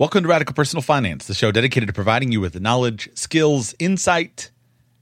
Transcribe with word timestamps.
Welcome 0.00 0.22
to 0.22 0.30
Radical 0.30 0.54
Personal 0.54 0.80
Finance, 0.80 1.26
the 1.26 1.34
show 1.34 1.52
dedicated 1.52 1.86
to 1.88 1.92
providing 1.92 2.32
you 2.32 2.40
with 2.40 2.54
the 2.54 2.58
knowledge, 2.58 3.10
skills, 3.12 3.74
insight, 3.78 4.50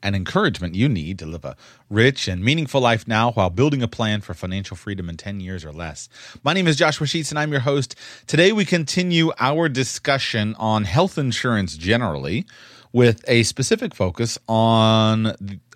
and 0.03 0.17
encouragement 0.17 0.75
you 0.75 0.89
need 0.89 1.21
to 1.21 1.27
live 1.27 1.45
a 1.45 1.57
rich 1.89 2.27
and 2.27 2.43
meaningful 2.43 2.81
life 2.81 3.07
now 3.07 3.31
while 3.31 3.49
building 3.49 3.81
a 3.81 3.87
plan 3.87 4.21
for 4.23 4.35
financial 4.35 4.77
freedom 4.77 5.09
in 5.09 5.17
10 5.17 5.39
years 5.39 5.65
or 5.65 5.71
less. 5.71 6.09
My 6.43 6.53
name 6.53 6.67
is 6.67 6.75
Joshua 6.75 7.07
Sheets 7.07 7.31
and 7.31 7.39
I'm 7.39 7.53
your 7.53 7.61
host. 7.61 7.95
Today 8.27 8.51
we 8.51 8.65
continue 8.65 9.31
our 9.39 9.69
discussion 9.69 10.57
on 10.59 10.83
health 10.83 11.17
insurance 11.17 11.77
generally 11.77 12.45
with 12.93 13.25
a 13.29 13.45
specific 13.45 13.95
focus 13.95 14.37
on 14.49 15.27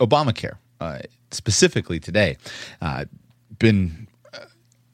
Obamacare. 0.01 0.57
Uh, 0.81 0.99
specifically 1.31 2.01
today, 2.01 2.39
uh, 2.81 3.05
been 3.61 4.09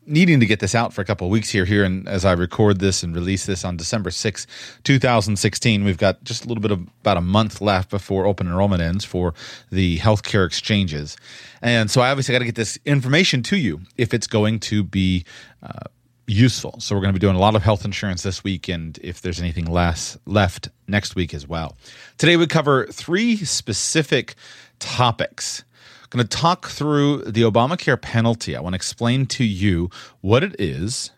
needing 0.09 0.41
to 0.41 0.47
get 0.47 0.61
this 0.61 0.75
out 0.75 0.93
for 0.93 1.03
a 1.03 1.05
couple 1.05 1.27
of 1.27 1.31
weeks 1.31 1.51
here 1.51 1.65
here 1.65 1.85
and 1.85 2.09
as 2.09 2.25
I 2.25 2.33
record 2.33 2.81
this 2.81 3.03
and 3.03 3.15
release 3.15 3.47
this 3.47 3.65
on 3.65 3.77
December 3.77 4.11
6, 4.11 4.47
2016, 4.85 5.85
we've 5.85 5.99
got 5.99 6.25
just 6.25 6.45
a 6.45 6.49
little 6.49 6.63
bit 6.63 6.71
of 6.71 6.81
about 7.01 7.17
a 7.17 7.21
month 7.21 7.61
left 7.61 7.91
before 7.91 8.27
open 8.27 8.47
enrollment 8.47 8.83
ends 8.83 9.05
for 9.05 9.35
the 9.71 9.99
healthcare 9.99 10.47
exchanges. 10.47 11.17
And 11.61 11.91
so 11.91 12.01
I 12.01 12.11
obviously 12.11 12.33
got 12.33 12.41
to 12.41 12.45
get 12.47 12.55
this 12.55 12.79
information 12.85 13.43
to 13.45 13.57
you 13.57 13.81
if 13.97 14.15
it's 14.15 14.27
going 14.27 14.61
to 14.61 14.83
be 14.83 15.25
uh, 15.63 15.89
useful. 16.27 16.79
So 16.81 16.95
we're 16.95 17.03
going 17.03 17.15
to 17.15 17.19
be 17.19 17.25
doing 17.25 17.37
a 17.37 17.41
lot 17.41 17.57
of 17.57 17.63
health 17.63 17.85
insurance 17.85 18.23
this 18.23 18.45
week 18.45 18.69
and 18.69 18.99
if 19.03 19.21
there's 19.21 19.41
anything 19.41 19.67
less 19.67 20.19
left 20.27 20.69
next 20.87 21.15
week 21.15 21.35
as 21.35 21.47
well. 21.47 21.77
Today 22.17 22.37
we 22.37 22.47
cover 22.47 22.87
three 22.87 23.37
specific 23.37 24.35
topics 24.79 25.65
going 26.11 26.27
to 26.27 26.37
talk 26.37 26.69
through 26.69 27.25
the 27.25 27.43
Obamacare 27.43 28.01
penalty. 28.01 28.57
I 28.57 28.61
want 28.61 28.73
to 28.73 28.77
explain 28.77 29.27
to 29.27 29.45
you 29.45 29.91
what 30.21 30.43
it 30.43 30.57
is, 30.59 31.11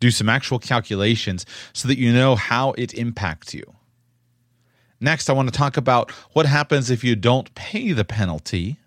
do 0.00 0.10
some 0.10 0.28
actual 0.28 0.58
calculations 0.58 1.44
so 1.72 1.88
that 1.88 1.98
you 1.98 2.12
know 2.12 2.36
how 2.36 2.72
it 2.72 2.94
impacts 2.94 3.54
you. 3.54 3.64
Next, 5.00 5.28
I 5.28 5.34
want 5.34 5.52
to 5.52 5.56
talk 5.56 5.76
about 5.76 6.10
what 6.32 6.46
happens 6.46 6.90
if 6.90 7.04
you 7.04 7.16
don't 7.16 7.54
pay 7.54 7.92
the 7.92 8.04
penalty. 8.04 8.78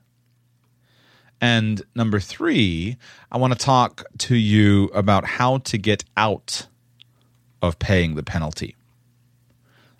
And 1.39 1.83
number 1.93 2.19
three, 2.19 2.97
I 3.31 3.38
want 3.38 3.53
to 3.53 3.59
talk 3.59 4.05
to 4.19 4.35
you 4.35 4.85
about 4.85 5.25
how 5.25 5.59
to 5.59 5.77
get 5.77 6.03
out 6.15 6.67
of 7.61 7.77
paying 7.77 8.15
the 8.15 8.23
penalty. 8.23 8.75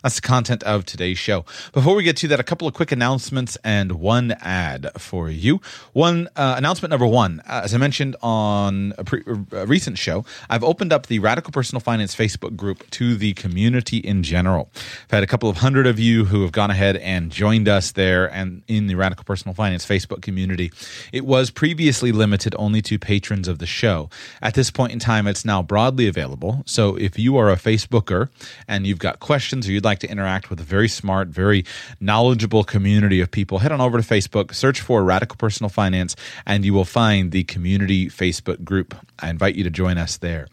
That's 0.02 0.14
the 0.14 0.20
content 0.20 0.62
of 0.62 0.84
today's 0.84 1.18
show. 1.18 1.44
Before 1.72 1.96
we 1.96 2.04
get 2.04 2.16
to 2.18 2.28
that, 2.28 2.38
a 2.38 2.44
couple 2.44 2.68
of 2.68 2.74
quick 2.74 2.92
announcements 2.92 3.58
and 3.64 3.92
one 3.92 4.30
ad 4.40 4.92
for 4.96 5.28
you. 5.28 5.60
One 5.92 6.28
uh, 6.36 6.54
announcement 6.56 6.90
number 6.90 7.06
one, 7.06 7.42
uh, 7.48 7.62
as 7.64 7.74
I 7.74 7.78
mentioned 7.78 8.14
on 8.22 8.94
a, 8.96 9.02
pre- 9.02 9.24
a, 9.50 9.66
recent 9.66 9.98
show, 9.98 10.24
I've 10.48 10.62
opened 10.62 10.92
up 10.92 11.06
the 11.06 11.18
Radical 11.18 11.50
Personal 11.50 11.80
Finance 11.80 12.14
Facebook 12.14 12.54
group 12.54 12.88
to 12.92 13.16
the 13.16 13.32
community 13.32 13.96
in 13.96 14.22
general. 14.22 14.70
I've 14.76 15.10
had 15.10 15.22
a 15.24 15.26
couple 15.26 15.50
of 15.50 15.56
hundred 15.56 15.88
of 15.88 15.98
you 15.98 16.26
who 16.26 16.42
have 16.42 16.52
gone 16.52 16.70
ahead 16.70 16.96
and 16.98 17.32
joined 17.32 17.66
us 17.66 17.90
there 17.90 18.32
and 18.32 18.62
in 18.68 18.86
the 18.86 18.94
Radical 18.94 19.24
Personal 19.24 19.52
Finance 19.52 19.84
Facebook 19.84 20.22
community. 20.22 20.70
It 21.12 21.26
was 21.26 21.50
previously 21.50 22.12
limited 22.12 22.54
only 22.56 22.82
to 22.82 23.00
patrons 23.00 23.48
of 23.48 23.58
the 23.58 23.66
show. 23.66 24.10
At 24.40 24.54
this 24.54 24.70
point 24.70 24.92
in 24.92 25.00
time, 25.00 25.26
it's 25.26 25.44
now 25.44 25.60
broadly 25.60 26.06
available. 26.06 26.62
So 26.66 26.94
if 26.94 27.18
you 27.18 27.36
are 27.36 27.50
a 27.50 27.56
Facebooker 27.56 28.28
and 28.68 28.86
you've 28.86 29.00
got 29.00 29.18
questions 29.18 29.68
or 29.68 29.72
you'd 29.72 29.87
like 29.87 29.87
to 30.00 30.10
interact 30.10 30.50
with 30.50 30.60
a 30.60 30.64
very 30.64 30.88
smart, 30.88 31.28
very 31.28 31.64
knowledgeable 32.00 32.64
community 32.64 33.20
of 33.20 33.30
people, 33.30 33.58
head 33.58 33.72
on 33.72 33.80
over 33.80 34.00
to 34.00 34.06
Facebook, 34.06 34.54
search 34.54 34.80
for 34.80 35.02
Radical 35.02 35.36
Personal 35.36 35.70
Finance, 35.70 36.16
and 36.44 36.64
you 36.64 36.74
will 36.74 36.84
find 36.84 37.32
the 37.32 37.44
community 37.44 38.08
Facebook 38.08 38.64
group. 38.64 38.94
I 39.18 39.30
invite 39.30 39.54
you 39.54 39.64
to 39.64 39.70
join 39.70 39.98
us 39.98 40.18
there. 40.18 40.48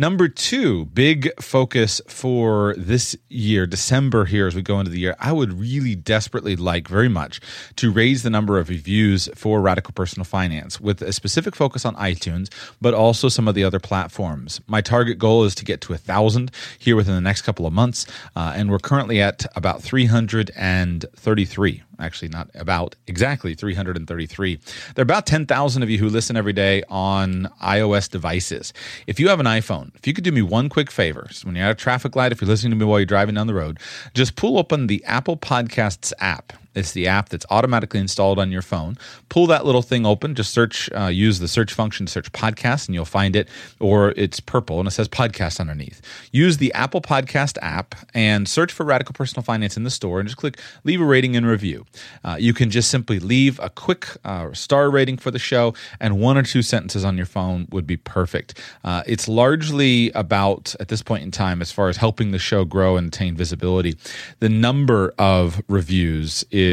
Number 0.00 0.28
two, 0.28 0.84
big 0.84 1.28
focus 1.42 2.00
for 2.06 2.72
this 2.78 3.16
year, 3.28 3.66
December 3.66 4.26
here 4.26 4.46
as 4.46 4.54
we 4.54 4.62
go 4.62 4.78
into 4.78 4.92
the 4.92 5.00
year. 5.00 5.16
I 5.18 5.32
would 5.32 5.58
really 5.58 5.96
desperately 5.96 6.54
like 6.54 6.86
very 6.86 7.08
much 7.08 7.40
to 7.74 7.90
raise 7.90 8.22
the 8.22 8.30
number 8.30 8.60
of 8.60 8.68
reviews 8.68 9.28
for 9.34 9.60
Radical 9.60 9.92
Personal 9.92 10.24
Finance 10.24 10.80
with 10.80 11.02
a 11.02 11.12
specific 11.12 11.56
focus 11.56 11.84
on 11.84 11.96
iTunes, 11.96 12.48
but 12.80 12.94
also 12.94 13.28
some 13.28 13.48
of 13.48 13.56
the 13.56 13.64
other 13.64 13.80
platforms. 13.80 14.60
My 14.68 14.80
target 14.80 15.18
goal 15.18 15.42
is 15.42 15.56
to 15.56 15.64
get 15.64 15.80
to 15.80 15.94
a 15.94 15.98
thousand 15.98 16.52
here 16.78 16.94
within 16.94 17.16
the 17.16 17.20
next 17.20 17.42
couple 17.42 17.66
of 17.66 17.72
months, 17.72 18.06
uh, 18.36 18.52
and 18.54 18.70
we're 18.70 18.78
currently 18.78 19.20
at 19.20 19.46
about 19.56 19.82
333 19.82 21.82
actually 21.98 22.28
not 22.28 22.50
about 22.54 22.94
exactly 23.06 23.54
333 23.54 24.58
there 24.94 25.02
are 25.02 25.04
about 25.04 25.26
10,000 25.26 25.82
of 25.82 25.90
you 25.90 25.98
who 25.98 26.08
listen 26.08 26.36
every 26.36 26.52
day 26.52 26.82
on 26.88 27.48
iOS 27.62 28.10
devices. 28.10 28.72
If 29.06 29.18
you 29.20 29.28
have 29.28 29.40
an 29.40 29.46
iPhone 29.46 29.94
if 29.96 30.06
you 30.06 30.14
could 30.14 30.24
do 30.24 30.32
me 30.32 30.42
one 30.42 30.68
quick 30.68 30.90
favor 30.90 31.28
so 31.30 31.46
when 31.46 31.56
you're 31.56 31.66
at 31.66 31.72
a 31.72 31.74
traffic 31.74 32.16
light 32.16 32.32
if 32.32 32.40
you're 32.40 32.48
listening 32.48 32.70
to 32.70 32.76
me 32.76 32.84
while 32.84 32.98
you're 32.98 33.06
driving 33.06 33.34
down 33.34 33.46
the 33.46 33.54
road 33.54 33.78
just 34.14 34.36
pull 34.36 34.58
open 34.58 34.86
the 34.86 35.04
Apple 35.04 35.36
Podcasts 35.36 36.12
app 36.20 36.52
it's 36.78 36.92
the 36.92 37.08
app 37.08 37.28
that's 37.28 37.44
automatically 37.50 38.00
installed 38.00 38.38
on 38.38 38.52
your 38.52 38.62
phone. 38.62 38.96
Pull 39.28 39.46
that 39.48 39.66
little 39.66 39.82
thing 39.82 40.06
open. 40.06 40.34
Just 40.34 40.52
search, 40.52 40.90
uh, 40.96 41.06
use 41.06 41.38
the 41.40 41.48
search 41.48 41.72
function 41.72 42.06
search 42.06 42.30
podcast, 42.32 42.86
and 42.86 42.94
you'll 42.94 43.04
find 43.04 43.36
it. 43.36 43.48
Or 43.80 44.10
it's 44.16 44.40
purple 44.40 44.78
and 44.78 44.88
it 44.88 44.92
says 44.92 45.08
podcast 45.08 45.60
underneath. 45.60 46.00
Use 46.32 46.58
the 46.58 46.72
Apple 46.72 47.00
Podcast 47.00 47.58
app 47.60 47.94
and 48.14 48.48
search 48.48 48.72
for 48.72 48.84
Radical 48.84 49.12
Personal 49.12 49.42
Finance 49.42 49.76
in 49.76 49.84
the 49.84 49.90
store, 49.90 50.20
and 50.20 50.28
just 50.28 50.36
click 50.36 50.58
leave 50.84 51.00
a 51.00 51.04
rating 51.04 51.36
and 51.36 51.46
review. 51.46 51.84
Uh, 52.24 52.36
you 52.38 52.54
can 52.54 52.70
just 52.70 52.90
simply 52.90 53.18
leave 53.18 53.58
a 53.60 53.70
quick 53.70 54.06
uh, 54.24 54.52
star 54.52 54.90
rating 54.90 55.16
for 55.16 55.30
the 55.30 55.38
show, 55.38 55.74
and 56.00 56.20
one 56.20 56.36
or 56.36 56.42
two 56.42 56.62
sentences 56.62 57.04
on 57.04 57.16
your 57.16 57.26
phone 57.26 57.66
would 57.70 57.86
be 57.86 57.96
perfect. 57.96 58.58
Uh, 58.84 59.02
it's 59.06 59.28
largely 59.28 60.10
about 60.12 60.74
at 60.80 60.88
this 60.88 61.02
point 61.02 61.22
in 61.22 61.30
time, 61.30 61.60
as 61.60 61.72
far 61.72 61.88
as 61.88 61.96
helping 61.96 62.30
the 62.30 62.38
show 62.38 62.64
grow 62.64 62.96
and 62.96 63.08
attain 63.08 63.36
visibility, 63.36 63.96
the 64.40 64.48
number 64.48 65.12
of 65.18 65.62
reviews 65.68 66.44
is 66.50 66.67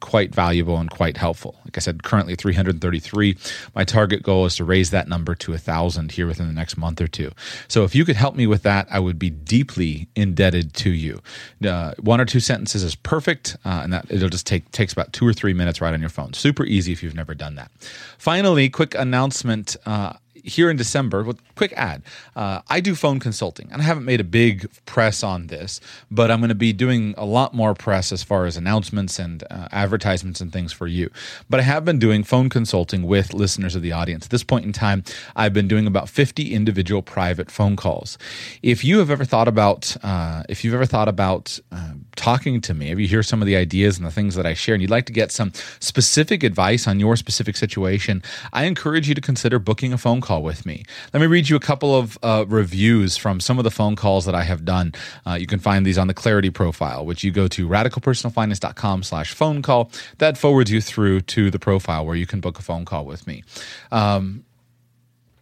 quite 0.00 0.34
valuable 0.34 0.76
and 0.78 0.90
quite 0.90 1.16
helpful. 1.16 1.56
Like 1.64 1.76
I 1.76 1.80
said, 1.80 2.02
currently 2.02 2.34
333. 2.34 3.36
My 3.74 3.84
target 3.84 4.22
goal 4.22 4.46
is 4.46 4.56
to 4.56 4.64
raise 4.64 4.90
that 4.90 5.08
number 5.08 5.34
to 5.34 5.52
1,000 5.52 6.12
here 6.12 6.26
within 6.26 6.46
the 6.46 6.52
next 6.52 6.76
month 6.76 7.00
or 7.00 7.06
two. 7.06 7.32
So 7.68 7.84
if 7.84 7.94
you 7.94 8.04
could 8.04 8.16
help 8.16 8.34
me 8.36 8.46
with 8.46 8.62
that, 8.62 8.86
I 8.90 9.00
would 9.00 9.18
be 9.18 9.30
deeply 9.30 10.08
indebted 10.14 10.74
to 10.74 10.90
you. 10.90 11.20
Uh, 11.64 11.94
one 12.00 12.20
or 12.20 12.24
two 12.24 12.40
sentences 12.40 12.82
is 12.82 12.94
perfect, 12.94 13.56
uh, 13.64 13.80
and 13.82 13.92
that 13.92 14.06
it'll 14.10 14.28
just 14.28 14.46
take 14.46 14.70
takes 14.72 14.92
about 14.92 15.12
two 15.12 15.26
or 15.26 15.32
three 15.32 15.54
minutes 15.54 15.80
right 15.80 15.94
on 15.94 16.00
your 16.00 16.10
phone. 16.10 16.32
Super 16.32 16.64
easy 16.64 16.92
if 16.92 17.02
you've 17.02 17.14
never 17.14 17.34
done 17.34 17.54
that. 17.56 17.70
Finally, 18.18 18.68
quick 18.68 18.94
announcement. 18.94 19.76
Uh, 19.86 20.14
here 20.44 20.70
in 20.70 20.76
December, 20.76 21.24
with 21.24 21.40
quick 21.54 21.72
ad, 21.74 22.02
uh, 22.36 22.60
I 22.68 22.80
do 22.80 22.94
phone 22.94 23.18
consulting, 23.18 23.68
and 23.72 23.80
I 23.80 23.84
haven't 23.84 24.04
made 24.04 24.20
a 24.20 24.24
big 24.24 24.70
press 24.84 25.22
on 25.22 25.46
this, 25.46 25.80
but 26.10 26.30
I'm 26.30 26.40
going 26.40 26.50
to 26.50 26.54
be 26.54 26.72
doing 26.72 27.14
a 27.16 27.24
lot 27.24 27.54
more 27.54 27.74
press 27.74 28.12
as 28.12 28.22
far 28.22 28.44
as 28.44 28.56
announcements 28.56 29.18
and 29.18 29.42
uh, 29.50 29.68
advertisements 29.72 30.40
and 30.40 30.52
things 30.52 30.72
for 30.72 30.86
you. 30.86 31.10
But 31.48 31.60
I 31.60 31.62
have 31.62 31.84
been 31.84 31.98
doing 31.98 32.24
phone 32.24 32.50
consulting 32.50 33.04
with 33.04 33.32
listeners 33.32 33.74
of 33.74 33.80
the 33.80 33.92
audience. 33.92 34.26
At 34.26 34.30
this 34.30 34.44
point 34.44 34.66
in 34.66 34.72
time, 34.72 35.02
I've 35.34 35.54
been 35.54 35.66
doing 35.66 35.86
about 35.86 36.10
50 36.10 36.54
individual 36.54 37.00
private 37.00 37.50
phone 37.50 37.74
calls. 37.74 38.18
If 38.62 38.84
you 38.84 38.98
have 38.98 39.10
ever 39.10 39.24
thought 39.24 39.48
about, 39.48 39.96
uh, 40.02 40.42
if 40.50 40.62
you've 40.62 40.74
ever 40.74 40.86
thought 40.86 41.08
about 41.08 41.58
uh, 41.72 41.94
talking 42.16 42.60
to 42.60 42.74
me, 42.74 42.90
if 42.90 42.98
you 42.98 43.08
hear 43.08 43.22
some 43.22 43.40
of 43.40 43.46
the 43.46 43.56
ideas 43.56 43.96
and 43.96 44.06
the 44.06 44.10
things 44.10 44.34
that 44.34 44.44
I 44.44 44.52
share, 44.52 44.74
and 44.74 44.82
you'd 44.82 44.90
like 44.90 45.06
to 45.06 45.12
get 45.12 45.32
some 45.32 45.52
specific 45.80 46.42
advice 46.42 46.86
on 46.86 47.00
your 47.00 47.16
specific 47.16 47.56
situation, 47.56 48.22
I 48.52 48.64
encourage 48.64 49.08
you 49.08 49.14
to 49.14 49.20
consider 49.22 49.58
booking 49.58 49.92
a 49.92 49.98
phone 49.98 50.20
call 50.20 50.33
call 50.34 50.42
with 50.42 50.66
me. 50.66 50.84
Let 51.12 51.20
me 51.20 51.26
read 51.26 51.48
you 51.48 51.56
a 51.56 51.60
couple 51.60 51.94
of 51.94 52.18
uh, 52.22 52.44
reviews 52.48 53.16
from 53.16 53.38
some 53.38 53.58
of 53.58 53.64
the 53.64 53.70
phone 53.70 53.94
calls 53.94 54.24
that 54.26 54.34
I 54.34 54.42
have 54.42 54.64
done. 54.64 54.92
Uh, 55.26 55.34
you 55.34 55.46
can 55.46 55.60
find 55.60 55.86
these 55.86 55.98
on 55.98 56.08
the 56.08 56.14
Clarity 56.14 56.50
profile, 56.50 57.06
which 57.06 57.22
you 57.22 57.30
go 57.30 57.46
to 57.48 57.68
radicalpersonalfinance.com 57.68 59.02
slash 59.04 59.32
phone 59.32 59.62
call. 59.62 59.90
That 60.18 60.36
forwards 60.36 60.72
you 60.72 60.80
through 60.80 61.20
to 61.22 61.50
the 61.50 61.58
profile 61.58 62.04
where 62.04 62.16
you 62.16 62.26
can 62.26 62.40
book 62.40 62.58
a 62.58 62.62
phone 62.62 62.84
call 62.84 63.04
with 63.04 63.26
me. 63.26 63.44
Um, 63.92 64.44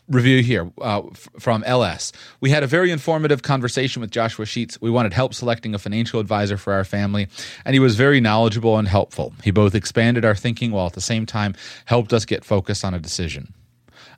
review 0.09 0.43
here 0.43 0.71
uh, 0.83 1.07
f- 1.07 1.29
from 1.39 1.65
LS. 1.65 2.13
We 2.41 2.51
had 2.51 2.63
a 2.63 2.67
very 2.67 2.91
informative 2.91 3.43
conversation 3.43 4.03
with 4.03 4.11
Joshua 4.11 4.45
Sheets. 4.45 4.79
We 4.81 4.91
wanted 4.91 5.15
help 5.15 5.33
selecting 5.33 5.75
a 5.75 5.79
financial 5.79 6.21
advisor 6.21 6.59
for 6.59 6.75
our 6.75 6.85
family, 6.85 7.29
and 7.65 7.73
he 7.73 7.81
was 7.81 7.97
very 7.97 8.21
knowledgeable 8.21 8.77
and 8.77 8.89
helpful. 8.89 9.33
He 9.43 9.51
both 9.51 9.75
expanded 9.75 10.25
our 10.25 10.35
thinking 10.35 10.71
while 10.71 10.87
at 10.87 10.93
the 10.93 11.01
same 11.01 11.25
time 11.25 11.55
helped 11.87 12.13
us 12.13 12.27
get 12.27 12.45
focused 12.45 12.85
on 12.85 12.93
a 12.93 12.99
decision. 12.99 13.55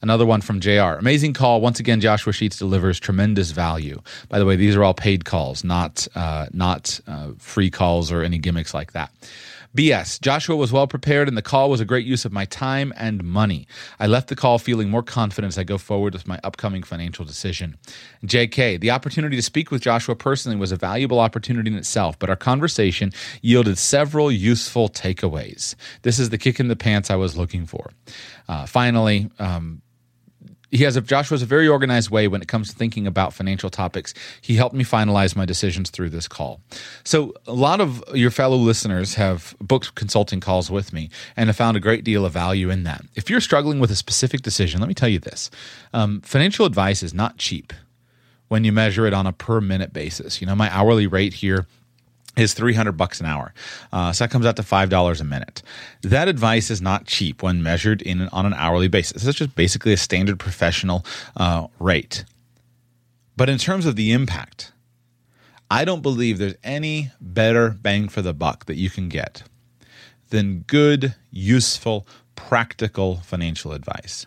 Another 0.02 0.26
one 0.26 0.40
from 0.40 0.60
JR. 0.60 0.98
Amazing 0.98 1.32
call. 1.32 1.60
Once 1.60 1.80
again, 1.80 2.00
Joshua 2.00 2.32
Sheets 2.32 2.58
delivers 2.58 3.00
tremendous 3.00 3.50
value. 3.50 4.00
By 4.28 4.38
the 4.38 4.46
way, 4.46 4.56
these 4.56 4.76
are 4.76 4.84
all 4.84 4.94
paid 4.94 5.24
calls, 5.24 5.64
not 5.64 6.06
uh, 6.14 6.46
not 6.52 7.00
uh, 7.06 7.30
free 7.38 7.70
calls 7.70 8.12
or 8.12 8.22
any 8.22 8.38
gimmicks 8.38 8.74
like 8.74 8.92
that. 8.92 9.12
BS. 9.76 10.20
Joshua 10.20 10.54
was 10.54 10.70
well 10.70 10.86
prepared, 10.86 11.26
and 11.26 11.36
the 11.36 11.42
call 11.42 11.68
was 11.68 11.80
a 11.80 11.84
great 11.84 12.06
use 12.06 12.24
of 12.24 12.32
my 12.32 12.44
time 12.44 12.92
and 12.96 13.24
money. 13.24 13.66
I 13.98 14.06
left 14.06 14.28
the 14.28 14.36
call 14.36 14.58
feeling 14.60 14.88
more 14.88 15.02
confident 15.02 15.52
as 15.52 15.58
I 15.58 15.64
go 15.64 15.78
forward 15.78 16.12
with 16.12 16.28
my 16.28 16.38
upcoming 16.44 16.84
financial 16.84 17.24
decision. 17.24 17.76
JK. 18.24 18.78
The 18.78 18.92
opportunity 18.92 19.34
to 19.34 19.42
speak 19.42 19.72
with 19.72 19.82
Joshua 19.82 20.14
personally 20.14 20.56
was 20.56 20.70
a 20.70 20.76
valuable 20.76 21.18
opportunity 21.18 21.70
in 21.70 21.76
itself, 21.76 22.16
but 22.20 22.30
our 22.30 22.36
conversation 22.36 23.12
yielded 23.42 23.76
several 23.76 24.30
useful 24.30 24.88
takeaways. 24.88 25.74
This 26.02 26.20
is 26.20 26.30
the 26.30 26.38
kick 26.38 26.60
in 26.60 26.68
the 26.68 26.76
pants 26.76 27.10
I 27.10 27.16
was 27.16 27.36
looking 27.36 27.66
for. 27.66 27.90
Uh, 28.48 28.66
finally, 28.66 29.28
um, 29.40 29.82
he 30.74 30.82
has 30.82 30.96
a 30.96 31.00
Joshua 31.00 31.36
has 31.36 31.42
a 31.42 31.46
very 31.46 31.68
organized 31.68 32.10
way 32.10 32.26
when 32.26 32.42
it 32.42 32.48
comes 32.48 32.68
to 32.68 32.74
thinking 32.74 33.06
about 33.06 33.32
financial 33.32 33.70
topics. 33.70 34.12
He 34.40 34.56
helped 34.56 34.74
me 34.74 34.82
finalize 34.84 35.36
my 35.36 35.44
decisions 35.44 35.88
through 35.88 36.10
this 36.10 36.26
call. 36.26 36.60
So 37.04 37.32
a 37.46 37.52
lot 37.52 37.80
of 37.80 38.02
your 38.12 38.32
fellow 38.32 38.56
listeners 38.56 39.14
have 39.14 39.54
booked 39.60 39.94
consulting 39.94 40.40
calls 40.40 40.70
with 40.72 40.92
me 40.92 41.10
and 41.36 41.48
have 41.48 41.56
found 41.56 41.76
a 41.76 41.80
great 41.80 42.02
deal 42.02 42.26
of 42.26 42.32
value 42.32 42.70
in 42.70 42.82
that. 42.82 43.02
If 43.14 43.30
you're 43.30 43.40
struggling 43.40 43.78
with 43.78 43.92
a 43.92 43.96
specific 43.96 44.42
decision, 44.42 44.80
let 44.80 44.88
me 44.88 44.94
tell 44.94 45.08
you 45.08 45.20
this: 45.20 45.48
um, 45.92 46.20
financial 46.22 46.66
advice 46.66 47.04
is 47.04 47.14
not 47.14 47.38
cheap 47.38 47.72
when 48.48 48.64
you 48.64 48.72
measure 48.72 49.06
it 49.06 49.14
on 49.14 49.26
a 49.26 49.32
per 49.32 49.60
minute 49.60 49.92
basis. 49.92 50.40
You 50.40 50.48
know, 50.48 50.56
my 50.56 50.74
hourly 50.74 51.06
rate 51.06 51.34
here 51.34 51.66
is 52.36 52.54
300 52.54 52.92
bucks 52.92 53.20
an 53.20 53.26
hour. 53.26 53.54
Uh, 53.92 54.12
so 54.12 54.24
that 54.24 54.30
comes 54.30 54.46
out 54.46 54.56
to 54.56 54.62
$5 54.62 55.20
a 55.20 55.24
minute. 55.24 55.62
That 56.02 56.28
advice 56.28 56.70
is 56.70 56.80
not 56.80 57.06
cheap 57.06 57.42
when 57.42 57.62
measured 57.62 58.02
in 58.02 58.28
on 58.28 58.46
an 58.46 58.54
hourly 58.54 58.88
basis. 58.88 59.26
It's 59.26 59.38
just 59.38 59.54
basically 59.54 59.92
a 59.92 59.96
standard 59.96 60.38
professional 60.38 61.04
uh, 61.36 61.68
rate. 61.78 62.24
But 63.36 63.48
in 63.48 63.58
terms 63.58 63.86
of 63.86 63.96
the 63.96 64.12
impact, 64.12 64.72
I 65.70 65.84
don't 65.84 66.02
believe 66.02 66.38
there's 66.38 66.54
any 66.62 67.10
better 67.20 67.70
bang 67.70 68.08
for 68.08 68.22
the 68.22 68.34
buck 68.34 68.66
that 68.66 68.76
you 68.76 68.90
can 68.90 69.08
get 69.08 69.42
than 70.30 70.60
good, 70.60 71.14
useful, 71.30 72.06
practical 72.36 73.16
financial 73.16 73.72
advice. 73.72 74.26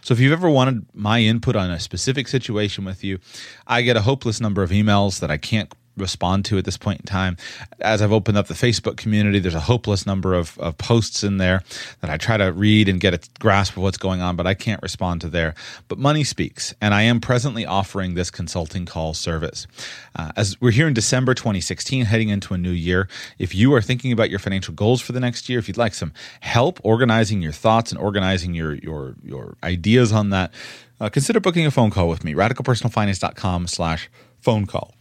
So 0.00 0.14
if 0.14 0.20
you've 0.20 0.32
ever 0.32 0.50
wanted 0.50 0.86
my 0.94 1.20
input 1.20 1.56
on 1.56 1.70
a 1.70 1.78
specific 1.78 2.28
situation 2.28 2.84
with 2.84 3.04
you, 3.04 3.18
I 3.66 3.82
get 3.82 3.96
a 3.96 4.02
hopeless 4.02 4.40
number 4.40 4.62
of 4.62 4.70
emails 4.70 5.20
that 5.20 5.30
I 5.30 5.36
can't 5.36 5.72
respond 5.96 6.44
to 6.46 6.58
at 6.58 6.64
this 6.64 6.76
point 6.76 7.00
in 7.00 7.06
time. 7.06 7.36
As 7.80 8.02
I've 8.02 8.12
opened 8.12 8.38
up 8.38 8.46
the 8.46 8.54
Facebook 8.54 8.96
community, 8.96 9.38
there's 9.38 9.54
a 9.54 9.60
hopeless 9.60 10.06
number 10.06 10.34
of, 10.34 10.58
of 10.58 10.76
posts 10.78 11.24
in 11.24 11.38
there 11.38 11.62
that 12.00 12.10
I 12.10 12.16
try 12.16 12.36
to 12.36 12.52
read 12.52 12.88
and 12.88 13.00
get 13.00 13.14
a 13.14 13.20
grasp 13.38 13.76
of 13.76 13.82
what's 13.82 13.98
going 13.98 14.20
on, 14.20 14.36
but 14.36 14.46
I 14.46 14.54
can't 14.54 14.82
respond 14.82 15.20
to 15.22 15.28
there. 15.28 15.54
But 15.88 15.98
money 15.98 16.24
speaks, 16.24 16.74
and 16.80 16.94
I 16.94 17.02
am 17.02 17.20
presently 17.20 17.64
offering 17.64 18.14
this 18.14 18.30
consulting 18.30 18.86
call 18.86 19.14
service. 19.14 19.66
Uh, 20.14 20.32
as 20.36 20.60
we're 20.60 20.70
here 20.70 20.88
in 20.88 20.94
December 20.94 21.34
2016, 21.34 22.04
heading 22.04 22.28
into 22.28 22.54
a 22.54 22.58
new 22.58 22.70
year, 22.70 23.08
if 23.38 23.54
you 23.54 23.74
are 23.74 23.82
thinking 23.82 24.12
about 24.12 24.30
your 24.30 24.38
financial 24.38 24.74
goals 24.74 25.00
for 25.00 25.12
the 25.12 25.20
next 25.20 25.48
year, 25.48 25.58
if 25.58 25.68
you'd 25.68 25.76
like 25.76 25.94
some 25.94 26.12
help 26.40 26.80
organizing 26.82 27.42
your 27.42 27.52
thoughts 27.52 27.90
and 27.90 28.00
organizing 28.00 28.54
your 28.54 28.74
your 28.74 29.14
your 29.22 29.56
ideas 29.62 30.12
on 30.12 30.30
that, 30.30 30.52
uh, 31.00 31.08
consider 31.08 31.40
booking 31.40 31.66
a 31.66 31.70
phone 31.70 31.90
call 31.90 32.08
with 32.08 32.24
me. 32.24 32.34
RadicalPersonalFinance.com 32.34 33.66
slash 33.66 34.08
phone 34.40 34.66
call. 34.66 34.95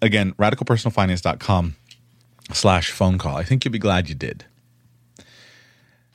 Again, 0.00 0.32
radicalpersonalfinance.com 0.34 1.76
slash 2.52 2.90
phone 2.90 3.18
call. 3.18 3.36
I 3.36 3.44
think 3.44 3.64
you'll 3.64 3.72
be 3.72 3.78
glad 3.78 4.08
you 4.08 4.14
did. 4.14 4.44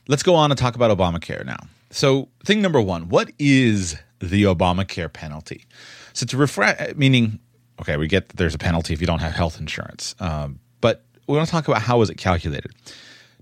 Let's 0.08 0.22
go 0.22 0.34
on 0.34 0.50
and 0.50 0.58
talk 0.58 0.74
about 0.74 0.96
Obamacare 0.96 1.44
now. 1.44 1.66
So, 1.90 2.28
thing 2.44 2.60
number 2.60 2.80
one, 2.80 3.08
what 3.08 3.30
is 3.38 3.96
the 4.18 4.44
Obamacare 4.44 5.12
penalty? 5.12 5.64
So, 6.12 6.26
to 6.26 6.36
refresh, 6.36 6.94
meaning, 6.96 7.38
okay, 7.80 7.96
we 7.96 8.08
get 8.08 8.28
that 8.28 8.36
there's 8.36 8.54
a 8.54 8.58
penalty 8.58 8.92
if 8.94 9.00
you 9.00 9.06
don't 9.06 9.20
have 9.20 9.32
health 9.32 9.60
insurance, 9.60 10.14
um, 10.18 10.58
but 10.80 11.04
we 11.26 11.36
want 11.36 11.46
to 11.46 11.52
talk 11.52 11.68
about 11.68 11.82
how 11.82 12.00
is 12.02 12.10
it 12.10 12.16
calculated. 12.16 12.72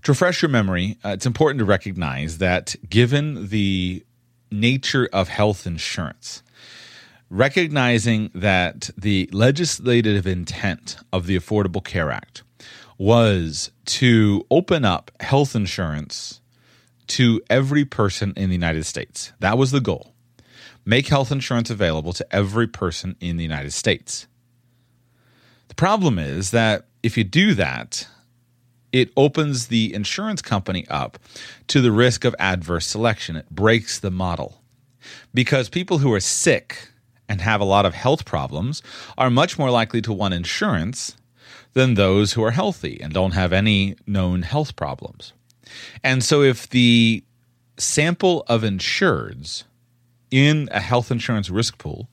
To 0.03 0.11
refresh 0.11 0.41
your 0.41 0.49
memory, 0.49 0.97
uh, 1.03 1.09
it's 1.09 1.25
important 1.25 1.59
to 1.59 1.65
recognize 1.65 2.37
that 2.39 2.75
given 2.89 3.47
the 3.47 4.03
nature 4.51 5.09
of 5.11 5.29
health 5.29 5.65
insurance, 5.65 6.43
recognizing 7.33 8.29
that 8.35 8.91
the 8.95 9.27
legislative 9.33 10.27
intent 10.27 10.97
of 11.11 11.25
the 11.25 11.35
Affordable 11.35 11.83
Care 11.83 12.11
Act 12.11 12.43
was 12.99 13.71
to 13.85 14.45
open 14.51 14.85
up 14.85 15.09
health 15.19 15.55
insurance 15.55 16.41
to 17.07 17.41
every 17.49 17.85
person 17.85 18.33
in 18.37 18.49
the 18.49 18.55
United 18.55 18.85
States. 18.85 19.33
That 19.39 19.57
was 19.57 19.71
the 19.71 19.81
goal. 19.81 20.13
Make 20.85 21.07
health 21.07 21.31
insurance 21.31 21.71
available 21.71 22.13
to 22.13 22.27
every 22.35 22.67
person 22.67 23.15
in 23.19 23.37
the 23.37 23.43
United 23.43 23.73
States. 23.73 24.27
The 25.69 25.75
problem 25.75 26.19
is 26.19 26.51
that 26.51 26.85
if 27.01 27.17
you 27.17 27.23
do 27.23 27.55
that, 27.55 28.07
it 28.91 29.11
opens 29.17 29.67
the 29.67 29.91
insurance 29.91 30.43
company 30.43 30.85
up 30.87 31.17
to 31.69 31.81
the 31.81 31.91
risk 31.91 32.25
of 32.25 32.35
adverse 32.37 32.85
selection. 32.85 33.35
It 33.35 33.49
breaks 33.49 33.99
the 33.99 34.11
model. 34.11 34.61
Because 35.33 35.67
people 35.67 35.97
who 35.97 36.13
are 36.13 36.19
sick 36.19 36.89
and 37.27 37.41
have 37.41 37.61
a 37.61 37.65
lot 37.65 37.85
of 37.85 37.93
health 37.93 38.25
problems 38.25 38.81
are 39.17 39.29
much 39.29 39.57
more 39.57 39.71
likely 39.71 40.01
to 40.01 40.13
want 40.13 40.33
insurance 40.33 41.15
than 41.73 41.95
those 41.95 42.33
who 42.33 42.43
are 42.43 42.51
healthy 42.51 42.99
and 43.01 43.13
don't 43.13 43.33
have 43.33 43.53
any 43.53 43.95
known 44.05 44.43
health 44.43 44.75
problems. 44.75 45.33
And 46.03 46.23
so 46.23 46.41
if 46.41 46.69
the 46.69 47.23
sample 47.77 48.43
of 48.47 48.61
insureds 48.61 49.63
in 50.29 50.69
a 50.71 50.79
health 50.79 51.11
insurance 51.11 51.49
risk 51.49 51.77
pool 51.77 52.09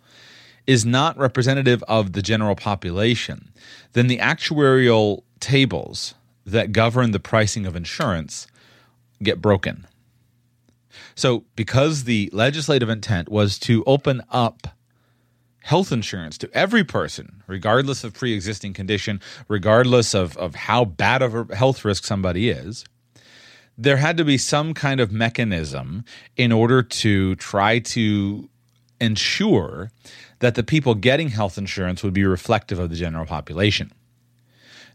is 0.66 0.84
not 0.84 1.18
representative 1.18 1.82
of 1.88 2.12
the 2.12 2.22
general 2.22 2.54
population, 2.54 3.52
then 3.92 4.06
the 4.06 4.18
actuarial 4.18 5.22
tables 5.40 6.14
that 6.46 6.72
govern 6.72 7.10
the 7.10 7.20
pricing 7.20 7.66
of 7.66 7.76
insurance 7.76 8.46
get 9.22 9.40
broken. 9.40 9.86
So, 11.14 11.44
because 11.56 12.04
the 12.04 12.30
legislative 12.32 12.88
intent 12.88 13.28
was 13.28 13.58
to 13.60 13.84
open 13.86 14.22
up 14.30 14.68
health 15.62 15.92
insurance 15.92 16.38
to 16.38 16.50
every 16.52 16.84
person, 16.84 17.42
regardless 17.46 18.04
of 18.04 18.14
pre 18.14 18.32
existing 18.32 18.72
condition, 18.72 19.20
regardless 19.48 20.14
of, 20.14 20.36
of 20.36 20.54
how 20.54 20.84
bad 20.84 21.22
of 21.22 21.50
a 21.50 21.56
health 21.56 21.84
risk 21.84 22.04
somebody 22.04 22.50
is, 22.50 22.84
there 23.76 23.96
had 23.96 24.16
to 24.16 24.24
be 24.24 24.36
some 24.36 24.74
kind 24.74 25.00
of 25.00 25.10
mechanism 25.10 26.04
in 26.36 26.52
order 26.52 26.82
to 26.82 27.34
try 27.36 27.78
to 27.78 28.48
ensure 29.00 29.90
that 30.40 30.54
the 30.54 30.62
people 30.62 30.94
getting 30.94 31.28
health 31.28 31.56
insurance 31.56 32.02
would 32.02 32.12
be 32.12 32.24
reflective 32.24 32.78
of 32.78 32.90
the 32.90 32.96
general 32.96 33.26
population. 33.26 33.92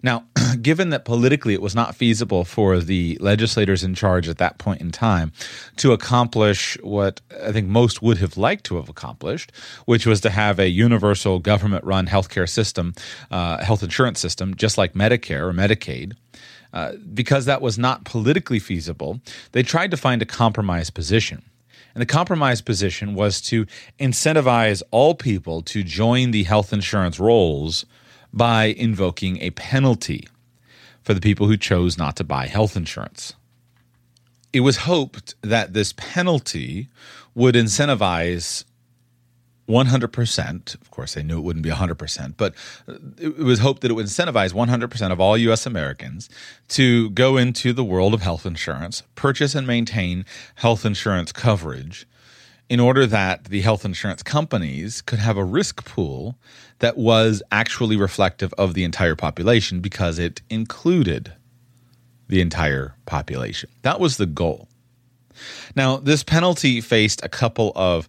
Now, 0.06 0.24
given 0.62 0.92
that 0.92 1.04
politically 1.04 1.56
it 1.56 1.64
was 1.64 1.74
not 1.74 1.96
feasible 1.96 2.46
for 2.46 2.80
the 2.80 3.18
legislators 3.20 3.84
in 3.84 3.96
charge 3.96 4.30
at 4.30 4.38
that 4.38 4.60
point 4.60 4.80
in 4.80 4.92
time 4.92 5.32
to 5.78 5.94
accomplish 5.94 6.78
what 6.84 7.22
I 7.44 7.52
think 7.52 7.68
most 7.68 8.04
would 8.04 8.20
have 8.20 8.38
liked 8.38 8.66
to 8.66 8.76
have 8.76 8.88
accomplished, 8.88 9.52
which 9.86 10.06
was 10.06 10.22
to 10.22 10.30
have 10.30 10.60
a 10.60 10.70
universal 10.70 11.40
government 11.40 11.84
run 11.84 12.06
healthcare 12.06 12.48
system, 12.48 12.94
uh, 13.32 13.64
health 13.64 13.82
insurance 13.82 14.20
system, 14.20 14.54
just 14.54 14.78
like 14.78 14.94
Medicare 14.94 15.42
or 15.42 15.54
Medicaid. 15.54 16.14
Uh, 16.72 16.92
because 17.12 17.46
that 17.46 17.62
was 17.62 17.80
not 17.80 18.06
politically 18.06 18.60
feasible, 18.60 19.20
they 19.54 19.64
tried 19.64 19.90
to 19.90 19.98
find 19.98 20.22
a 20.22 20.26
compromise 20.26 20.92
position. 20.92 21.42
And 21.96 22.02
the 22.02 22.06
compromise 22.06 22.62
position 22.62 23.16
was 23.16 23.42
to 23.44 23.66
incentivize 24.00 24.84
all 24.92 25.16
people 25.16 25.64
to 25.64 25.82
join 25.82 26.30
the 26.30 26.44
health 26.44 26.74
insurance 26.74 27.20
rolls 27.20 27.86
by 28.36 28.66
invoking 28.66 29.42
a 29.42 29.50
penalty 29.52 30.28
for 31.02 31.14
the 31.14 31.22
people 31.22 31.48
who 31.48 31.58
chose 31.58 31.98
not 31.98 32.16
to 32.18 32.24
buy 32.24 32.48
health 32.48 32.76
insurance. 32.76 33.34
It 34.52 34.60
was 34.60 34.78
hoped 34.78 35.36
that 35.42 35.74
this 35.74 35.94
penalty 35.94 36.90
would 37.34 37.56
incentivize 37.56 38.66
100%. 39.68 40.82
Of 40.82 40.92
course, 40.92 41.14
they 41.14 41.24
knew 41.24 41.38
it 41.38 41.44
wouldn't 41.44 41.64
be 41.64 41.72
100%, 41.72 42.36
but 42.38 42.54
it 43.18 43.38
was 43.38 43.60
hoped 43.60 43.82
that 43.82 43.92
it 43.92 43.96
would 43.96 44.06
incentivize 44.06 44.54
100% 44.54 45.12
of 45.12 45.20
all 45.20 45.38
U.S. 45.38 45.66
Americans 45.66 46.30
to 46.70 47.10
go 47.12 47.38
into 47.38 47.74
the 47.74 47.84
world 47.84 48.14
of 48.14 48.22
health 48.22 48.46
insurance, 48.46 49.04
purchase 49.16 49.56
and 49.56 49.66
maintain 49.66 50.26
health 50.56 50.86
insurance 50.86 51.32
coverage 51.32 52.06
in 52.70 52.80
order 52.80 53.06
that 53.06 53.46
the 53.46 53.62
health 53.62 53.86
insurance 53.86 54.24
companies 54.24 55.02
could 55.02 55.20
have 55.20 55.38
a 55.38 55.44
risk 55.44 55.86
pool 55.86 56.36
that 56.80 56.98
was 56.98 57.44
actually 57.52 57.96
reflective 57.96 58.54
of 58.58 58.74
the 58.74 58.84
entire 58.84 59.16
population 59.16 59.80
because 59.80 60.20
it 60.20 60.42
included 60.50 61.34
the 62.28 62.42
entire 62.42 62.96
population. 63.06 63.70
That 63.84 64.00
was 64.00 64.18
the 64.18 64.26
goal. 64.26 64.68
Now, 65.76 65.98
this 65.98 66.24
penalty 66.24 66.82
faced 66.82 67.24
a 67.24 67.30
couple 67.30 67.72
of 67.76 68.08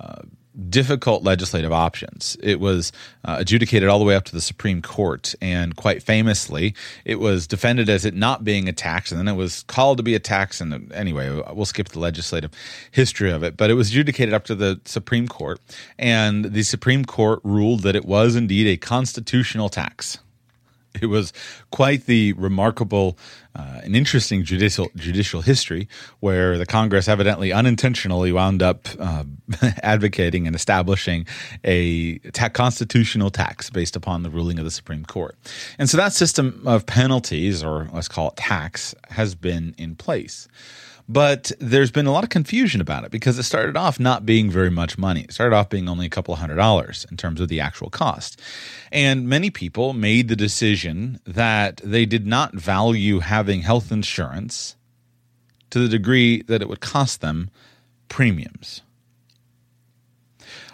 uh, 0.00 0.22
difficult 0.68 1.22
legislative 1.22 1.72
options. 1.72 2.36
It 2.42 2.60
was 2.60 2.92
uh, 3.24 3.36
adjudicated 3.38 3.88
all 3.88 3.98
the 3.98 4.04
way 4.04 4.14
up 4.14 4.24
to 4.24 4.32
the 4.32 4.40
Supreme 4.40 4.82
Court, 4.82 5.34
and 5.40 5.76
quite 5.76 6.02
famously, 6.02 6.74
it 7.04 7.20
was 7.20 7.46
defended 7.46 7.88
as 7.88 8.04
it 8.04 8.14
not 8.14 8.44
being 8.44 8.68
a 8.68 8.72
tax, 8.72 9.12
and 9.12 9.18
then 9.18 9.28
it 9.28 9.36
was 9.36 9.62
called 9.64 9.98
to 9.98 10.02
be 10.02 10.14
a 10.14 10.20
tax. 10.20 10.60
And 10.60 10.92
anyway, 10.92 11.42
we'll 11.52 11.66
skip 11.66 11.88
the 11.90 12.00
legislative 12.00 12.50
history 12.90 13.30
of 13.30 13.42
it, 13.42 13.56
but 13.56 13.70
it 13.70 13.74
was 13.74 13.90
adjudicated 13.90 14.34
up 14.34 14.44
to 14.44 14.54
the 14.54 14.80
Supreme 14.84 15.28
Court, 15.28 15.60
and 15.98 16.46
the 16.46 16.62
Supreme 16.62 17.04
Court 17.04 17.40
ruled 17.44 17.80
that 17.82 17.94
it 17.94 18.04
was 18.04 18.34
indeed 18.36 18.66
a 18.66 18.76
constitutional 18.76 19.68
tax. 19.68 20.18
It 21.00 21.06
was 21.06 21.32
quite 21.70 22.06
the 22.06 22.32
remarkable 22.32 23.16
uh, 23.58 23.80
and 23.82 23.96
interesting 23.96 24.44
judicial 24.44 24.88
judicial 24.94 25.42
history 25.42 25.88
where 26.20 26.56
the 26.56 26.64
Congress 26.66 27.08
evidently 27.08 27.52
unintentionally 27.52 28.30
wound 28.30 28.62
up 28.62 28.86
uh, 29.00 29.24
advocating 29.82 30.46
and 30.46 30.54
establishing 30.54 31.26
a 31.64 32.18
ta- 32.32 32.48
constitutional 32.48 33.30
tax 33.30 33.68
based 33.68 33.96
upon 33.96 34.22
the 34.22 34.30
ruling 34.30 34.58
of 34.58 34.64
the 34.64 34.70
Supreme 34.70 35.04
Court. 35.04 35.36
And 35.78 35.90
so 35.90 35.96
that 35.96 36.12
system 36.12 36.62
of 36.66 36.86
penalties, 36.86 37.64
or 37.64 37.88
let's 37.92 38.08
call 38.08 38.28
it 38.28 38.36
tax, 38.36 38.94
has 39.10 39.34
been 39.34 39.74
in 39.76 39.96
place. 39.96 40.46
But 41.08 41.52
there's 41.58 41.90
been 41.90 42.06
a 42.06 42.12
lot 42.12 42.24
of 42.24 42.30
confusion 42.30 42.82
about 42.82 43.04
it 43.04 43.10
because 43.10 43.38
it 43.38 43.44
started 43.44 43.78
off 43.78 43.98
not 43.98 44.26
being 44.26 44.50
very 44.50 44.70
much 44.70 44.98
money. 44.98 45.22
It 45.22 45.32
started 45.32 45.56
off 45.56 45.70
being 45.70 45.88
only 45.88 46.04
a 46.04 46.10
couple 46.10 46.34
of 46.34 46.40
hundred 46.40 46.56
dollars 46.56 47.06
in 47.10 47.16
terms 47.16 47.40
of 47.40 47.48
the 47.48 47.60
actual 47.60 47.88
cost. 47.88 48.38
And 48.92 49.26
many 49.26 49.48
people 49.48 49.94
made 49.94 50.28
the 50.28 50.36
decision 50.36 51.18
that 51.26 51.78
they 51.82 52.04
did 52.04 52.26
not 52.26 52.54
value 52.54 53.20
having 53.20 53.62
health 53.62 53.90
insurance 53.90 54.76
to 55.70 55.78
the 55.78 55.88
degree 55.88 56.42
that 56.42 56.60
it 56.60 56.68
would 56.68 56.80
cost 56.80 57.22
them 57.22 57.50
premiums. 58.08 58.82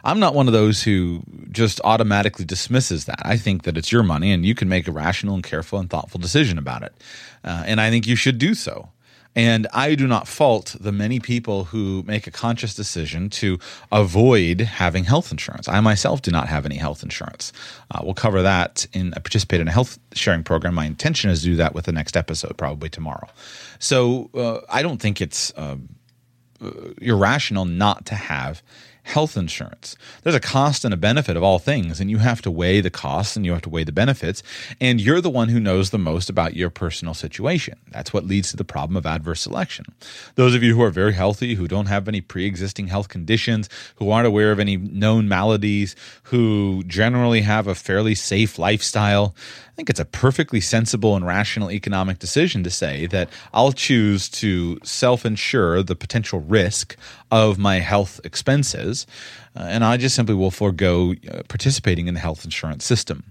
I'm 0.03 0.21
not 0.21 0.35
one 0.35 0.49
of 0.49 0.53
those 0.53 0.83
who 0.83 1.23
just 1.50 1.81
automatically 1.83 2.45
dismisses 2.45 3.07
that. 3.07 3.21
I 3.23 3.37
think 3.37 3.62
that 3.62 3.79
it's 3.79 3.91
your 3.91 4.03
money 4.03 4.33
and 4.33 4.45
you 4.45 4.55
can 4.55 4.69
make 4.69 4.87
a 4.87 4.93
rational 4.93 5.35
and 5.35 5.43
careful 5.43 5.79
and 5.79 5.88
thoughtful 5.88 6.21
decision 6.21 6.59
about 6.59 6.83
it. 6.83 6.93
Uh, 7.43 7.62
and 7.67 7.81
I 7.81 7.88
think 7.88 8.07
you 8.07 8.17
should 8.17 8.38
do 8.38 8.55
so. 8.55 8.91
And 9.37 9.67
I 9.73 9.95
do 9.95 10.07
not 10.07 10.29
fault 10.29 10.76
the 10.79 10.93
many 10.93 11.19
people 11.19 11.64
who 11.64 12.05
make 12.07 12.26
a 12.26 12.31
conscious 12.31 12.75
decision 12.75 13.31
to 13.31 13.59
avoid 13.91 14.61
having 14.61 15.05
health 15.05 15.33
insurance. 15.33 15.69
I 15.69 15.81
myself 15.81 16.23
do 16.23 16.31
not 16.31 16.49
have 16.49 16.64
any 16.64 16.76
health 16.76 17.03
insurance. 17.03 17.53
Uh, 17.91 18.00
we'll 18.05 18.14
cover 18.14 18.43
that 18.43 18.87
in 18.93 19.12
I 19.14 19.21
participate 19.21 19.61
in 19.61 19.69
a 19.69 19.73
health 19.73 19.99
sharing 20.12 20.45
program. 20.45 20.75
My 20.75 20.87
intention 20.87 21.31
is 21.31 21.41
to 21.41 21.47
do 21.47 21.57
that 21.57 21.75
with 21.75 21.87
the 21.87 21.93
next 21.93 22.17
episode, 22.17 22.57
probably 22.57 22.88
tomorrow. 22.88 23.29
So 23.79 24.31
uh, 24.35 24.61
I 24.69 24.83
don't 24.83 25.00
think 25.00 25.21
it's 25.21 25.53
uh, 25.57 25.76
irrational 27.00 27.64
not 27.64 28.07
to 28.07 28.14
have 28.14 28.62
health 29.05 29.37
insurance. 29.37 29.97
There's 30.23 30.35
a 30.35 30.41
cost 30.41 30.85
and 30.85 30.93
a 30.93 30.97
benefit 30.97 31.37
of 31.37 31.43
all 31.43 31.59
things, 31.59 32.01
and 32.01 32.11
you 32.11 32.19
have 32.19 32.41
to 32.43 32.51
weigh 32.51 32.81
the 32.81 32.91
costs 32.91 33.37
and 33.37 33.45
you 33.45 33.53
have 33.53 33.63
to 33.63 33.69
weigh 33.69 33.85
the 33.85 33.93
benefits. 33.93 34.43
And 34.81 35.01
you're 35.01 35.21
the 35.21 35.31
one 35.31 35.51
who 35.51 35.61
knows 35.61 35.91
the 35.91 35.99
most 35.99 36.31
about 36.31 36.57
your 36.57 36.71
personal 36.71 37.13
situation. 37.13 37.79
That's 37.91 38.15
what 38.15 38.27
leads 38.27 38.51
to 38.51 38.57
the 38.57 38.65
problem 38.65 38.97
of 38.97 39.05
adverse 39.05 39.43
selection. 39.43 39.85
Those 40.37 40.55
of 40.55 40.63
you 40.63 40.75
who 40.75 40.83
are 40.83 40.91
very 40.91 41.13
healthy, 41.13 41.55
who 41.55 41.69
don't 41.69 41.87
have 41.87 42.09
any 42.09 42.23
pre 42.23 42.47
existing 42.47 42.87
health 42.87 43.09
conditions, 43.09 43.69
who 43.97 44.11
aren't 44.11 44.27
aware 44.27 44.51
of 44.51 44.59
any 44.59 44.79
known 44.79 45.29
maladies, 45.29 45.95
who 46.25 46.83
generally 46.87 47.43
have 47.43 47.67
a 47.67 47.75
fairly 47.75 48.15
safe 48.15 48.59
lifestyle, 48.59 49.35
I 49.75 49.77
think 49.77 49.91
it's 49.91 49.99
a 49.99 50.05
perfectly 50.05 50.61
sensible 50.61 51.17
and 51.17 51.27
rational 51.27 51.69
economic 51.69 52.21
decision 52.21 52.63
to 52.63 52.71
say 52.71 53.07
that 53.07 53.29
I'll 53.53 53.73
choose 53.73 54.29
to 54.29 54.79
self 54.85 55.27
insure 55.27 55.83
the 55.83 55.97
potential 55.97 56.39
risk 56.39 56.97
of 57.33 57.59
my 57.59 57.81
health 57.81 58.21
expenses, 58.23 58.94
uh, 59.57 59.63
and 59.63 59.85
I 59.85 59.97
just 59.97 60.15
simply 60.15 60.35
will 60.35 60.51
forego 60.51 61.13
uh, 61.13 61.43
participating 61.49 62.07
in 62.09 62.15
the 62.15 62.21
health 62.21 62.45
insurance 62.45 62.85
system. 62.85 63.25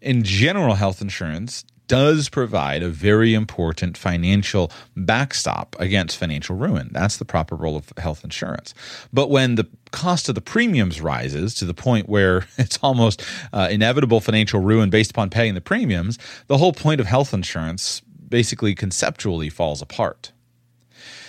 In 0.00 0.22
general, 0.24 0.74
health 0.74 1.00
insurance 1.00 1.64
does 1.92 2.28
provide 2.28 2.82
a 2.82 2.88
very 2.88 3.34
important 3.34 3.98
financial 3.98 4.72
backstop 4.96 5.76
against 5.78 6.16
financial 6.16 6.56
ruin. 6.56 6.88
That's 6.92 7.18
the 7.18 7.24
proper 7.24 7.54
role 7.54 7.76
of 7.76 7.92
health 7.98 8.24
insurance. 8.24 8.72
But 9.12 9.28
when 9.28 9.56
the 9.56 9.68
cost 9.90 10.28
of 10.28 10.34
the 10.34 10.40
premiums 10.40 11.02
rises 11.02 11.54
to 11.56 11.66
the 11.66 11.74
point 11.74 12.08
where 12.08 12.46
it's 12.56 12.78
almost 12.82 13.22
uh, 13.52 13.68
inevitable 13.70 14.20
financial 14.20 14.60
ruin 14.60 14.90
based 14.90 15.10
upon 15.10 15.30
paying 15.30 15.54
the 15.54 15.60
premiums, 15.60 16.18
the 16.46 16.58
whole 16.58 16.72
point 16.72 17.00
of 17.00 17.06
health 17.06 17.34
insurance 17.34 18.00
basically 18.26 18.74
conceptually 18.74 19.50
falls 19.50 19.82
apart. 19.82 20.32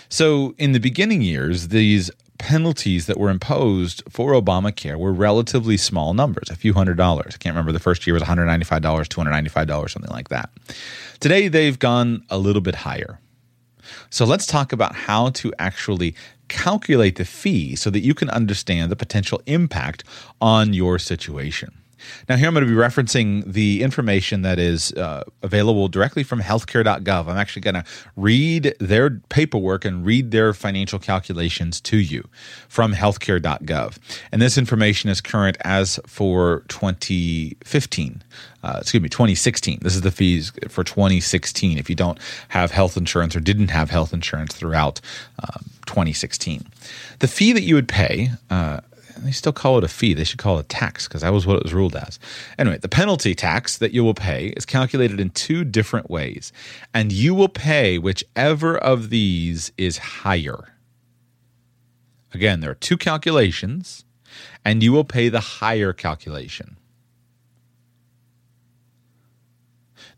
So, 0.08 0.56
in 0.58 0.74
the 0.74 0.80
beginning 0.80 1.24
years, 1.24 1.70
these 1.70 2.12
penalties 2.44 3.06
that 3.06 3.18
were 3.18 3.30
imposed 3.30 4.04
for 4.10 4.34
Obamacare 4.34 4.98
were 4.98 5.14
relatively 5.14 5.78
small 5.78 6.14
numbers, 6.14 6.50
a 6.50 6.58
few 6.58 6.74
hundred 6.74 6.98
dollars. 6.98 7.36
I 7.36 7.38
can't 7.38 7.54
remember 7.54 7.72
the 7.72 7.80
first 7.80 8.06
year 8.06 8.14
was 8.14 8.22
$195, 8.22 8.82
$295, 8.82 9.90
something 9.90 10.12
like 10.12 10.28
that. 10.28 10.50
Today 11.22 11.48
they've 11.48 11.80
gone 11.80 12.26
a 12.30 12.38
little 12.38 12.62
bit 12.62 12.76
higher. 12.76 13.18
So 14.10 14.26
let's 14.26 14.46
talk 14.46 14.74
about 14.74 14.94
how 14.94 15.30
to 15.30 15.54
actually 15.58 16.16
calculate 16.50 17.16
the 17.16 17.24
fee 17.24 17.78
so 17.78 17.90
that 17.90 18.02
you 18.02 18.14
can 18.14 18.30
understand 18.30 18.92
the 18.92 18.98
potential 18.98 19.42
impact 19.46 20.04
on 20.42 20.74
your 20.74 21.00
situation. 21.00 21.72
Now, 22.30 22.36
here 22.36 22.48
I'm 22.48 22.54
going 22.54 22.66
to 22.66 22.72
be 22.72 22.78
referencing 22.78 23.44
the 23.46 23.84
information 23.84 24.42
that 24.44 24.60
is 24.60 24.92
uh, 24.94 25.24
available 25.42 25.88
directly 25.88 26.24
from 26.24 26.42
healthcare.gov. 26.42 27.28
I'm 27.28 27.38
actually 27.38 27.62
going 27.62 27.76
to 27.76 27.84
read 28.16 28.76
their 28.80 29.10
paperwork 29.30 29.86
and 29.86 30.06
read 30.06 30.32
their 30.32 30.54
financial 30.54 31.00
calculations 31.00 31.82
to 31.82 31.98
you 31.98 32.28
from 32.68 32.94
healthcare.gov. 32.94 33.98
And 34.32 34.42
this 34.42 34.58
information 34.58 35.10
is 35.10 35.22
current 35.22 35.58
as 35.62 36.00
for 36.08 36.64
2015. 36.70 38.24
Uh, 38.64 38.78
excuse 38.80 39.04
me, 39.04 39.10
2016. 39.10 39.80
This 39.82 39.96
is 39.96 40.02
the 40.02 40.12
fees 40.12 40.54
for 40.70 40.84
2016 40.84 41.78
if 41.78 41.90
you 41.90 41.96
don't 41.96 42.18
have 42.50 42.72
health 42.72 42.96
insurance 42.96 43.36
or 43.36 43.42
didn't 43.42 43.70
have 43.70 43.90
health 43.90 44.14
insurance 44.14 44.56
throughout 44.56 45.02
uh, 45.40 45.60
2016. 45.86 46.66
The 47.20 47.28
fee 47.28 47.52
that 47.54 47.64
you 47.64 47.76
would 47.76 47.90
pay 47.90 48.32
uh, 48.50 48.80
they 49.20 49.32
still 49.32 49.54
call 49.54 49.78
it 49.78 49.84
a 49.84 49.88
fee. 49.88 50.14
They 50.14 50.24
should 50.24 50.40
call 50.40 50.58
it 50.58 50.66
a 50.66 50.68
tax 50.68 51.08
because 51.08 51.22
that 51.22 51.34
was 51.34 51.46
what 51.46 51.58
it 51.58 51.64
was 51.64 51.74
ruled 51.74 51.96
as. 51.96 52.20
Anyway, 52.58 52.78
the 52.78 52.90
penalty 52.90 53.36
tax 53.36 53.78
that 53.78 53.94
you 53.94 54.04
will 54.04 54.14
pay 54.14 54.48
is 54.58 54.66
calculated 54.66 55.20
in 55.20 55.30
two 55.30 55.64
different 55.64 56.10
ways, 56.10 56.52
and 56.94 57.12
you 57.12 57.36
will 57.36 57.50
pay 57.50 57.98
whichever 57.98 58.78
of 58.78 59.10
these 59.10 59.72
is 59.78 59.98
higher. 59.98 60.74
Again, 62.34 62.62
there 62.62 62.72
are 62.72 62.76
two 62.76 62.98
calculations, 62.98 64.06
and 64.66 64.82
you 64.82 64.92
will 64.92 65.04
pay 65.04 65.30
the 65.30 65.40
higher 65.40 65.94
calculation. 65.94 66.78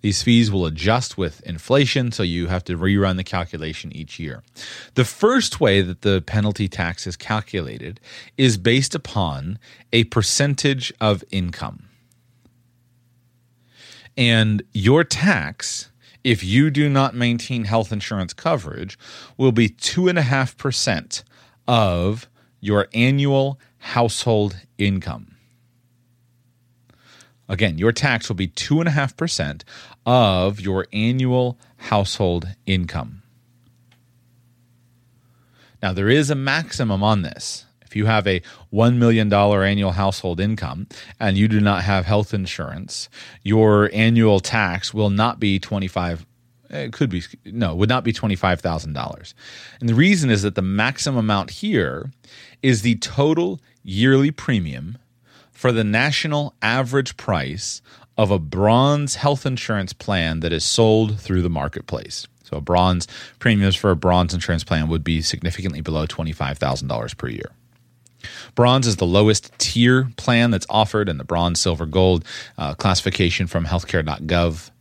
These 0.06 0.22
fees 0.22 0.52
will 0.52 0.68
adjust 0.68 1.18
with 1.18 1.42
inflation, 1.48 2.12
so 2.12 2.22
you 2.22 2.46
have 2.46 2.64
to 2.66 2.78
rerun 2.78 3.18
the 3.18 3.24
calculation 3.24 3.92
each 3.92 4.20
year. 4.20 4.44
The 4.94 5.04
first 5.04 5.60
way 5.60 5.82
that 5.82 6.04
the 6.04 6.22
penalty 6.22 6.68
tax 6.68 7.08
is 7.08 7.18
calculated 7.18 8.00
is 8.38 8.60
based 8.60 8.94
upon 8.94 9.58
a 9.92 10.04
percentage 10.04 10.94
of 11.02 11.24
income. 11.32 11.90
And 14.16 14.62
your 14.74 15.04
tax, 15.04 15.90
if 16.24 16.44
you 16.44 16.70
do 16.70 16.88
not 16.88 17.16
maintain 17.16 17.64
health 17.64 17.92
insurance 17.92 18.32
coverage, 18.32 19.00
will 19.38 19.52
be 19.52 19.70
2.5% 19.70 21.24
of 21.68 22.30
your 22.60 22.90
annual 22.94 23.60
household 23.80 24.56
income. 24.78 25.36
Again, 27.48 27.78
your 27.78 27.92
tax 27.92 28.28
will 28.28 28.36
be 28.36 28.48
2.5% 28.48 29.64
of 30.06 30.60
your 30.60 30.88
annual 30.94 31.58
household 31.78 32.48
income. 32.66 33.24
Now, 35.82 35.94
there 35.94 36.10
is 36.10 36.30
a 36.30 36.36
maximum 36.36 37.04
on 37.04 37.22
this. 37.22 37.66
If 37.82 37.96
you 37.96 38.08
have 38.08 38.28
a 38.28 38.42
$1 38.74 38.98
million 38.98 39.32
annual 39.32 39.92
household 39.92 40.40
income 40.40 40.88
and 41.20 41.38
you 41.38 41.48
do 41.48 41.62
not 41.62 41.84
have 41.84 42.06
health 42.06 42.34
insurance, 42.34 43.08
your 43.44 43.90
annual 43.94 44.40
tax 44.40 44.94
will 44.94 45.10
not 45.10 45.40
be 45.40 45.60
25 45.60 46.26
it 46.72 46.92
could 46.92 47.12
be 47.12 47.22
no 47.46 47.76
would 47.76 47.88
not 47.88 48.04
be 48.04 48.12
$25000 48.12 49.34
and 49.80 49.88
the 49.88 49.94
reason 49.94 50.32
is 50.32 50.42
that 50.42 50.56
the 50.56 50.64
maximum 50.64 51.20
amount 51.20 51.52
here 51.52 52.12
is 52.64 52.82
the 52.82 52.96
total 52.96 53.62
yearly 53.84 54.32
premium 54.32 54.98
for 55.52 55.72
the 55.72 55.84
national 55.84 56.56
average 56.64 57.18
price 57.18 57.84
of 58.18 58.32
a 58.32 58.40
bronze 58.40 59.16
health 59.16 59.46
insurance 59.46 59.94
plan 59.94 60.40
that 60.40 60.54
is 60.54 60.64
sold 60.64 61.20
through 61.20 61.42
the 61.42 61.50
marketplace. 61.50 62.28
So, 62.44 62.58
a 62.58 62.62
bronze 62.62 63.08
premiums 63.40 63.76
for 63.76 63.92
a 63.92 63.96
bronze 63.96 64.34
insurance 64.34 64.64
plan 64.64 64.88
would 64.88 65.04
be 65.04 65.22
significantly 65.22 65.82
below 65.82 66.06
$25,000 66.06 67.18
per 67.18 67.28
year. 67.28 67.52
Bronze 68.54 68.88
is 68.88 68.98
the 68.98 69.06
lowest 69.06 69.52
tier 69.58 70.10
plan 70.18 70.52
that's 70.52 70.66
offered 70.70 71.10
in 71.10 71.18
the 71.18 71.24
bronze, 71.24 71.60
silver, 71.60 71.86
gold 71.86 72.26
uh, 72.58 72.74
classification 72.76 73.48
from 73.48 73.66
healthcare.gov. 73.66 74.72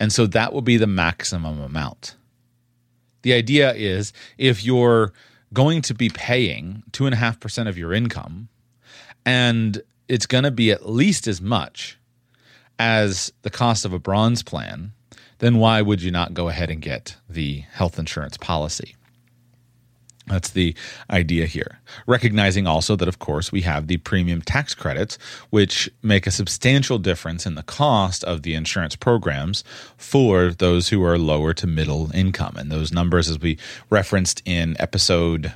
And 0.00 0.12
so 0.12 0.26
that 0.26 0.52
will 0.52 0.62
be 0.62 0.76
the 0.76 0.86
maximum 0.86 1.60
amount. 1.60 2.16
The 3.22 3.32
idea 3.34 3.72
is 3.74 4.12
if 4.36 4.64
you're 4.64 5.12
going 5.52 5.82
to 5.82 5.94
be 5.94 6.08
paying 6.08 6.82
2.5% 6.92 7.68
of 7.68 7.78
your 7.78 7.92
income, 7.92 8.48
and 9.24 9.80
it's 10.08 10.26
going 10.26 10.44
to 10.44 10.50
be 10.50 10.72
at 10.72 10.88
least 10.88 11.28
as 11.28 11.40
much 11.40 11.98
as 12.78 13.32
the 13.42 13.50
cost 13.50 13.84
of 13.84 13.92
a 13.92 13.98
bronze 13.98 14.42
plan, 14.42 14.92
then 15.38 15.58
why 15.58 15.82
would 15.82 16.02
you 16.02 16.10
not 16.10 16.34
go 16.34 16.48
ahead 16.48 16.70
and 16.70 16.80
get 16.80 17.16
the 17.28 17.60
health 17.72 17.98
insurance 17.98 18.36
policy? 18.36 18.94
That's 20.28 20.50
the 20.50 20.74
idea 21.10 21.46
here. 21.46 21.80
Recognizing 22.06 22.66
also 22.66 22.94
that, 22.96 23.08
of 23.08 23.18
course, 23.18 23.50
we 23.50 23.62
have 23.62 23.88
the 23.88 23.96
premium 23.96 24.40
tax 24.40 24.74
credits, 24.74 25.18
which 25.50 25.90
make 26.00 26.26
a 26.26 26.30
substantial 26.30 26.98
difference 26.98 27.44
in 27.44 27.56
the 27.56 27.64
cost 27.64 28.22
of 28.22 28.42
the 28.42 28.54
insurance 28.54 28.94
programs 28.94 29.64
for 29.96 30.50
those 30.50 30.88
who 30.88 31.02
are 31.02 31.18
lower 31.18 31.52
to 31.54 31.66
middle 31.66 32.10
income. 32.14 32.54
And 32.56 32.70
those 32.70 32.92
numbers, 32.92 33.28
as 33.28 33.40
we 33.40 33.58
referenced 33.90 34.42
in 34.44 34.76
episode 34.78 35.52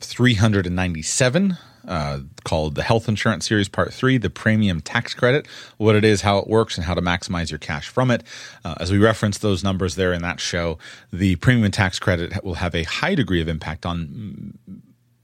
397 0.00 1.56
uh, 1.86 2.20
called 2.44 2.74
the 2.74 2.82
Health 2.82 3.08
Insurance 3.08 3.46
Series 3.46 3.68
Part 3.68 3.92
3, 3.92 4.18
the 4.18 4.30
Premium 4.30 4.80
Tax 4.80 5.14
Credit, 5.14 5.46
what 5.76 5.96
it 5.96 6.04
is, 6.04 6.22
how 6.22 6.38
it 6.38 6.46
works, 6.46 6.76
and 6.76 6.84
how 6.84 6.94
to 6.94 7.02
maximize 7.02 7.50
your 7.50 7.58
cash 7.58 7.88
from 7.88 8.10
it. 8.10 8.22
Uh, 8.64 8.74
as 8.80 8.92
we 8.92 8.98
reference 8.98 9.38
those 9.38 9.64
numbers 9.64 9.94
there 9.94 10.12
in 10.12 10.22
that 10.22 10.40
show, 10.40 10.78
the 11.12 11.36
Premium 11.36 11.70
Tax 11.70 11.98
Credit 11.98 12.44
will 12.44 12.54
have 12.54 12.74
a 12.74 12.84
high 12.84 13.14
degree 13.14 13.40
of 13.40 13.48
impact 13.48 13.86
on 13.86 14.58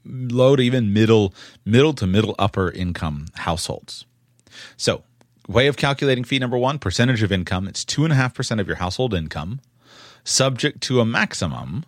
low 0.05 0.55
to 0.55 0.63
even 0.63 0.93
middle, 0.93 1.33
middle 1.65 1.93
to 1.93 2.07
middle 2.07 2.35
upper 2.39 2.71
income 2.71 3.27
households. 3.35 4.05
So, 4.75 5.03
way 5.47 5.67
of 5.67 5.77
calculating 5.77 6.23
fee 6.23 6.39
number 6.39 6.57
one 6.57 6.79
percentage 6.79 7.23
of 7.23 7.31
income, 7.31 7.67
it's 7.67 7.85
2.5% 7.85 8.59
of 8.59 8.67
your 8.67 8.77
household 8.77 9.13
income, 9.13 9.61
subject 10.23 10.81
to 10.81 10.99
a 10.99 11.05
maximum, 11.05 11.85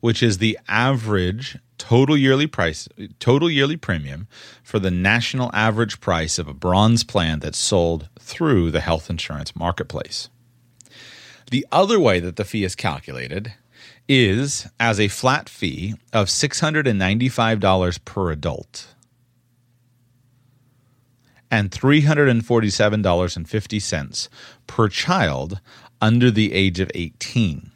which 0.00 0.22
is 0.22 0.38
the 0.38 0.58
average 0.68 1.58
total 1.80 2.14
yearly 2.14 2.46
price 2.46 2.86
total 3.18 3.50
yearly 3.50 3.78
premium 3.78 4.28
for 4.62 4.78
the 4.78 4.90
national 4.90 5.50
average 5.54 5.98
price 5.98 6.38
of 6.38 6.46
a 6.46 6.52
bronze 6.52 7.02
plan 7.02 7.40
that's 7.40 7.56
sold 7.56 8.10
through 8.18 8.70
the 8.70 8.82
health 8.82 9.08
insurance 9.08 9.56
marketplace. 9.56 10.28
The 11.50 11.66
other 11.72 11.98
way 11.98 12.20
that 12.20 12.36
the 12.36 12.44
fee 12.44 12.64
is 12.64 12.76
calculated 12.76 13.54
is 14.06 14.68
as 14.78 15.00
a 15.00 15.08
flat 15.08 15.48
fee 15.48 15.94
of 16.12 16.26
$695 16.26 18.04
per 18.04 18.30
adult 18.30 18.88
and 21.50 21.70
$347.50 21.70 24.28
per 24.66 24.88
child 24.90 25.60
under 26.02 26.30
the 26.30 26.52
age 26.52 26.78
of 26.78 26.90
18. 26.94 27.69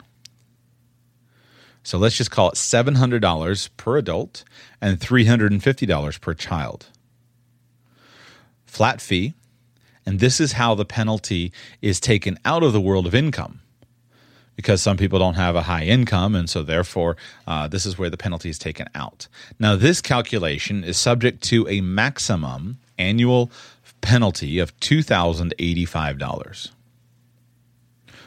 So 1.84 1.98
let's 1.98 2.16
just 2.16 2.30
call 2.30 2.48
it 2.48 2.54
$700 2.54 3.70
per 3.76 3.96
adult 3.98 4.44
and 4.80 4.98
$350 4.98 6.20
per 6.20 6.34
child. 6.34 6.86
Flat 8.66 9.00
fee. 9.00 9.34
And 10.06 10.18
this 10.18 10.40
is 10.40 10.52
how 10.52 10.74
the 10.74 10.84
penalty 10.84 11.52
is 11.80 12.00
taken 12.00 12.38
out 12.44 12.62
of 12.62 12.72
the 12.72 12.80
world 12.80 13.06
of 13.06 13.14
income 13.14 13.60
because 14.56 14.82
some 14.82 14.96
people 14.96 15.18
don't 15.18 15.34
have 15.34 15.56
a 15.56 15.62
high 15.62 15.84
income, 15.84 16.34
and 16.34 16.48
so 16.48 16.62
therefore, 16.62 17.16
uh, 17.46 17.68
this 17.68 17.84
is 17.84 17.98
where 17.98 18.10
the 18.10 18.16
penalty 18.16 18.48
is 18.48 18.58
taken 18.58 18.88
out. 18.94 19.26
Now, 19.58 19.74
this 19.76 20.00
calculation 20.00 20.84
is 20.84 20.96
subject 20.96 21.42
to 21.44 21.66
a 21.68 21.80
maximum 21.80 22.78
annual 22.98 23.50
penalty 24.00 24.58
of 24.60 24.78
$2,085. 24.80 26.70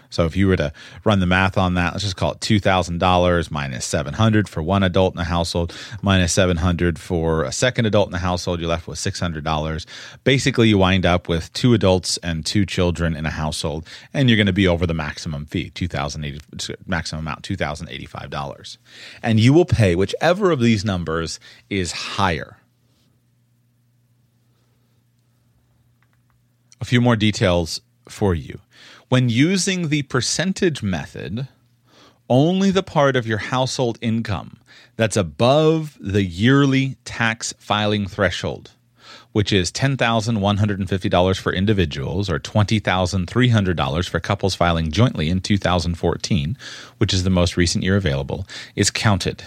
So 0.10 0.26
if 0.26 0.36
you 0.38 0.48
were 0.48 0.56
to 0.56 0.72
run 1.04 1.20
the 1.20 1.26
math 1.26 1.58
on 1.58 1.74
that, 1.74 1.94
let's 1.94 2.04
just 2.04 2.16
call 2.16 2.32
it 2.32 2.42
two 2.42 2.60
thousand 2.60 3.00
dollars 3.00 3.52
minus 3.52 3.86
seven 3.86 4.14
hundred 4.14 4.48
for 4.48 4.64
one 4.64 4.84
adult 4.84 5.14
in 5.14 5.18
the 5.18 5.24
household, 5.26 5.76
minus 6.02 6.32
seven 6.32 6.58
hundred 6.58 6.98
for 6.98 7.44
a 7.44 7.52
second 7.52 7.86
adult 7.86 8.08
in 8.08 8.14
the 8.14 8.18
household. 8.18 8.60
You're 8.60 8.70
left 8.70 8.88
with 8.88 9.00
six 9.00 9.20
hundred 9.20 9.44
dollars. 9.44 9.86
Basically, 10.24 10.70
you 10.70 10.78
wind 10.78 11.06
up 11.06 11.28
with 11.28 11.52
two 11.54 11.74
adults 11.74 12.18
and 12.18 12.46
two 12.46 12.66
children 12.66 13.16
in 13.16 13.26
a 13.26 13.30
household, 13.30 13.86
and 14.14 14.30
you're 14.30 14.38
going 14.38 14.48
to 14.48 14.54
be 14.54 14.68
over 14.68 14.88
the 14.88 14.94
maximum 14.94 15.46
fee, 15.46 15.70
two 15.72 15.88
thousand 15.88 16.24
eighty 16.24 16.40
maximum 16.86 17.20
amount, 17.20 17.44
two 17.44 17.56
thousand 17.56 17.90
eighty 17.90 18.06
five 18.06 18.30
dollars, 18.30 18.78
and 19.22 19.40
you 19.40 19.52
will 19.52 19.66
pay 19.66 19.96
whichever 19.96 20.52
of 20.52 20.60
these 20.60 20.86
numbers 20.86 21.40
is 21.70 21.92
higher. 21.92 22.58
A 26.80 26.86
few 26.86 27.02
more 27.02 27.16
details 27.16 27.82
for 28.08 28.36
you. 28.36 28.60
When 29.10 29.30
using 29.30 29.88
the 29.88 30.02
percentage 30.04 30.84
method, 30.84 31.48
only 32.30 32.72
the 32.72 32.84
part 32.84 33.16
of 33.16 33.26
your 33.26 33.38
household 33.38 33.98
income 34.02 34.58
that's 34.98 35.16
above 35.16 35.98
the 35.98 36.24
yearly 36.24 36.98
tax 37.06 37.54
filing 37.58 38.06
threshold, 38.08 38.72
which 39.32 39.54
is 39.54 39.72
$10,150 39.72 41.40
for 41.40 41.54
individuals 41.54 42.30
or 42.30 42.38
$20,300 42.38 44.10
for 44.10 44.20
couples 44.20 44.56
filing 44.56 44.92
jointly 44.92 45.30
in 45.30 45.40
2014, 45.40 46.58
which 46.98 47.14
is 47.14 47.24
the 47.24 47.30
most 47.30 47.56
recent 47.56 47.86
year 47.86 47.96
available, 47.96 48.46
is 48.76 48.92
counted. 48.92 49.42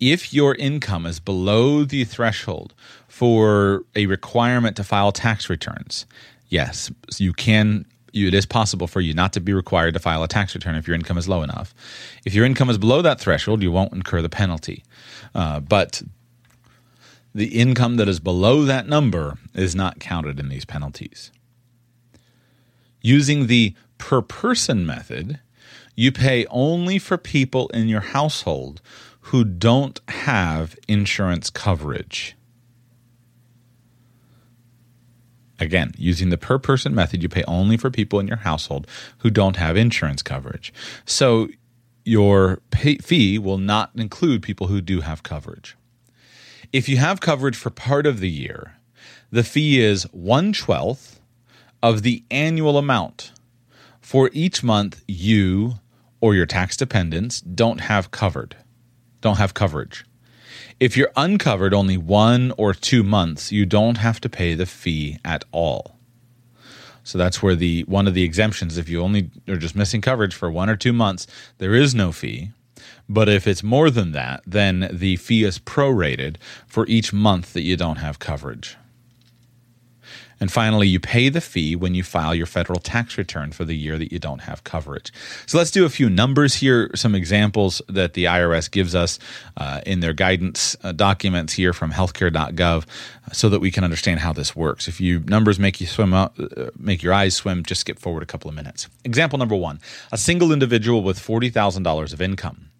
If 0.00 0.34
your 0.34 0.54
income 0.56 1.06
is 1.06 1.18
below 1.18 1.84
the 1.84 2.04
threshold 2.04 2.74
for 3.08 3.84
a 3.94 4.04
requirement 4.04 4.76
to 4.76 4.84
file 4.84 5.12
tax 5.12 5.48
returns, 5.48 6.04
yes, 6.50 6.90
you 7.16 7.32
can 7.32 7.86
you, 8.12 8.28
it 8.28 8.34
is 8.34 8.46
possible 8.46 8.86
for 8.86 9.00
you 9.00 9.14
not 9.14 9.32
to 9.32 9.40
be 9.40 9.52
required 9.52 9.94
to 9.94 10.00
file 10.00 10.22
a 10.22 10.28
tax 10.28 10.54
return 10.54 10.74
if 10.74 10.86
your 10.86 10.94
income 10.94 11.18
is 11.18 11.28
low 11.28 11.42
enough. 11.42 11.74
If 12.24 12.34
your 12.34 12.44
income 12.44 12.70
is 12.70 12.78
below 12.78 13.02
that 13.02 13.20
threshold, 13.20 13.62
you 13.62 13.72
won't 13.72 13.92
incur 13.92 14.22
the 14.22 14.28
penalty. 14.28 14.84
Uh, 15.34 15.60
but 15.60 16.02
the 17.34 17.58
income 17.58 17.96
that 17.96 18.08
is 18.08 18.20
below 18.20 18.64
that 18.64 18.86
number 18.86 19.38
is 19.54 19.74
not 19.74 19.98
counted 19.98 20.38
in 20.38 20.48
these 20.48 20.64
penalties. 20.64 21.30
Using 23.00 23.46
the 23.46 23.74
per 23.98 24.22
person 24.22 24.86
method, 24.86 25.40
you 25.96 26.12
pay 26.12 26.46
only 26.46 26.98
for 26.98 27.16
people 27.16 27.68
in 27.68 27.88
your 27.88 28.00
household 28.00 28.80
who 29.26 29.44
don't 29.44 30.00
have 30.08 30.76
insurance 30.88 31.50
coverage. 31.50 32.36
Again, 35.62 35.92
using 35.96 36.30
the 36.30 36.36
per 36.36 36.58
person 36.58 36.92
method, 36.92 37.22
you 37.22 37.28
pay 37.28 37.44
only 37.44 37.76
for 37.76 37.88
people 37.88 38.18
in 38.18 38.26
your 38.26 38.38
household 38.38 38.88
who 39.18 39.30
don't 39.30 39.56
have 39.56 39.76
insurance 39.76 40.20
coverage. 40.20 40.72
So 41.04 41.48
your 42.04 42.60
fee 43.00 43.38
will 43.38 43.58
not 43.58 43.92
include 43.94 44.42
people 44.42 44.66
who 44.66 44.80
do 44.80 45.02
have 45.02 45.22
coverage. 45.22 45.76
If 46.72 46.88
you 46.88 46.96
have 46.96 47.20
coverage 47.20 47.56
for 47.56 47.70
part 47.70 48.06
of 48.06 48.18
the 48.18 48.28
year, 48.28 48.74
the 49.30 49.44
fee 49.44 49.78
is 49.80 50.02
one 50.12 50.52
twelfth 50.52 51.20
of 51.80 52.02
the 52.02 52.24
annual 52.28 52.76
amount 52.76 53.30
for 54.00 54.30
each 54.32 54.64
month 54.64 55.04
you 55.06 55.74
or 56.20 56.34
your 56.34 56.46
tax 56.46 56.76
dependents 56.76 57.40
don't 57.40 57.82
have 57.82 58.10
covered, 58.10 58.56
don't 59.20 59.38
have 59.38 59.54
coverage. 59.54 60.04
If 60.82 60.96
you're 60.96 61.12
uncovered 61.14 61.72
only 61.74 61.96
one 61.96 62.52
or 62.58 62.74
two 62.74 63.04
months, 63.04 63.52
you 63.52 63.64
don't 63.64 63.98
have 63.98 64.20
to 64.20 64.28
pay 64.28 64.54
the 64.54 64.66
fee 64.66 65.16
at 65.24 65.44
all. 65.52 65.94
So 67.04 67.18
that's 67.18 67.40
where 67.40 67.54
the 67.54 67.82
one 67.82 68.08
of 68.08 68.14
the 68.14 68.24
exemptions, 68.24 68.76
if 68.76 68.88
you 68.88 69.00
only 69.00 69.30
are 69.46 69.58
just 69.58 69.76
missing 69.76 70.00
coverage 70.00 70.34
for 70.34 70.50
one 70.50 70.68
or 70.68 70.74
two 70.74 70.92
months, 70.92 71.28
there 71.58 71.72
is 71.72 71.94
no 71.94 72.10
fee. 72.10 72.50
But 73.08 73.28
if 73.28 73.46
it's 73.46 73.62
more 73.62 73.90
than 73.90 74.10
that, 74.10 74.42
then 74.44 74.88
the 74.90 75.14
fee 75.18 75.44
is 75.44 75.60
prorated 75.60 76.34
for 76.66 76.84
each 76.88 77.12
month 77.12 77.52
that 77.52 77.62
you 77.62 77.76
don't 77.76 77.98
have 77.98 78.18
coverage. 78.18 78.76
And 80.42 80.50
finally, 80.50 80.88
you 80.88 80.98
pay 80.98 81.28
the 81.28 81.40
fee 81.40 81.76
when 81.76 81.94
you 81.94 82.02
file 82.02 82.34
your 82.34 82.46
federal 82.46 82.80
tax 82.80 83.16
return 83.16 83.52
for 83.52 83.64
the 83.64 83.76
year 83.76 83.96
that 83.96 84.10
you 84.10 84.18
don't 84.18 84.40
have 84.40 84.64
coverage. 84.64 85.12
So 85.46 85.56
let's 85.56 85.70
do 85.70 85.84
a 85.84 85.88
few 85.88 86.10
numbers 86.10 86.56
here, 86.56 86.90
some 86.96 87.14
examples 87.14 87.80
that 87.88 88.14
the 88.14 88.24
IRS 88.24 88.68
gives 88.68 88.92
us 88.92 89.20
uh, 89.56 89.82
in 89.86 90.00
their 90.00 90.12
guidance 90.12 90.76
uh, 90.82 90.90
documents 90.90 91.52
here 91.52 91.72
from 91.72 91.92
healthcare.gov 91.92 92.86
so 93.32 93.48
that 93.50 93.60
we 93.60 93.70
can 93.70 93.84
understand 93.84 94.18
how 94.18 94.32
this 94.32 94.56
works. 94.56 94.88
If 94.88 95.00
you 95.00 95.20
numbers 95.20 95.60
make 95.60 95.80
you 95.80 95.86
swim 95.86 96.12
up, 96.12 96.36
uh, 96.40 96.70
make 96.76 97.04
your 97.04 97.12
eyes 97.12 97.36
swim, 97.36 97.62
just 97.62 97.82
skip 97.82 98.00
forward 98.00 98.24
a 98.24 98.26
couple 98.26 98.48
of 98.48 98.56
minutes. 98.56 98.88
Example 99.04 99.38
number 99.38 99.54
one 99.54 99.78
a 100.10 100.18
single 100.18 100.50
individual 100.50 101.04
with 101.04 101.20
$40,000 101.20 102.12
of 102.12 102.20
income. 102.20 102.70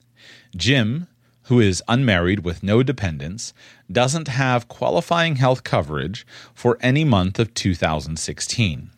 Jim 0.57 1.07
who 1.45 1.61
is 1.61 1.83
unmarried 1.89 2.41
with 2.41 2.63
no 2.63 2.83
dependents, 2.83 3.53
doesn't 3.93 4.29
have 4.29 4.69
qualifying 4.69 5.37
health 5.37 5.65
coverage 5.65 6.27
for 6.55 6.79
any 6.81 7.05
month 7.05 7.39
of 7.39 7.55
2016. 7.55 8.91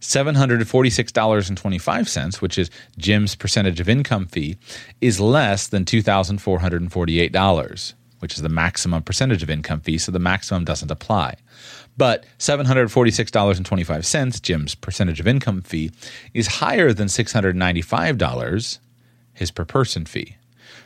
$746.25, 0.00 2.40
which 2.40 2.58
is 2.58 2.70
Jim's 2.96 3.36
percentage 3.36 3.78
of 3.78 3.88
income 3.88 4.26
fee, 4.26 4.56
is 5.00 5.20
less 5.20 5.68
than 5.68 5.84
$2,448, 5.84 7.94
which 8.18 8.34
is 8.34 8.42
the 8.42 8.48
maximum 8.48 9.04
percentage 9.04 9.44
of 9.44 9.50
income 9.50 9.78
fee, 9.78 9.98
so 9.98 10.10
the 10.10 10.18
maximum 10.18 10.64
doesn't 10.64 10.90
apply. 10.90 11.36
But 11.96 12.24
$746.25, 12.40 14.42
Jim's 14.42 14.74
percentage 14.74 15.20
of 15.20 15.28
income 15.28 15.62
fee, 15.62 15.92
is 16.34 16.48
higher 16.48 16.92
than 16.92 17.06
$695, 17.06 18.78
his 19.32 19.52
per 19.52 19.64
person 19.64 20.04
fee. 20.04 20.34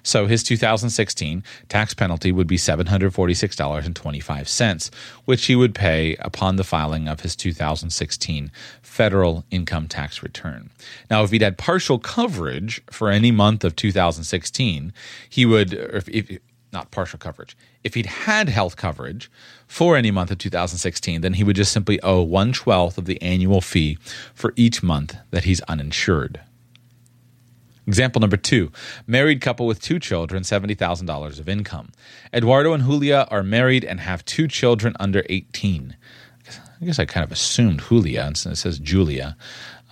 So 0.02 0.26
his 0.26 0.42
2016 0.42 1.44
tax 1.68 1.94
penalty 1.94 2.32
would 2.32 2.46
be 2.46 2.56
$746.25, 2.56 4.90
which 5.24 5.46
he 5.46 5.56
would 5.56 5.74
pay 5.74 6.16
upon 6.16 6.56
the 6.56 6.64
filing 6.64 7.08
of 7.08 7.20
his 7.20 7.34
2016 7.36 8.50
federal 8.82 9.44
income 9.50 9.88
tax 9.88 10.22
return. 10.22 10.68
Now, 11.10 11.22
if 11.22 11.30
he'd 11.30 11.42
had 11.42 11.58
partial 11.58 11.98
coverage 11.98 12.82
for 12.90 13.10
any 13.10 13.30
month 13.30 13.64
of 13.64 13.76
2016, 13.76 14.92
he 15.28 15.46
would, 15.46 15.72
if, 15.72 16.08
if 16.08 16.38
not 16.72 16.90
partial 16.90 17.18
coverage. 17.18 17.56
If 17.84 17.94
he'd 17.94 18.06
had 18.06 18.48
health 18.48 18.76
coverage 18.76 19.30
for 19.66 19.96
any 19.96 20.10
month 20.10 20.30
of 20.30 20.38
2016, 20.38 21.20
then 21.20 21.34
he 21.34 21.44
would 21.44 21.56
just 21.56 21.72
simply 21.72 22.00
owe 22.02 22.22
one 22.22 22.52
twelfth 22.52 22.98
of 22.98 23.04
the 23.04 23.20
annual 23.20 23.60
fee 23.60 23.98
for 24.34 24.52
each 24.56 24.82
month 24.82 25.16
that 25.30 25.44
he's 25.44 25.60
uninsured. 25.62 26.40
Example 27.86 28.20
number 28.20 28.36
two 28.36 28.70
married 29.06 29.40
couple 29.40 29.66
with 29.66 29.80
two 29.80 29.98
children, 29.98 30.42
$70,000 30.42 31.40
of 31.40 31.48
income. 31.48 31.90
Eduardo 32.32 32.72
and 32.72 32.84
Julia 32.84 33.26
are 33.30 33.42
married 33.42 33.84
and 33.84 34.00
have 34.00 34.24
two 34.24 34.46
children 34.46 34.94
under 35.00 35.24
18. 35.28 35.96
I 36.80 36.84
guess 36.84 36.98
I 36.98 37.04
kind 37.04 37.24
of 37.24 37.30
assumed 37.30 37.82
Julia, 37.88 38.22
and 38.22 38.36
it 38.36 38.56
says 38.56 38.78
Julia. 38.78 39.36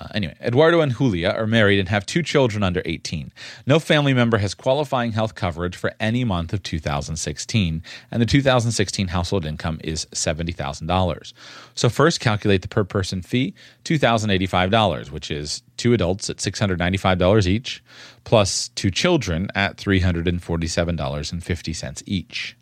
Uh, 0.00 0.06
anyway, 0.14 0.34
Eduardo 0.40 0.80
and 0.80 0.96
Julia 0.96 1.28
are 1.28 1.46
married 1.46 1.78
and 1.78 1.90
have 1.90 2.06
two 2.06 2.22
children 2.22 2.62
under 2.62 2.80
18. 2.86 3.30
No 3.66 3.78
family 3.78 4.14
member 4.14 4.38
has 4.38 4.54
qualifying 4.54 5.12
health 5.12 5.34
coverage 5.34 5.76
for 5.76 5.92
any 6.00 6.24
month 6.24 6.54
of 6.54 6.62
2016, 6.62 7.82
and 8.10 8.22
the 8.22 8.26
2016 8.26 9.08
household 9.08 9.44
income 9.44 9.78
is 9.84 10.06
$70,000. 10.06 11.32
So, 11.74 11.90
first 11.90 12.20
calculate 12.20 12.62
the 12.62 12.68
per 12.68 12.84
person 12.84 13.20
fee 13.20 13.52
$2,085, 13.84 15.10
which 15.10 15.30
is 15.30 15.62
two 15.76 15.92
adults 15.92 16.30
at 16.30 16.38
$695 16.38 17.46
each, 17.46 17.84
plus 18.24 18.70
two 18.70 18.90
children 18.90 19.48
at 19.54 19.76
$347.50 19.76 22.02
each 22.06 22.56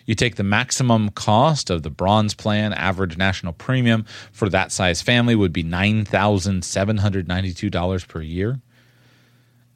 You 0.04 0.16
take 0.16 0.34
the 0.36 0.42
maximum 0.42 1.10
cost 1.10 1.70
of 1.70 1.82
the 1.82 1.90
bronze 1.90 2.34
plan, 2.34 2.72
average 2.72 3.16
national 3.16 3.52
premium 3.52 4.04
for 4.32 4.48
that 4.48 4.72
size 4.72 5.00
family 5.00 5.36
would 5.36 5.52
be 5.52 5.62
$9,792 5.62 8.08
per 8.08 8.20
year. 8.20 8.60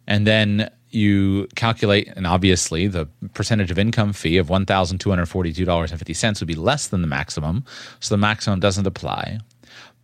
And 0.07 0.27
then 0.27 0.71
you 0.91 1.47
calculate, 1.55 2.09
and 2.17 2.27
obviously 2.27 2.87
the 2.87 3.07
percentage 3.35 3.71
of 3.71 3.79
income 3.79 4.13
fee 4.13 4.37
of 4.39 4.49
$1,242.50 4.49 6.41
would 6.41 6.47
be 6.47 6.55
less 6.55 6.89
than 6.89 7.03
the 7.03 7.09
maximum, 7.09 7.65
so 8.01 8.15
the 8.15 8.19
maximum 8.19 8.61
doesn't 8.61 8.87
apply. 8.87 9.39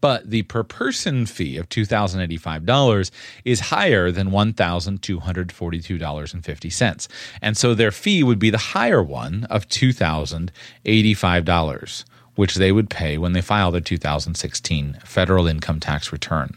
But 0.00 0.30
the 0.30 0.42
per 0.42 0.64
person 0.64 1.26
fee 1.26 1.56
of 1.56 1.68
$2,085 1.68 3.10
is 3.44 3.60
higher 3.60 4.10
than 4.10 4.30
$1,242.50. 4.30 7.08
And 7.40 7.56
so 7.56 7.72
their 7.72 7.92
fee 7.92 8.24
would 8.24 8.40
be 8.40 8.50
the 8.50 8.58
higher 8.58 9.00
one 9.00 9.44
of 9.44 9.68
$2,085, 9.68 12.04
which 12.34 12.56
they 12.56 12.72
would 12.72 12.90
pay 12.90 13.16
when 13.16 13.32
they 13.32 13.40
file 13.40 13.70
their 13.70 13.80
2016 13.80 14.98
federal 15.04 15.46
income 15.46 15.78
tax 15.78 16.10
return. 16.10 16.56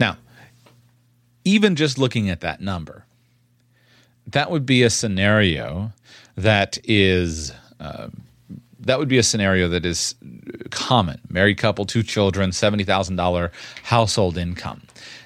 Now, 0.00 0.16
even 1.44 1.76
just 1.76 1.98
looking 1.98 2.30
at 2.30 2.40
that 2.40 2.60
number, 2.60 3.04
that 4.26 4.50
would 4.50 4.66
be 4.66 4.82
a 4.82 4.90
scenario 4.90 5.92
that 6.36 6.78
is 6.84 7.52
uh, 7.80 8.08
that 8.80 8.98
would 8.98 9.08
be 9.08 9.18
a 9.18 9.22
scenario 9.22 9.68
that 9.68 9.84
is 9.86 10.14
common. 10.70 11.20
Married 11.28 11.58
couple, 11.58 11.84
two 11.84 12.02
children, 12.02 12.52
seventy 12.52 12.84
thousand 12.84 13.16
dollar 13.16 13.52
household 13.84 14.36
income. 14.36 14.82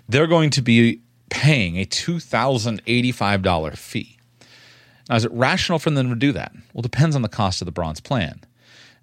They're 0.08 0.26
going 0.26 0.50
to 0.50 0.62
be 0.62 1.00
paying 1.30 1.76
a 1.76 1.84
two 1.84 2.20
thousand 2.20 2.82
eighty 2.86 3.12
five 3.12 3.42
dollar 3.42 3.72
fee. 3.72 4.18
Now, 5.08 5.16
is 5.16 5.24
it 5.24 5.32
rational 5.32 5.78
for 5.78 5.90
them 5.90 6.08
to 6.08 6.16
do 6.16 6.32
that? 6.32 6.52
Well, 6.72 6.80
it 6.80 6.90
depends 6.90 7.14
on 7.14 7.22
the 7.22 7.28
cost 7.28 7.62
of 7.62 7.66
the 7.66 7.72
bronze 7.72 8.00
plan. 8.00 8.40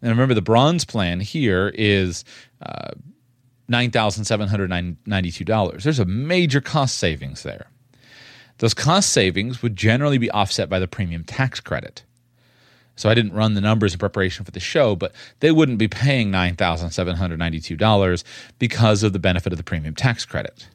And 0.01 0.09
remember, 0.09 0.33
the 0.33 0.41
bronze 0.41 0.83
plan 0.83 1.21
here 1.21 1.71
is 1.73 2.25
uh, 2.61 2.91
$9,792. 3.71 5.83
There's 5.83 5.99
a 5.99 6.05
major 6.05 6.61
cost 6.61 6.97
savings 6.97 7.43
there. 7.43 7.67
Those 8.59 8.73
cost 8.73 9.09
savings 9.09 9.61
would 9.61 9.75
generally 9.75 10.17
be 10.17 10.31
offset 10.31 10.69
by 10.69 10.79
the 10.79 10.87
premium 10.87 11.23
tax 11.23 11.59
credit. 11.59 12.03
So 12.95 13.09
I 13.09 13.15
didn't 13.15 13.33
run 13.33 13.55
the 13.55 13.61
numbers 13.61 13.93
in 13.93 13.99
preparation 13.99 14.45
for 14.45 14.51
the 14.51 14.59
show, 14.59 14.95
but 14.95 15.13
they 15.39 15.51
wouldn't 15.51 15.79
be 15.79 15.87
paying 15.87 16.31
$9,792 16.31 18.23
because 18.59 19.01
of 19.01 19.13
the 19.13 19.19
benefit 19.19 19.51
of 19.51 19.57
the 19.57 19.63
premium 19.63 19.95
tax 19.95 20.25
credit. 20.25 20.69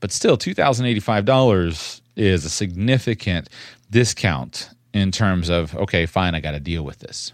But 0.00 0.12
still, 0.12 0.38
$2,085 0.38 2.00
is 2.16 2.44
a 2.44 2.50
significant 2.50 3.48
discount 3.90 4.70
in 4.94 5.10
terms 5.10 5.48
of, 5.48 5.74
okay, 5.74 6.06
fine, 6.06 6.36
I 6.36 6.40
got 6.40 6.52
to 6.52 6.60
deal 6.60 6.84
with 6.84 7.00
this. 7.00 7.32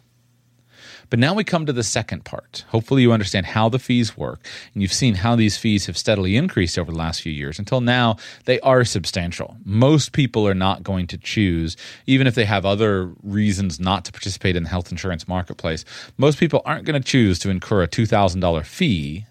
But 1.11 1.19
now 1.19 1.35
we 1.35 1.45
come 1.45 1.67
to 1.67 1.73
the 1.73 1.83
second 1.83 2.25
part. 2.25 2.65
Hopefully, 2.69 3.03
you 3.03 3.13
understand 3.13 3.47
how 3.47 3.69
the 3.69 3.79
fees 3.79 4.17
work, 4.17 4.41
and 4.73 4.83
you've 4.83 4.93
seen 4.93 5.17
how 5.17 5.37
these 5.37 5.57
fees 5.57 5.87
have 5.87 5.97
steadily 5.97 6.37
increased 6.37 6.79
over 6.79 6.91
the 6.91 6.99
last 6.99 7.23
few 7.23 7.33
years. 7.33 7.59
Until 7.59 7.81
now, 7.81 8.17
they 8.45 8.61
are 8.61 8.85
substantial. 8.85 9.57
Most 9.65 10.13
people 10.13 10.47
are 10.47 10.55
not 10.55 10.83
going 10.83 11.07
to 11.09 11.19
choose, 11.19 11.77
even 12.07 12.27
if 12.27 12.35
they 12.35 12.45
have 12.45 12.65
other 12.65 13.11
reasons 13.23 13.79
not 13.79 14.05
to 14.05 14.13
participate 14.13 14.57
in 14.57 14.65
the 14.65 14.69
health 14.69 14.91
insurance 14.91 15.29
marketplace, 15.29 15.85
most 16.17 16.39
people 16.39 16.63
aren't 16.65 16.85
going 16.85 17.01
to 17.01 17.07
choose 17.07 17.39
to 17.41 17.51
incur 17.51 17.83
a 17.83 17.89
$2,000 17.89 18.65
fee 18.65 19.27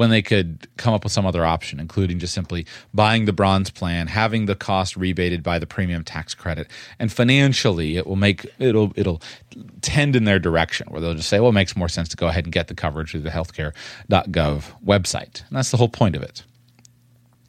when 0.00 0.08
they 0.08 0.22
could 0.22 0.66
come 0.78 0.94
up 0.94 1.04
with 1.04 1.12
some 1.12 1.26
other 1.26 1.44
option, 1.44 1.78
including 1.78 2.18
just 2.18 2.32
simply 2.32 2.64
buying 2.94 3.26
the 3.26 3.34
bronze 3.34 3.68
plan, 3.68 4.06
having 4.06 4.46
the 4.46 4.54
cost 4.54 4.96
rebated 4.96 5.42
by 5.42 5.58
the 5.58 5.66
premium 5.66 6.02
tax 6.02 6.34
credit, 6.34 6.70
and 6.98 7.12
financially 7.12 7.98
it 7.98 8.06
will 8.06 8.16
make 8.16 8.46
it'll 8.58 8.94
it'll 8.96 9.20
tend 9.82 10.16
in 10.16 10.24
their 10.24 10.38
direction 10.38 10.86
where 10.88 11.02
they'll 11.02 11.12
just 11.12 11.28
say, 11.28 11.38
well, 11.38 11.50
it 11.50 11.52
makes 11.52 11.76
more 11.76 11.86
sense 11.86 12.08
to 12.08 12.16
go 12.16 12.28
ahead 12.28 12.44
and 12.44 12.52
get 12.54 12.68
the 12.68 12.74
coverage 12.74 13.10
through 13.10 13.20
the 13.20 13.28
healthcare.gov 13.28 14.64
website. 14.82 15.46
And 15.46 15.58
that's 15.58 15.70
the 15.70 15.76
whole 15.76 15.90
point 15.90 16.16
of 16.16 16.22
it. 16.22 16.44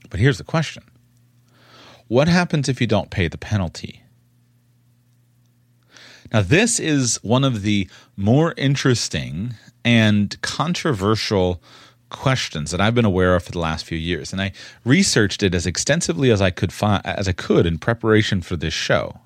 But 0.09 0.19
here's 0.19 0.37
the 0.37 0.43
question. 0.43 0.83
What 2.09 2.27
happens 2.27 2.67
if 2.67 2.81
you 2.81 2.87
don't 2.87 3.09
pay 3.09 3.29
the 3.29 3.37
penalty? 3.37 4.03
Now, 6.33 6.41
this 6.41 6.81
is 6.81 7.17
one 7.23 7.45
of 7.45 7.61
the 7.61 7.89
more 8.17 8.53
interesting 8.57 9.55
and 9.85 10.41
controversial 10.41 11.63
questions 12.11 12.69
that 12.71 12.79
I've 12.79 12.93
been 12.93 13.05
aware 13.05 13.35
of 13.35 13.43
for 13.43 13.51
the 13.51 13.59
last 13.59 13.85
few 13.85 13.97
years, 13.97 14.31
and 14.31 14.41
I 14.41 14.51
researched 14.85 15.41
it 15.41 15.55
as 15.55 15.65
extensively 15.65 16.29
as 16.29 16.41
I 16.41 16.51
could 16.51 16.71
find, 16.71 17.03
as 17.05 17.27
I 17.27 17.31
could 17.31 17.65
in 17.65 17.79
preparation 17.79 18.41
for 18.41 18.55
this 18.55 18.73
show. 18.73 19.19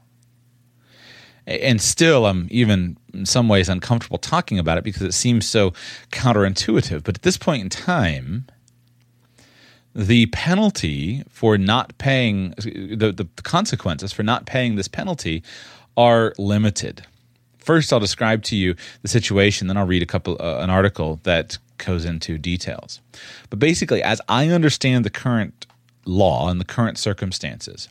And 1.48 1.80
still, 1.82 2.26
I'm 2.26 2.48
even 2.50 2.98
in 3.14 3.26
some 3.26 3.48
ways 3.48 3.70
uncomfortable 3.70 4.18
talking 4.18 4.58
about 4.58 4.78
it 4.78 4.84
because 4.84 5.04
it 5.04 5.14
seems 5.14 5.46
so 5.46 5.72
counterintuitive. 6.12 7.04
But 7.04 7.18
at 7.18 7.22
this 7.22 7.38
point 7.38 7.62
in 7.62 7.70
time, 7.70 8.48
the 9.94 10.26
penalty 10.28 11.24
for 11.30 11.58
not 11.58 11.98
paying 11.98 12.52
the, 12.58 13.14
the 13.16 13.28
consequences 13.44 14.12
for 14.12 14.24
not 14.24 14.46
paying 14.46 14.76
this 14.76 14.88
penalty 14.88 15.44
are 15.96 16.34
limited. 16.38 17.06
First, 17.60 17.94
I'll 17.94 18.00
describe 18.00 18.44
to 18.44 18.56
you 18.56 18.76
the 19.02 19.08
situation, 19.08 19.68
then 19.68 19.78
I'll 19.78 19.88
read 19.88 20.04
a 20.04 20.06
couple 20.06 20.38
uh, 20.40 20.60
an 20.60 20.70
article 20.70 21.20
that 21.24 21.58
goes 21.78 22.06
into 22.06 22.38
details. 22.38 23.02
But 23.50 23.60
basically, 23.60 24.02
as 24.04 24.22
I 24.28 24.50
understand 24.50 25.06
the 25.06 25.10
current 25.10 25.66
law 26.06 26.50
and 26.50 26.60
the 26.60 26.66
current 26.66 26.98
circumstances, 26.98 27.90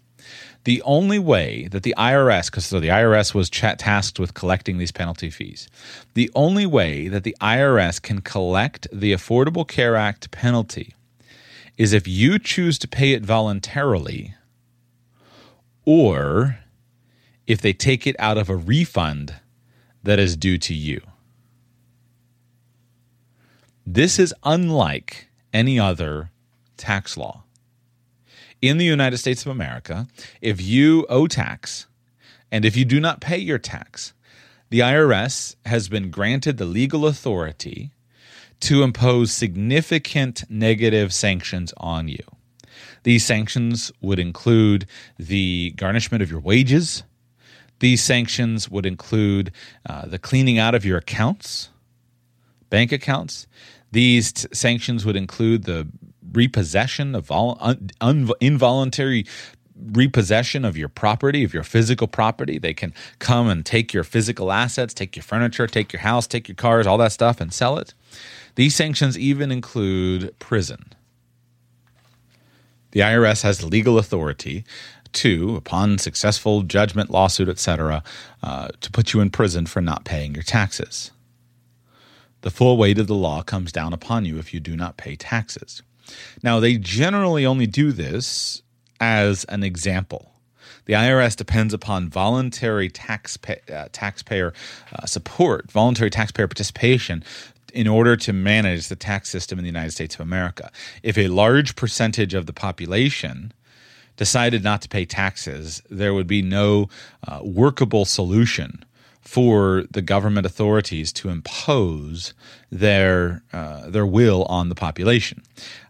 the 0.64 0.80
only 0.82 1.18
way 1.18 1.68
that 1.68 1.82
the 1.82 1.94
IRS, 1.98 2.46
because 2.46 2.64
so 2.64 2.80
the 2.80 2.88
IRS 2.88 3.34
was 3.34 3.50
tasked 3.50 4.18
with 4.18 4.34
collecting 4.34 4.78
these 4.78 4.92
penalty 4.92 5.30
fees, 5.30 5.68
the 6.14 6.30
only 6.34 6.64
way 6.64 7.08
that 7.08 7.22
the 7.22 7.36
IRS 7.40 8.00
can 8.00 8.20
collect 8.20 8.88
the 8.92 9.12
Affordable 9.12 9.68
Care 9.68 9.96
Act 9.96 10.30
penalty 10.30 10.94
is 11.76 11.92
if 11.92 12.08
you 12.08 12.38
choose 12.38 12.78
to 12.78 12.88
pay 12.88 13.12
it 13.12 13.24
voluntarily 13.24 14.34
or 15.84 16.58
if 17.46 17.60
they 17.60 17.72
take 17.72 18.06
it 18.06 18.16
out 18.18 18.38
of 18.38 18.48
a 18.48 18.56
refund 18.56 19.34
that 20.02 20.18
is 20.18 20.36
due 20.36 20.56
to 20.58 20.72
you. 20.72 21.00
This 23.86 24.18
is 24.18 24.34
unlike 24.44 25.28
any 25.52 25.78
other 25.78 26.30
tax 26.78 27.16
law. 27.16 27.42
In 28.62 28.78
the 28.78 28.84
United 28.84 29.18
States 29.18 29.44
of 29.44 29.52
America, 29.52 30.06
if 30.40 30.60
you 30.60 31.04
owe 31.10 31.26
tax 31.26 31.86
and 32.50 32.64
if 32.64 32.76
you 32.76 32.86
do 32.86 32.98
not 32.98 33.20
pay 33.20 33.36
your 33.36 33.58
tax, 33.58 34.14
the 34.70 34.80
IRS 34.80 35.56
has 35.66 35.90
been 35.90 36.10
granted 36.10 36.56
the 36.56 36.64
legal 36.64 37.06
authority 37.06 37.90
to 38.60 38.82
impose 38.82 39.32
significant 39.32 40.44
negative 40.48 41.12
sanctions 41.12 41.74
on 41.76 42.08
you. 42.08 42.24
These 43.02 43.26
sanctions 43.26 43.92
would 44.00 44.18
include 44.18 44.86
the 45.18 45.74
garnishment 45.76 46.22
of 46.22 46.30
your 46.30 46.40
wages. 46.40 47.02
These 47.80 48.02
sanctions 48.02 48.70
would 48.70 48.86
include 48.86 49.52
uh, 49.86 50.06
the 50.06 50.18
cleaning 50.18 50.58
out 50.58 50.74
of 50.74 50.86
your 50.86 50.96
accounts, 50.96 51.68
bank 52.70 52.92
accounts. 52.92 53.46
These 53.92 54.32
t- 54.32 54.48
sanctions 54.52 55.04
would 55.04 55.16
include 55.16 55.64
the 55.64 55.88
repossession 56.32 57.14
of 57.14 57.26
vol- 57.26 57.58
un- 57.60 57.90
un- 58.00 58.30
involuntary 58.40 59.26
repossession 59.92 60.64
of 60.64 60.76
your 60.76 60.88
property, 60.88 61.44
of 61.44 61.52
your 61.52 61.62
physical 61.62 62.06
property. 62.06 62.58
They 62.58 62.74
can 62.74 62.92
come 63.18 63.48
and 63.48 63.64
take 63.66 63.92
your 63.92 64.04
physical 64.04 64.52
assets, 64.52 64.94
take 64.94 65.16
your 65.16 65.22
furniture, 65.22 65.66
take 65.66 65.92
your 65.92 66.00
house, 66.00 66.26
take 66.26 66.48
your 66.48 66.54
cars, 66.54 66.86
all 66.86 66.98
that 66.98 67.12
stuff, 67.12 67.40
and 67.40 67.52
sell 67.52 67.76
it. 67.78 67.94
These 68.54 68.74
sanctions 68.74 69.18
even 69.18 69.50
include 69.50 70.38
prison. 70.38 70.92
The 72.92 73.00
IRS 73.00 73.42
has 73.42 73.64
legal 73.64 73.98
authority 73.98 74.64
to, 75.14 75.56
upon 75.56 75.98
successful 75.98 76.62
judgment, 76.62 77.10
lawsuit, 77.10 77.48
etc., 77.48 78.04
uh, 78.42 78.68
to 78.80 78.90
put 78.92 79.12
you 79.12 79.20
in 79.20 79.30
prison 79.30 79.66
for 79.66 79.80
not 79.80 80.04
paying 80.04 80.34
your 80.34 80.42
taxes. 80.44 81.10
The 82.44 82.50
full 82.50 82.76
weight 82.76 82.98
of 82.98 83.06
the 83.06 83.14
law 83.14 83.42
comes 83.42 83.72
down 83.72 83.94
upon 83.94 84.26
you 84.26 84.38
if 84.38 84.52
you 84.52 84.60
do 84.60 84.76
not 84.76 84.98
pay 84.98 85.16
taxes. 85.16 85.82
Now, 86.42 86.60
they 86.60 86.76
generally 86.76 87.46
only 87.46 87.66
do 87.66 87.90
this 87.90 88.60
as 89.00 89.44
an 89.44 89.62
example. 89.62 90.30
The 90.84 90.92
IRS 90.92 91.36
depends 91.36 91.72
upon 91.72 92.10
voluntary 92.10 92.92
uh, 92.98 93.88
taxpayer 93.92 94.52
uh, 94.92 95.06
support, 95.06 95.72
voluntary 95.72 96.10
taxpayer 96.10 96.46
participation 96.46 97.24
in 97.72 97.88
order 97.88 98.14
to 98.14 98.34
manage 98.34 98.88
the 98.88 98.96
tax 98.96 99.30
system 99.30 99.58
in 99.58 99.62
the 99.62 99.70
United 99.70 99.92
States 99.92 100.14
of 100.14 100.20
America. 100.20 100.70
If 101.02 101.16
a 101.16 101.28
large 101.28 101.76
percentage 101.76 102.34
of 102.34 102.44
the 102.44 102.52
population 102.52 103.54
decided 104.18 104.62
not 104.62 104.82
to 104.82 104.88
pay 104.90 105.06
taxes, 105.06 105.82
there 105.88 106.12
would 106.12 106.26
be 106.26 106.42
no 106.42 106.90
uh, 107.26 107.40
workable 107.42 108.04
solution 108.04 108.84
for 109.24 109.84
the 109.90 110.02
government 110.02 110.46
authorities 110.46 111.12
to 111.12 111.28
impose 111.28 112.34
their 112.70 113.42
uh, 113.52 113.88
their 113.88 114.06
will 114.06 114.44
on 114.44 114.68
the 114.68 114.74
population. 114.74 115.42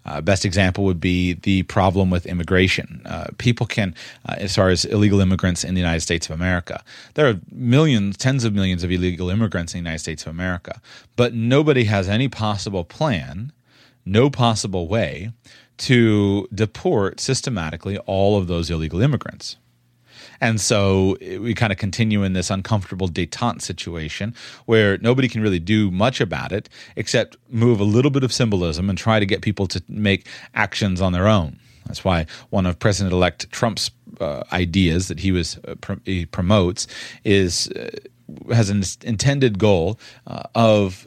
Uh, 0.07 0.21
best 0.21 0.45
example 0.45 0.85
would 0.85 1.01
be 1.01 1.33
the 1.33 1.63
problem 1.65 2.11
with 2.11 2.27
immigration. 2.27 3.03
Uh, 3.05 3.27
people 3.39 3.67
can, 3.67 3.95
uh, 4.29 4.35
as 4.39 4.55
far 4.55 4.69
as 4.69 4.85
illegal 4.85 5.21
immigrants 5.21 5.65
in 5.65 5.75
the 5.75 5.81
United 5.81 6.01
States 6.01 6.29
of 6.29 6.35
America, 6.35 6.83
there 7.15 7.27
are 7.27 7.41
millions, 7.51 8.17
tens 8.17 8.45
of 8.45 8.55
millions 8.55 8.85
of 8.85 8.91
illegal 8.91 9.31
immigrants 9.31 9.75
in 9.75 9.79
the 9.79 9.89
United 9.89 10.01
States 10.01 10.23
of 10.25 10.29
America, 10.29 10.81
but 11.17 11.35
nobody 11.35 11.85
has 11.85 12.09
any 12.09 12.29
possible 12.29 12.85
plan, 12.85 13.51
no 14.05 14.31
possible 14.31 14.87
way 14.87 15.33
to 15.77 16.47
deport 16.55 17.19
systematically 17.19 17.99
all 17.99 18.39
of 18.39 18.47
those 18.47 18.71
illegal 18.71 19.01
immigrants. 19.01 19.57
And 20.41 20.61
so 20.61 21.17
we 21.21 21.55
kind 21.55 21.73
of 21.73 21.79
continue 21.79 22.23
in 22.23 22.33
this 22.33 22.51
uncomfortable 22.51 23.09
detente 23.09 23.63
situation 23.63 24.35
where 24.67 24.99
nobody 24.99 25.29
can 25.29 25.43
really 25.43 25.59
do 25.59 25.91
much 25.91 26.21
about 26.21 26.53
it 26.53 26.69
except 26.97 27.37
move 27.49 27.81
a 27.81 27.85
little 27.85 28.11
bit 28.11 28.25
of 28.25 28.33
symbolism 28.33 28.89
and 28.89 28.99
try 28.99 29.19
to 29.21 29.27
get 29.27 29.43
people 29.43 29.67
to 29.69 29.83
make 29.89 30.27
actions 30.55 31.01
on 31.01 31.13
their 31.13 31.29
own. 31.29 31.59
That's 31.87 32.05
why 32.05 32.27
one 32.51 32.67
of 32.67 32.79
President 32.79 33.13
elect 33.13 33.51
Trump's 33.51 33.91
uh, 34.21 34.45
ideas 34.53 35.09
that 35.09 35.21
he 35.21 35.33
was 35.33 35.59
uh, 35.69 35.75
pr- 35.81 35.95
he 36.05 36.25
promotes 36.25 36.87
is 37.25 37.69
uh, 37.69 37.91
has 38.55 38.71
an 38.71 38.83
intended 39.03 39.59
goal 39.59 39.99
uh, 40.27 40.45
of 40.55 41.07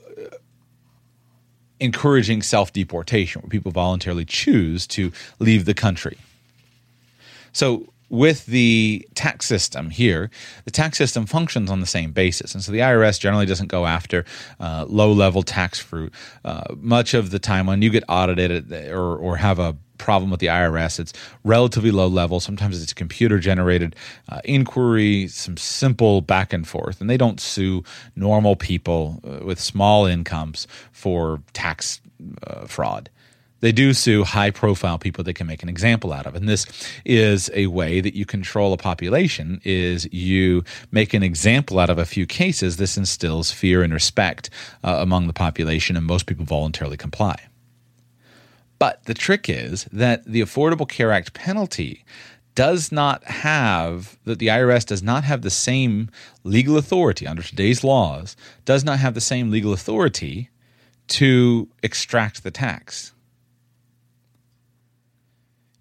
encouraging 1.80 2.42
self 2.42 2.74
deportation, 2.74 3.42
where 3.42 3.50
people 3.50 3.72
voluntarily 3.72 4.26
choose 4.26 4.88
to 4.88 5.12
leave 5.40 5.66
the 5.66 5.74
country. 5.74 6.18
So 7.52 7.92
with 8.10 8.46
the 8.46 9.08
tax 9.16 9.46
system 9.46 9.90
here, 9.90 10.30
the 10.66 10.72
tax 10.72 10.98
system 10.98 11.26
functions 11.26 11.70
on 11.70 11.80
the 11.80 11.86
same 11.86 12.12
basis. 12.12 12.54
And 12.54 12.64
so 12.64 12.72
the 12.72 12.80
IRS 12.80 13.20
generally 13.20 13.46
doesn't 13.46 13.68
go 13.68 13.86
after 13.86 14.26
uh, 14.60 14.86
low 14.88 15.12
level 15.12 15.44
tax 15.44 15.80
fruit. 15.80 16.14
Uh, 16.46 16.64
much 16.78 17.14
of 17.14 17.32
the 17.32 17.40
time 17.40 17.68
when 17.68 17.82
you 17.82 17.90
get 17.90 18.04
audited 18.08 18.72
or, 18.72 19.18
or 19.18 19.38
have 19.38 19.60
a 19.60 19.76
problem 19.98 20.30
with 20.32 20.40
the 20.40 20.48
IRS, 20.48 21.00
it's 21.00 21.14
relatively 21.44 21.92
low 21.92 22.08
level. 22.08 22.40
Sometimes 22.40 22.82
it's 22.82 22.94
computer 22.94 23.40
generated 23.40 23.96
uh, 24.30 24.40
inquiry, 24.46 25.28
some 25.28 25.58
simple 25.58 26.22
back 26.22 26.54
and 26.54 26.68
forth. 26.68 27.02
And 27.02 27.10
they 27.10 27.18
don't 27.18 27.40
sue 27.40 27.84
normal 28.16 28.56
people 28.56 29.20
uh, 29.26 29.44
with 29.44 29.60
small 29.60 30.06
incomes 30.06 30.68
for 30.92 31.42
tax 31.54 32.00
uh, 32.46 32.66
fraud 32.68 33.10
they 33.60 33.72
do 33.72 33.94
sue 33.94 34.24
high 34.24 34.52
profile 34.52 34.98
people 34.98 35.24
they 35.24 35.34
can 35.34 35.48
make 35.48 35.64
an 35.64 35.70
example 35.70 36.14
out 36.14 36.26
of. 36.26 36.36
And 36.36 36.48
this 36.48 36.66
is 37.06 37.50
a 37.54 37.68
way 37.68 38.02
that 38.02 38.16
you 38.16 38.26
control 38.26 38.74
a 38.74 38.78
population 38.78 39.62
is 39.64 40.12
you 40.14 40.64
make 40.92 41.14
an 41.14 41.24
example 41.24 41.80
out 41.80 41.90
of 41.90 41.98
a 41.98 42.06
few 42.06 42.26
cases. 42.26 42.78
This 42.78 42.98
instills 42.98 43.52
fear 43.52 43.84
and 43.84 43.94
respect 43.94 44.50
uh, 44.84 44.98
among 45.00 45.28
the 45.28 45.34
population 45.34 45.98
and 45.98 46.06
most 46.06 46.26
people 46.26 46.46
voluntarily 46.46 46.98
comply. 46.98 47.36
But 48.80 49.04
the 49.06 49.16
trick 49.16 49.50
is 49.50 49.86
that 49.92 50.26
the 50.26 50.42
affordable 50.42 50.88
care 50.88 51.12
act 51.12 51.34
penalty 51.34 52.06
does 52.54 52.92
not 52.92 53.24
have 53.26 54.18
that 54.26 54.40
the 54.40 54.48
IRS 54.48 54.86
does 54.86 55.04
not 55.04 55.24
have 55.24 55.44
the 55.44 55.50
same 55.50 56.10
legal 56.44 56.78
authority 56.78 57.28
under 57.28 57.44
today's 57.44 57.84
laws 57.84 58.36
does 58.66 58.84
not 58.84 58.98
have 58.98 59.14
the 59.14 59.22
same 59.22 59.52
legal 59.52 59.74
authority 59.74 60.50
to 61.08 61.70
extract 61.84 62.44
the 62.44 62.50
tax 62.50 63.14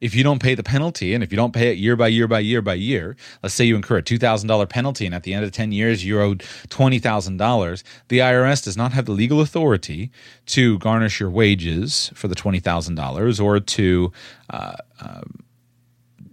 if 0.00 0.14
you 0.14 0.22
don't 0.22 0.42
pay 0.42 0.54
the 0.54 0.62
penalty 0.62 1.14
and 1.14 1.24
if 1.24 1.32
you 1.32 1.36
don't 1.36 1.52
pay 1.52 1.70
it 1.70 1.78
year 1.78 1.96
by 1.96 2.08
year 2.08 2.28
by 2.28 2.40
year 2.40 2.60
by 2.60 2.74
year, 2.74 3.16
let's 3.42 3.54
say 3.54 3.64
you 3.64 3.76
incur 3.76 3.98
a 3.98 4.02
$2,000 4.02 4.68
penalty 4.68 5.06
and 5.06 5.14
at 5.14 5.22
the 5.22 5.32
end 5.32 5.44
of 5.44 5.52
10 5.52 5.72
years 5.72 6.04
you 6.04 6.20
owed 6.20 6.40
$20,000, 6.68 7.82
the 8.08 8.18
IRS 8.18 8.64
does 8.64 8.76
not 8.76 8.92
have 8.92 9.06
the 9.06 9.12
legal 9.12 9.40
authority 9.40 10.10
to 10.46 10.78
garnish 10.78 11.20
your 11.20 11.30
wages 11.30 12.10
for 12.14 12.28
the 12.28 12.34
$20,000 12.34 13.42
or 13.42 13.60
to 13.60 14.12
uh, 14.50 14.76
uh, 15.00 15.20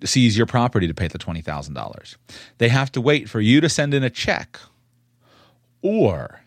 seize 0.04 0.38
your 0.38 0.46
property 0.46 0.88
to 0.88 0.94
pay 0.94 1.08
the 1.08 1.20
$20,000. 1.20 2.16
They 2.58 2.70
have 2.70 2.92
to 2.92 3.02
wait 3.02 3.30
for 3.30 3.40
you 3.40 3.62
to 3.62 3.70
send 3.70 3.94
in 3.94 4.04
a 4.04 4.10
check 4.10 4.60
or 5.82 6.43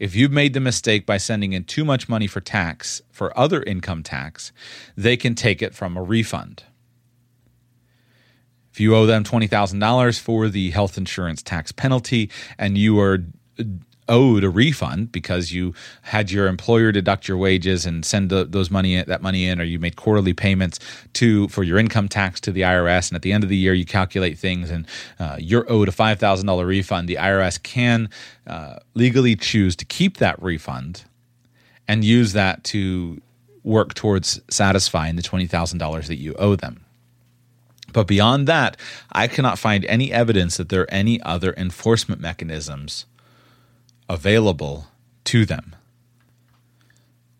if 0.00 0.16
you've 0.16 0.32
made 0.32 0.54
the 0.54 0.60
mistake 0.60 1.04
by 1.04 1.18
sending 1.18 1.52
in 1.52 1.62
too 1.62 1.84
much 1.84 2.08
money 2.08 2.26
for 2.26 2.40
tax, 2.40 3.02
for 3.10 3.38
other 3.38 3.62
income 3.62 4.02
tax, 4.02 4.50
they 4.96 5.16
can 5.16 5.34
take 5.34 5.60
it 5.60 5.74
from 5.74 5.96
a 5.96 6.02
refund. 6.02 6.64
If 8.72 8.80
you 8.80 8.96
owe 8.96 9.04
them 9.04 9.24
$20,000 9.24 10.18
for 10.18 10.48
the 10.48 10.70
health 10.70 10.96
insurance 10.96 11.42
tax 11.42 11.70
penalty 11.70 12.30
and 12.58 12.78
you 12.78 12.98
are 12.98 13.18
owed 14.10 14.44
a 14.44 14.50
refund 14.50 15.12
because 15.12 15.52
you 15.52 15.72
had 16.02 16.30
your 16.30 16.48
employer 16.48 16.92
deduct 16.92 17.28
your 17.28 17.38
wages 17.38 17.86
and 17.86 18.04
send 18.04 18.28
the, 18.28 18.44
those 18.44 18.70
money 18.70 19.02
that 19.02 19.22
money 19.22 19.46
in, 19.46 19.60
or 19.60 19.64
you 19.64 19.78
made 19.78 19.96
quarterly 19.96 20.34
payments 20.34 20.78
to 21.14 21.48
for 21.48 21.62
your 21.62 21.78
income 21.78 22.08
tax 22.08 22.40
to 22.40 22.52
the 22.52 22.62
IRS, 22.62 23.08
and 23.08 23.16
at 23.16 23.22
the 23.22 23.32
end 23.32 23.44
of 23.44 23.48
the 23.48 23.56
year 23.56 23.72
you 23.72 23.86
calculate 23.86 24.36
things 24.36 24.70
and 24.70 24.86
uh, 25.18 25.36
you're 25.38 25.70
owed 25.72 25.88
a 25.88 25.92
five 25.92 26.18
thousand 26.18 26.46
dollar 26.46 26.66
refund. 26.66 27.08
The 27.08 27.14
IRS 27.14 27.62
can 27.62 28.10
uh, 28.46 28.80
legally 28.94 29.36
choose 29.36 29.76
to 29.76 29.84
keep 29.84 30.18
that 30.18 30.42
refund 30.42 31.04
and 31.88 32.04
use 32.04 32.32
that 32.34 32.64
to 32.64 33.20
work 33.62 33.94
towards 33.94 34.40
satisfying 34.50 35.16
the 35.16 35.22
twenty 35.22 35.46
thousand 35.46 35.78
dollars 35.78 36.08
that 36.08 36.16
you 36.16 36.34
owe 36.34 36.56
them. 36.56 36.84
But 37.92 38.06
beyond 38.06 38.46
that, 38.46 38.76
I 39.10 39.26
cannot 39.26 39.58
find 39.58 39.84
any 39.84 40.12
evidence 40.12 40.56
that 40.56 40.68
there 40.68 40.82
are 40.82 40.90
any 40.90 41.20
other 41.22 41.54
enforcement 41.56 42.20
mechanisms 42.20 43.06
available 44.10 44.88
to 45.24 45.46
them. 45.46 45.76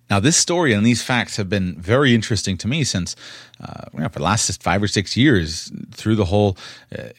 Now, 0.09 0.21
this 0.21 0.37
story 0.37 0.73
and 0.73 0.85
these 0.87 1.03
facts 1.03 1.37
have 1.37 1.49
been 1.49 1.81
very 1.81 2.15
interesting 2.15 2.57
to 2.59 2.69
me 2.69 2.85
since 2.85 3.15
uh, 3.61 3.85
you 3.93 4.01
know, 4.01 4.09
for 4.09 4.19
the 4.21 4.25
last 4.25 4.63
five 4.63 4.83
or 4.83 4.89
six 4.89 5.17
years 5.17 5.71
through 5.93 6.17
the 6.17 6.25
whole 6.25 6.57
uh, 6.97 7.11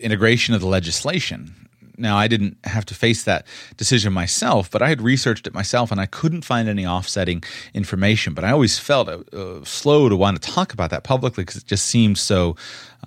integration 0.00 0.54
of 0.54 0.60
the 0.60 0.66
legislation. 0.66 1.61
Now, 1.98 2.16
I 2.16 2.28
didn't 2.28 2.56
have 2.64 2.84
to 2.86 2.94
face 2.94 3.24
that 3.24 3.46
decision 3.76 4.12
myself, 4.12 4.70
but 4.70 4.82
I 4.82 4.88
had 4.88 5.02
researched 5.02 5.46
it 5.46 5.54
myself 5.54 5.90
and 5.90 6.00
I 6.00 6.06
couldn't 6.06 6.42
find 6.42 6.68
any 6.68 6.86
offsetting 6.86 7.42
information. 7.74 8.34
But 8.34 8.44
I 8.44 8.50
always 8.50 8.78
felt 8.78 9.08
uh, 9.08 9.64
slow 9.64 10.08
to 10.08 10.16
want 10.16 10.40
to 10.40 10.50
talk 10.50 10.72
about 10.72 10.90
that 10.90 11.04
publicly 11.04 11.44
because 11.44 11.56
it 11.56 11.66
just 11.66 11.86
seemed 11.86 12.18
so 12.18 12.56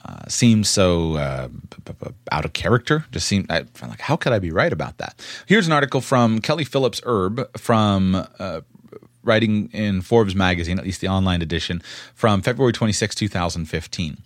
uh, 0.04 0.28
seemed 0.28 0.67
so 0.67 1.15
uh, 1.15 1.48
out 2.32 2.45
of 2.45 2.54
character. 2.54 3.06
Just 3.12 3.28
seemed 3.28 3.52
I 3.52 3.65
like 3.82 4.02
how 4.02 4.15
could 4.15 4.34
I 4.34 4.39
be 4.39 4.52
right 4.52 4.71
about 4.71 4.98
that? 4.98 5.19
Here's 5.45 5.67
an 5.67 5.74
article 5.74 6.02
from 6.02 6.39
Kelly 6.39 6.63
Phillips 6.63 7.02
Erb 7.06 7.58
from. 7.58 8.28
Uh, 8.39 8.62
writing 9.24 9.69
in 9.74 10.02
Forbes 10.02 10.36
magazine, 10.36 10.78
at 10.78 10.86
least 10.86 11.02
the 11.02 11.08
online 11.08 11.41
edition, 11.41 11.82
from 12.13 12.43
February 12.43 12.71
26, 12.71 13.15
2015. 13.15 14.17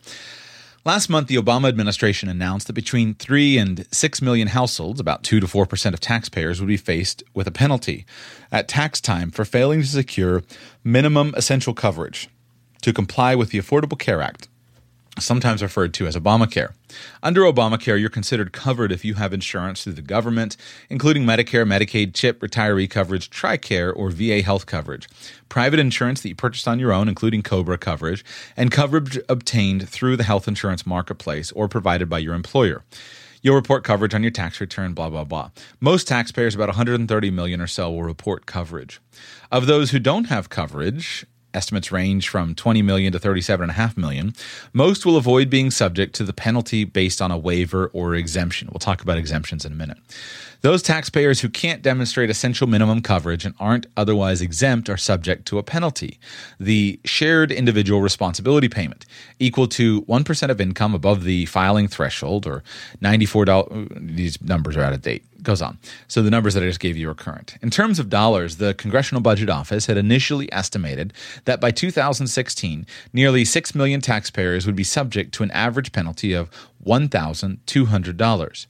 Last 0.89 1.08
month, 1.08 1.28
the 1.28 1.36
Obama 1.36 1.67
administration 1.67 2.30
announced 2.30 2.65
that 2.65 2.73
between 2.73 3.13
3 3.13 3.60
and 3.60 3.86
6 3.91 4.21
million 4.23 4.47
households, 4.47 4.99
about 4.99 5.21
2 5.21 5.39
to 5.39 5.45
4% 5.45 5.93
of 5.93 5.99
taxpayers, 5.99 6.60
would 6.60 6.67
be 6.67 6.78
faced 6.78 7.21
with 7.36 7.45
a 7.45 7.52
penalty 7.52 8.08
at 8.52 8.67
tax 8.67 8.99
time 8.99 9.30
for 9.30 9.45
failing 9.45 9.82
to 9.82 9.88
secure 9.88 10.41
minimum 10.84 11.36
essential 11.38 11.75
coverage 11.75 12.28
to 12.82 12.91
comply 12.91 13.36
with 13.36 13.52
the 13.52 13.60
Affordable 13.60 13.99
Care 13.99 14.19
Act 14.19 14.48
sometimes 15.19 15.62
referred 15.62 15.93
to 15.95 16.08
as 16.08 16.15
Obamacare. 16.15 16.73
Under 17.21 17.41
Obamacare, 17.41 17.99
you're 17.99 18.10
considered 18.10 18.51
covered 18.51 18.91
if 18.91 19.05
you 19.05 19.15
have 19.15 19.34
insurance 19.34 19.84
through 19.84 19.93
the 19.93 20.01
government, 20.01 20.58
including 20.89 21.23
Medicare, 21.23 21.67
Medicaid, 21.67 22.13
CHIP, 22.13 22.39
retiree 22.39 22.89
coverage, 22.89 23.29
TRICARE, 23.29 23.95
or 23.95 24.10
VA 24.10 24.41
health 24.41 24.65
coverage, 24.65 25.08
private 25.49 25.79
insurance 25.79 26.21
that 26.21 26.29
you 26.29 26.36
purchased 26.36 26.67
on 26.67 26.79
your 26.79 26.93
own, 26.93 27.08
including 27.08 27.41
COBRA 27.41 27.77
coverage, 27.77 28.25
and 28.58 28.71
coverage 28.71 29.19
obtained 29.29 29.88
through 29.88 30.17
the 30.17 30.23
health 30.23 30.47
insurance 30.47 30.86
marketplace 30.86 31.51
or 31.51 31.67
provided 31.67 32.10
by 32.10 32.19
your 32.19 32.34
employer. 32.34 32.84
You'll 33.41 33.55
report 33.55 33.84
coverage 33.84 34.13
on 34.13 34.21
your 34.21 34.32
tax 34.32 34.60
return, 34.60 34.93
blah, 34.93 35.10
blah, 35.10 35.23
blah. 35.23 35.51
Most 35.79 36.08
taxpayers, 36.08 36.55
about 36.55 36.67
130 36.67 37.32
million 37.32 37.62
or 37.62 37.67
so, 37.67 37.89
will 37.89 38.03
report 38.03 38.45
coverage. 38.45 38.99
Of 39.51 39.65
those 39.65 39.91
who 39.91 39.99
don't 39.99 40.25
have 40.25 40.49
coverage, 40.49 41.25
estimates 41.53 41.91
range 41.91 42.29
from 42.29 42.55
20 42.55 42.81
million 42.81 43.13
to 43.13 43.19
37.5 43.19 43.97
million, 43.97 44.33
most 44.73 45.05
will 45.05 45.17
avoid 45.17 45.49
being 45.49 45.71
subject 45.71 46.15
to 46.15 46.23
the 46.23 46.33
penalty 46.33 46.83
based 46.83 47.21
on 47.21 47.31
a 47.31 47.38
waiver 47.38 47.88
or 47.88 48.15
exemption. 48.15 48.69
We'll 48.71 48.79
talk 48.79 49.01
about 49.01 49.17
exemptions 49.17 49.65
in 49.65 49.71
a 49.71 49.75
minute. 49.75 49.97
Those 50.62 50.82
taxpayers 50.82 51.39
who 51.39 51.48
can't 51.48 51.82
demonstrate 51.82 52.30
essential 52.30 52.67
minimum 52.67 53.02
coverage 53.02 53.45
and 53.45 53.56
aren't 53.62 53.88
otherwise 53.95 54.41
exempt 54.41 54.89
are 54.89 54.98
subject 54.98 55.45
to 55.48 55.58
a 55.58 55.63
penalty. 55.63 56.19
The 56.60 57.00
shared 57.06 57.50
individual 57.50 58.02
responsibility 58.02 58.67
payment, 58.67 59.06
equal 59.39 59.67
to 59.69 60.02
1% 60.02 60.50
of 60.50 60.60
income 60.60 60.93
above 60.93 61.24
the 61.24 61.45
filing 61.45 61.88
threshold, 61.88 62.45
or 62.45 62.62
$94. 63.02 64.15
These 64.15 64.41
numbers 64.41 64.76
are 64.76 64.82
out 64.82 64.91
of 64.91 65.02
date. 65.02 65.24
Goes 65.41 65.62
on. 65.62 65.78
So 66.10 66.22
the 66.22 66.30
numbers 66.30 66.56
that 66.56 66.63
I 66.63 66.65
just 66.65 66.82
gave 66.82 66.98
you 66.98 67.10
are 67.10 67.15
current. 67.15 67.56
In 67.62 67.69
terms 67.69 67.98
of 67.98 68.10
dollars, 68.10 68.58
the 68.58 68.74
Congressional 68.74 69.22
Budget 69.22 69.50
Office 69.50 69.86
had 69.86 69.95
initially 69.95 70.52
estimated 70.52 71.13
that 71.45 71.62
by 71.62 71.72
2016, 71.72 72.86
nearly 73.13 73.45
6 73.45 73.76
million 73.76 74.02
taxpayers 74.02 74.65
would 74.65 74.76
be 74.76 74.84
subject 74.84 75.34
to 75.36 75.43
an 75.43 75.52
average 75.52 75.93
penalty 75.93 76.34
of 76.34 76.50
$1,200. 76.86 78.65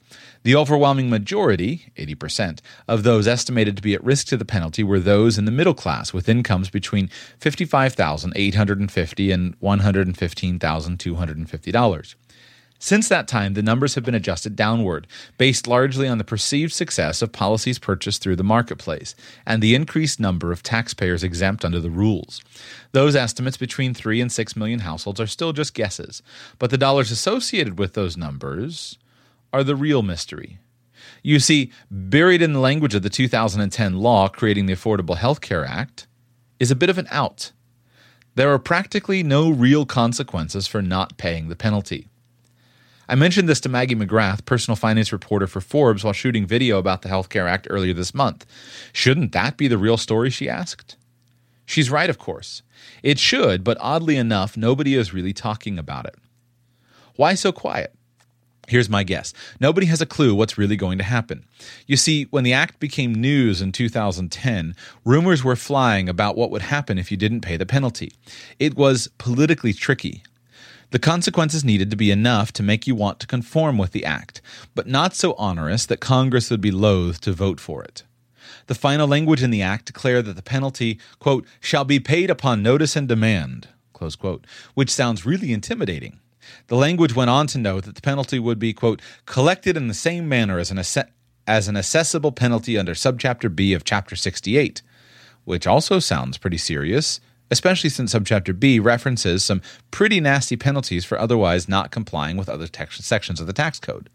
The 0.49 0.55
overwhelming 0.55 1.11
majority, 1.11 1.91
80%, 1.95 2.61
of 2.87 3.03
those 3.03 3.27
estimated 3.27 3.75
to 3.75 3.83
be 3.83 3.93
at 3.93 4.03
risk 4.03 4.25
to 4.29 4.37
the 4.37 4.45
penalty 4.45 4.81
were 4.81 4.99
those 4.99 5.37
in 5.37 5.45
the 5.45 5.51
middle 5.51 5.75
class 5.75 6.11
with 6.11 6.27
incomes 6.27 6.71
between 6.71 7.11
55,850 7.37 9.31
and 9.31 9.59
$115,250. 9.59 12.15
Since 12.79 13.09
that 13.09 13.27
time, 13.27 13.53
the 13.53 13.61
numbers 13.61 13.93
have 13.93 14.03
been 14.03 14.15
adjusted 14.15 14.55
downward, 14.55 15.05
based 15.37 15.67
largely 15.67 16.07
on 16.07 16.17
the 16.17 16.23
perceived 16.23 16.73
success 16.73 17.21
of 17.21 17.31
policies 17.31 17.77
purchased 17.77 18.23
through 18.23 18.37
the 18.37 18.43
marketplace 18.43 19.13
and 19.45 19.61
the 19.61 19.75
increased 19.75 20.19
number 20.19 20.51
of 20.51 20.63
taxpayers 20.63 21.23
exempt 21.23 21.63
under 21.63 21.79
the 21.79 21.91
rules. 21.91 22.41
Those 22.91 23.15
estimates 23.15 23.57
between 23.57 23.93
3 23.93 24.19
and 24.19 24.31
6 24.31 24.55
million 24.55 24.79
households 24.79 25.21
are 25.21 25.27
still 25.27 25.53
just 25.53 25.75
guesses, 25.75 26.23
but 26.57 26.71
the 26.71 26.77
dollars 26.79 27.11
associated 27.11 27.77
with 27.77 27.93
those 27.93 28.17
numbers 28.17 28.97
are 29.51 29.63
the 29.63 29.75
real 29.75 30.01
mystery. 30.01 30.59
You 31.23 31.39
see, 31.39 31.71
buried 31.89 32.41
in 32.41 32.53
the 32.53 32.59
language 32.59 32.95
of 32.95 33.01
the 33.01 33.09
2010 33.09 33.97
law 33.97 34.27
creating 34.27 34.65
the 34.65 34.73
Affordable 34.73 35.17
Health 35.17 35.41
Care 35.41 35.65
Act 35.65 36.07
is 36.59 36.71
a 36.71 36.75
bit 36.75 36.89
of 36.89 36.97
an 36.97 37.07
out. 37.11 37.51
There 38.35 38.53
are 38.53 38.59
practically 38.59 39.23
no 39.23 39.49
real 39.49 39.85
consequences 39.85 40.67
for 40.67 40.81
not 40.81 41.17
paying 41.17 41.49
the 41.49 41.55
penalty. 41.55 42.07
I 43.09 43.15
mentioned 43.15 43.49
this 43.49 43.59
to 43.61 43.69
Maggie 43.69 43.95
McGrath, 43.95 44.45
personal 44.45 44.75
finance 44.75 45.11
reporter 45.11 45.47
for 45.47 45.61
Forbes, 45.61 46.03
while 46.03 46.13
shooting 46.13 46.45
video 46.45 46.77
about 46.77 47.01
the 47.01 47.09
Health 47.09 47.29
Care 47.29 47.47
Act 47.47 47.65
earlier 47.69 47.93
this 47.93 48.13
month. 48.13 48.45
Shouldn't 48.93 49.31
that 49.31 49.57
be 49.57 49.67
the 49.67 49.79
real 49.79 49.97
story? 49.97 50.29
She 50.29 50.47
asked. 50.47 50.95
She's 51.65 51.89
right, 51.89 52.09
of 52.09 52.19
course. 52.19 52.61
It 53.01 53.17
should, 53.17 53.63
but 53.63 53.77
oddly 53.81 54.15
enough, 54.15 54.55
nobody 54.55 54.95
is 54.95 55.13
really 55.13 55.33
talking 55.33 55.79
about 55.79 56.05
it. 56.05 56.15
Why 57.15 57.33
so 57.33 57.51
quiet? 57.51 57.95
Here's 58.69 58.89
my 58.89 59.03
guess. 59.03 59.33
Nobody 59.59 59.87
has 59.87 59.99
a 59.99 60.05
clue 60.05 60.35
what's 60.35 60.57
really 60.57 60.75
going 60.75 60.99
to 60.99 61.03
happen. 61.03 61.43
You 61.87 61.97
see, 61.97 62.25
when 62.25 62.43
the 62.43 62.53
act 62.53 62.79
became 62.79 63.15
news 63.15 63.61
in 63.63 63.71
2010, 63.71 64.75
rumors 65.03 65.43
were 65.43 65.55
flying 65.55 66.07
about 66.07 66.37
what 66.37 66.51
would 66.51 66.61
happen 66.61 66.99
if 66.99 67.09
you 67.09 67.17
didn't 67.17 67.41
pay 67.41 67.57
the 67.57 67.65
penalty. 67.65 68.13
It 68.59 68.75
was 68.75 69.09
politically 69.17 69.73
tricky. 69.73 70.21
The 70.91 70.99
consequences 70.99 71.63
needed 71.63 71.89
to 71.89 71.97
be 71.97 72.11
enough 72.11 72.51
to 72.53 72.63
make 72.63 72.85
you 72.85 72.93
want 72.93 73.19
to 73.19 73.27
conform 73.27 73.79
with 73.79 73.91
the 73.91 74.05
act, 74.05 74.39
but 74.75 74.87
not 74.87 75.15
so 75.15 75.33
onerous 75.33 75.87
that 75.87 75.99
Congress 75.99 76.51
would 76.51 76.61
be 76.61 76.71
loath 76.71 77.21
to 77.21 77.31
vote 77.31 77.59
for 77.59 77.83
it. 77.83 78.03
The 78.67 78.75
final 78.75 79.07
language 79.07 79.41
in 79.41 79.49
the 79.49 79.63
act 79.63 79.85
declared 79.85 80.25
that 80.25 80.35
the 80.35 80.43
penalty, 80.43 80.99
quote, 81.17 81.47
shall 81.59 81.85
be 81.85 81.99
paid 81.99 82.29
upon 82.29 82.61
notice 82.61 82.95
and 82.95 83.07
demand, 83.07 83.67
close 83.93 84.15
quote, 84.15 84.45
which 84.75 84.91
sounds 84.91 85.25
really 85.25 85.51
intimidating. 85.51 86.19
The 86.67 86.75
language 86.75 87.15
went 87.15 87.29
on 87.29 87.47
to 87.47 87.57
note 87.57 87.85
that 87.85 87.95
the 87.95 88.01
penalty 88.01 88.39
would 88.39 88.59
be, 88.59 88.73
quote, 88.73 89.01
collected 89.25 89.77
in 89.77 89.87
the 89.87 89.93
same 89.93 90.27
manner 90.29 90.59
as 90.59 90.71
an, 90.71 90.79
ass- 90.79 90.97
as 91.47 91.67
an 91.67 91.75
assessable 91.75 92.31
penalty 92.31 92.77
under 92.77 92.93
subchapter 92.93 93.53
B 93.53 93.73
of 93.73 93.83
chapter 93.83 94.15
68, 94.15 94.81
which 95.45 95.67
also 95.67 95.99
sounds 95.99 96.37
pretty 96.37 96.57
serious 96.57 97.19
especially 97.51 97.89
since 97.89 98.13
subchapter 98.13 98.57
B 98.57 98.79
references 98.79 99.43
some 99.43 99.61
pretty 99.91 100.19
nasty 100.19 100.55
penalties 100.55 101.05
for 101.05 101.19
otherwise 101.19 101.67
not 101.67 101.91
complying 101.91 102.37
with 102.37 102.49
other 102.49 102.67
sections 102.91 103.39
of 103.39 103.47
the 103.47 103.53
tax 103.53 103.79
code. 103.79 104.09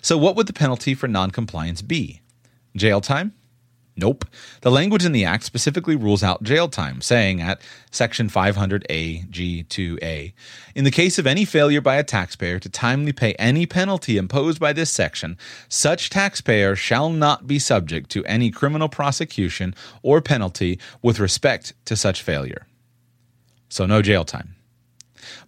So, 0.00 0.16
what 0.16 0.36
would 0.36 0.46
the 0.46 0.52
penalty 0.52 0.94
for 0.94 1.08
noncompliance 1.08 1.82
be? 1.82 2.20
Jail 2.76 3.00
time? 3.00 3.32
Nope. 3.96 4.26
The 4.60 4.70
language 4.70 5.06
in 5.06 5.12
the 5.12 5.24
Act 5.24 5.44
specifically 5.44 5.96
rules 5.96 6.22
out 6.22 6.42
jail 6.42 6.68
time, 6.68 7.00
saying 7.00 7.40
at 7.40 7.60
Section 7.90 8.28
500A 8.28 9.30
G2A 9.30 10.32
In 10.74 10.84
the 10.84 10.90
case 10.90 11.18
of 11.18 11.26
any 11.26 11.44
failure 11.46 11.80
by 11.80 11.96
a 11.96 12.04
taxpayer 12.04 12.58
to 12.58 12.68
timely 12.68 13.12
pay 13.12 13.32
any 13.34 13.64
penalty 13.64 14.18
imposed 14.18 14.60
by 14.60 14.74
this 14.74 14.90
section, 14.90 15.38
such 15.68 16.10
taxpayer 16.10 16.76
shall 16.76 17.08
not 17.08 17.46
be 17.46 17.58
subject 17.58 18.10
to 18.10 18.24
any 18.26 18.50
criminal 18.50 18.88
prosecution 18.88 19.74
or 20.02 20.20
penalty 20.20 20.78
with 21.00 21.18
respect 21.18 21.72
to 21.86 21.96
such 21.96 22.22
failure 22.22 22.66
so 23.68 23.86
no 23.86 24.02
jail 24.02 24.24
time. 24.24 24.54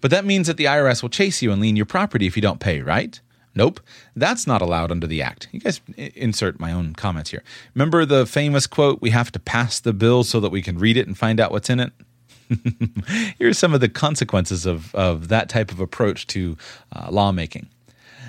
But 0.01 0.11
that 0.11 0.25
means 0.25 0.47
that 0.47 0.57
the 0.57 0.65
IRS 0.65 1.03
will 1.03 1.09
chase 1.09 1.43
you 1.43 1.53
and 1.53 1.61
lien 1.61 1.77
your 1.77 1.87
property 1.87 2.27
if 2.27 2.37
you 2.37 2.43
don't 2.43 2.61
pay, 2.61 2.81
right? 2.81 3.21
Nope, 3.59 3.81
that's 4.15 4.47
not 4.47 4.63
allowed 4.63 4.93
under 4.93 5.09
the 5.09 5.21
act. 5.21 5.49
You 5.51 5.59
guys 5.59 5.81
insert 5.97 6.61
my 6.61 6.71
own 6.71 6.95
comments 6.95 7.31
here. 7.31 7.43
Remember 7.75 8.05
the 8.05 8.25
famous 8.25 8.69
quote, 8.69 9.03
we 9.03 9.11
have 9.11 9.33
to 9.33 9.41
pass 9.41 9.81
the 9.81 9.93
bill 9.93 10.23
so 10.23 10.39
that 10.39 10.51
we 10.51 10.63
can 10.63 10.79
read 10.79 10.97
it 10.97 11.09
and 11.09 11.19
find 11.19 11.41
out 11.41 11.51
what's 11.51 11.69
in 11.69 11.81
it? 11.81 11.93
Here's 13.41 13.59
some 13.59 13.75
of 13.75 13.81
the 13.81 13.89
consequences 13.89 14.65
of, 14.65 14.95
of 14.95 15.27
that 15.27 15.49
type 15.49 15.73
of 15.73 15.81
approach 15.81 16.29
to 16.29 16.57
uh, 16.95 17.09
lawmaking. 17.11 17.69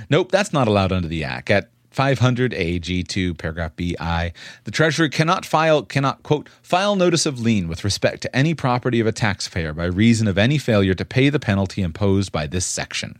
Nope, 0.09 0.31
that's 0.31 0.51
not 0.51 0.67
allowed 0.67 0.91
under 0.91 1.07
the 1.07 1.23
act. 1.23 1.51
At 1.51 1.69
500 1.91 2.51
AG2 2.51 3.37
paragraph 3.37 3.75
BI 3.75 4.33
the 4.63 4.71
treasury 4.71 5.09
cannot 5.09 5.45
file 5.45 5.83
cannot 5.83 6.23
quote 6.23 6.47
file 6.61 6.95
notice 6.95 7.25
of 7.25 7.39
lien 7.39 7.67
with 7.67 7.83
respect 7.83 8.21
to 8.21 8.35
any 8.35 8.53
property 8.53 8.99
of 8.99 9.07
a 9.07 9.11
taxpayer 9.11 9.73
by 9.73 9.85
reason 9.85 10.27
of 10.27 10.37
any 10.37 10.59
failure 10.59 10.93
to 10.93 11.03
pay 11.03 11.29
the 11.29 11.39
penalty 11.39 11.81
imposed 11.81 12.31
by 12.31 12.45
this 12.45 12.65
section 12.65 13.17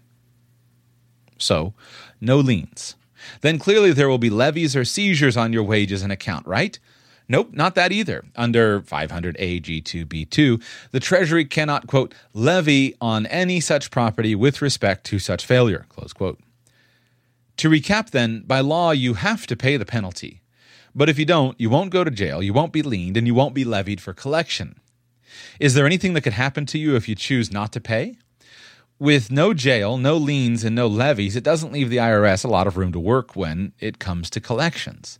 so 1.39 1.73
no 2.21 2.37
liens 2.37 2.95
then 3.41 3.59
clearly 3.59 3.91
there 3.91 4.09
will 4.09 4.17
be 4.17 4.29
levies 4.29 4.75
or 4.75 4.85
seizures 4.85 5.37
on 5.37 5.53
your 5.53 5.63
wages 5.63 6.01
and 6.01 6.11
account 6.11 6.45
right 6.47 6.79
Nope, 7.31 7.53
not 7.53 7.75
that 7.75 7.91
either. 7.91 8.25
Under 8.35 8.81
500 8.81 9.37
AG2B2, 9.37 10.63
the 10.89 10.99
Treasury 10.99 11.45
cannot, 11.45 11.85
quote, 11.85 12.15
levy 12.33 12.95
on 12.99 13.27
any 13.27 13.59
such 13.59 13.91
property 13.91 14.33
with 14.33 14.63
respect 14.63 15.05
to 15.05 15.19
such 15.19 15.45
failure, 15.45 15.85
close 15.89 16.11
quote. 16.11 16.39
To 17.57 17.69
recap, 17.69 18.09
then, 18.09 18.41
by 18.47 18.61
law, 18.61 18.91
you 18.91 19.13
have 19.13 19.45
to 19.45 19.55
pay 19.55 19.77
the 19.77 19.85
penalty. 19.85 20.41
But 20.95 21.07
if 21.07 21.19
you 21.19 21.25
don't, 21.25 21.59
you 21.61 21.69
won't 21.69 21.91
go 21.91 22.03
to 22.03 22.09
jail, 22.09 22.41
you 22.41 22.51
won't 22.51 22.73
be 22.73 22.81
liened, 22.81 23.15
and 23.15 23.27
you 23.27 23.35
won't 23.35 23.53
be 23.53 23.63
levied 23.63 24.01
for 24.01 24.11
collection. 24.11 24.79
Is 25.59 25.75
there 25.75 25.85
anything 25.85 26.15
that 26.15 26.21
could 26.21 26.33
happen 26.33 26.65
to 26.67 26.79
you 26.79 26.95
if 26.95 27.07
you 27.07 27.13
choose 27.13 27.51
not 27.51 27.71
to 27.73 27.79
pay? 27.79 28.17
With 28.99 29.31
no 29.31 29.53
jail, 29.53 29.97
no 29.97 30.17
liens, 30.17 30.65
and 30.65 30.75
no 30.75 30.85
levies, 30.85 31.37
it 31.37 31.43
doesn't 31.43 31.71
leave 31.71 31.89
the 31.89 31.97
IRS 31.97 32.43
a 32.43 32.49
lot 32.49 32.67
of 32.67 32.75
room 32.75 32.91
to 32.91 32.99
work 32.99 33.33
when 33.33 33.71
it 33.79 33.97
comes 33.97 34.29
to 34.31 34.41
collections. 34.41 35.17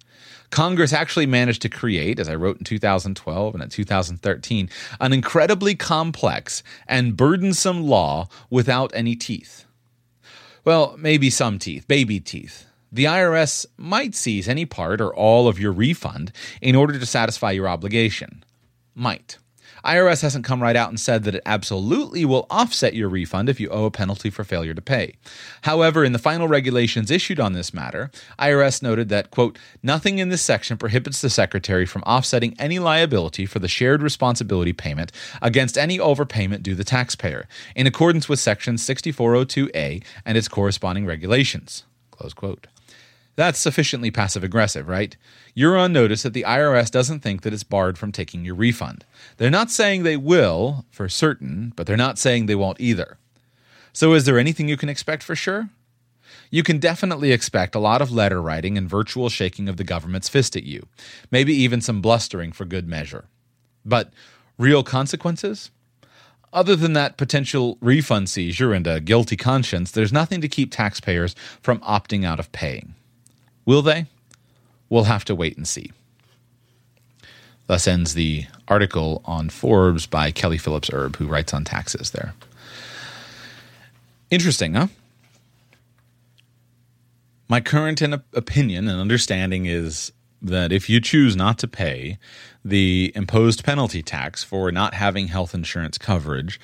Congress 0.49 0.91
actually 0.91 1.25
managed 1.25 1.61
to 1.61 1.69
create, 1.69 2.19
as 2.19 2.27
I 2.27 2.35
wrote 2.35 2.57
in 2.57 2.65
2012 2.65 3.53
and 3.53 3.63
in 3.63 3.69
2013, 3.69 4.69
an 4.99 5.13
incredibly 5.13 5.75
complex 5.75 6.61
and 6.89 7.15
burdensome 7.15 7.81
law 7.83 8.27
without 8.49 8.91
any 8.93 9.15
teeth. 9.15 9.63
Well, 10.65 10.97
maybe 10.97 11.29
some 11.29 11.57
teeth, 11.57 11.87
baby 11.87 12.19
teeth. 12.19 12.65
The 12.91 13.05
IRS 13.05 13.65
might 13.77 14.13
seize 14.13 14.49
any 14.49 14.65
part 14.65 14.99
or 14.99 15.15
all 15.15 15.47
of 15.47 15.57
your 15.57 15.71
refund 15.71 16.33
in 16.61 16.75
order 16.75 16.99
to 16.99 17.05
satisfy 17.05 17.51
your 17.51 17.69
obligation. 17.69 18.43
Might. 18.93 19.37
IRS 19.85 20.21
hasn't 20.21 20.45
come 20.45 20.61
right 20.61 20.75
out 20.75 20.89
and 20.89 20.99
said 20.99 21.23
that 21.23 21.35
it 21.35 21.43
absolutely 21.45 22.25
will 22.25 22.47
offset 22.49 22.93
your 22.93 23.09
refund 23.09 23.49
if 23.49 23.59
you 23.59 23.69
owe 23.69 23.85
a 23.85 23.91
penalty 23.91 24.29
for 24.29 24.43
failure 24.43 24.73
to 24.73 24.81
pay. 24.81 25.15
However, 25.63 26.03
in 26.03 26.11
the 26.11 26.19
final 26.19 26.47
regulations 26.47 27.11
issued 27.11 27.39
on 27.39 27.53
this 27.53 27.73
matter, 27.73 28.11
IRS 28.37 28.81
noted 28.81 29.09
that, 29.09 29.31
quote, 29.31 29.57
nothing 29.81 30.19
in 30.19 30.29
this 30.29 30.41
section 30.41 30.77
prohibits 30.77 31.21
the 31.21 31.29
Secretary 31.29 31.85
from 31.85 32.03
offsetting 32.03 32.55
any 32.59 32.79
liability 32.79 33.45
for 33.45 33.59
the 33.59 33.67
shared 33.67 34.01
responsibility 34.01 34.73
payment 34.73 35.11
against 35.41 35.77
any 35.77 35.97
overpayment 35.97 36.63
due 36.63 36.75
the 36.75 36.83
taxpayer, 36.83 37.47
in 37.75 37.87
accordance 37.87 38.27
with 38.27 38.39
Section 38.39 38.75
6402A 38.75 40.03
and 40.25 40.37
its 40.37 40.47
corresponding 40.47 41.05
regulations. 41.05 41.83
Close 42.11 42.33
quote. 42.33 42.67
That's 43.39 43.57
sufficiently 43.57 44.11
passive 44.11 44.43
aggressive, 44.43 44.89
right? 44.89 45.15
You're 45.53 45.77
on 45.77 45.93
notice 45.93 46.23
that 46.23 46.33
the 46.33 46.43
IRS 46.45 46.91
doesn't 46.91 47.21
think 47.21 47.43
that 47.43 47.53
it's 47.53 47.63
barred 47.63 47.97
from 47.97 48.11
taking 48.11 48.43
your 48.43 48.55
refund. 48.55 49.05
They're 49.37 49.49
not 49.49 49.71
saying 49.71 50.03
they 50.03 50.17
will 50.17 50.83
for 50.91 51.07
certain, 51.07 51.71
but 51.77 51.87
they're 51.87 51.95
not 51.95 52.19
saying 52.19 52.47
they 52.47 52.55
won't 52.55 52.81
either. 52.81 53.17
So, 53.93 54.11
is 54.11 54.25
there 54.25 54.37
anything 54.37 54.67
you 54.67 54.75
can 54.75 54.89
expect 54.89 55.23
for 55.23 55.37
sure? 55.37 55.69
You 56.51 56.63
can 56.63 56.79
definitely 56.79 57.31
expect 57.31 57.75
a 57.75 57.79
lot 57.79 58.01
of 58.01 58.11
letter 58.11 58.41
writing 58.41 58.77
and 58.77 58.89
virtual 58.89 59.29
shaking 59.29 59.69
of 59.69 59.77
the 59.77 59.85
government's 59.85 60.27
fist 60.27 60.57
at 60.57 60.63
you, 60.63 60.87
maybe 61.31 61.53
even 61.53 61.79
some 61.79 62.01
blustering 62.01 62.51
for 62.51 62.65
good 62.65 62.89
measure. 62.89 63.23
But 63.85 64.11
real 64.57 64.83
consequences? 64.83 65.71
Other 66.51 66.75
than 66.75 66.91
that 66.91 67.15
potential 67.15 67.77
refund 67.79 68.29
seizure 68.29 68.73
and 68.73 68.85
a 68.85 68.99
guilty 68.99 69.37
conscience, 69.37 69.91
there's 69.91 70.11
nothing 70.11 70.41
to 70.41 70.49
keep 70.49 70.73
taxpayers 70.73 71.35
from 71.61 71.79
opting 71.79 72.25
out 72.25 72.41
of 72.41 72.51
paying. 72.51 72.95
Will 73.69 73.83
they? 73.83 74.07
We'll 74.89 75.03
have 75.03 75.25
to 75.25 75.35
wait 75.35 75.55
and 75.55 75.67
see. 75.67 75.91
Thus 77.67 77.87
ends 77.87 78.15
the 78.15 78.45
article 78.67 79.21
on 79.25 79.49
Forbes 79.49 80.07
by 80.07 80.31
Kelly 80.31 80.57
Phillips 80.57 80.89
Erb, 80.91 81.17
who 81.17 81.27
writes 81.27 81.53
on 81.53 81.65
taxes 81.65 82.09
there. 82.09 82.33
Interesting, 84.31 84.73
huh? 84.73 84.87
My 87.47 87.61
current 87.61 88.01
opinion 88.01 88.87
and 88.87 88.99
understanding 88.99 89.67
is 89.67 90.13
that 90.41 90.71
if 90.71 90.89
you 90.89 90.99
choose 90.99 91.35
not 91.35 91.59
to 91.59 91.67
pay 91.67 92.17
the 92.65 93.11
imposed 93.13 93.63
penalty 93.63 94.01
tax 94.01 94.43
for 94.43 94.71
not 94.71 94.95
having 94.95 95.27
health 95.27 95.53
insurance 95.53 95.99
coverage, 95.99 96.59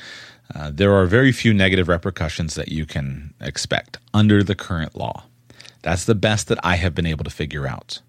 uh, 0.56 0.72
there 0.74 0.96
are 0.96 1.06
very 1.06 1.32
few 1.32 1.54
negative 1.54 1.88
repercussions 1.88 2.56
that 2.56 2.70
you 2.70 2.88
can 2.88 3.36
expect 3.40 4.00
under 4.12 4.42
the 4.42 4.56
current 4.56 4.96
law. 4.96 5.26
That's 5.86 6.06
the 6.06 6.16
best 6.16 6.48
that 6.48 6.58
I 6.64 6.78
have 6.78 6.96
been 6.96 7.06
able 7.06 7.24
to 7.26 7.30
figure 7.30 7.68
out. 7.68 8.02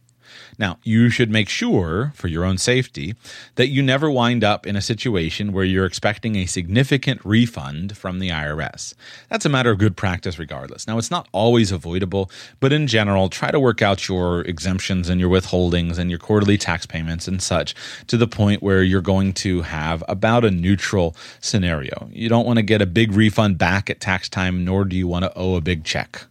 Now, 0.59 0.79
you 0.83 1.11
should 1.11 1.31
make 1.31 1.51
sure, 1.51 2.13
for 2.15 2.29
your 2.29 2.43
own 2.43 2.57
safety, 2.57 3.15
that 3.57 3.69
you 3.69 3.83
never 3.83 4.11
wind 4.11 4.43
up 4.43 4.67
in 4.67 4.77
a 4.77 4.81
situation 4.81 5.53
where 5.53 5.65
you're 5.65 5.85
expecting 5.85 6.37
a 6.37 6.47
significant 6.47 7.21
refund 7.23 7.99
from 7.99 8.19
the 8.19 8.31
IRS. 8.31 8.95
That's 9.29 9.45
a 9.45 9.51
matter 9.51 9.71
of 9.71 9.77
good 9.77 9.95
practice, 9.95 10.39
regardless. 10.39 10.87
Now, 10.87 10.97
it's 10.97 11.11
not 11.11 11.29
always 11.33 11.71
avoidable, 11.71 12.31
but 12.61 12.73
in 12.73 12.87
general, 12.87 13.29
try 13.29 13.51
to 13.51 13.61
work 13.61 13.83
out 13.83 14.09
your 14.09 14.41
exemptions 14.43 15.11
and 15.11 15.21
your 15.21 15.29
withholdings 15.29 15.99
and 15.99 16.09
your 16.09 16.19
quarterly 16.19 16.57
tax 16.57 16.87
payments 16.87 17.29
and 17.29 17.43
such 17.43 17.75
to 18.07 18.17
the 18.17 18.27
point 18.27 18.63
where 18.63 18.83
you're 18.83 19.03
going 19.03 19.35
to 19.35 19.61
have 19.61 20.03
about 20.09 20.47
a 20.47 20.51
neutral 20.51 21.15
scenario. 21.43 22.09
You 22.11 22.31
don't 22.31 22.47
want 22.47 22.57
to 22.57 22.63
get 22.63 22.81
a 22.81 22.87
big 22.87 23.13
refund 23.13 23.59
back 23.59 23.91
at 23.91 24.01
tax 24.01 24.31
time, 24.31 24.65
nor 24.65 24.87
do 24.87 24.97
you 24.97 25.07
want 25.07 25.25
to 25.27 25.33
owe 25.37 25.57
a 25.57 25.61
big 25.61 25.85
check. 25.85 26.23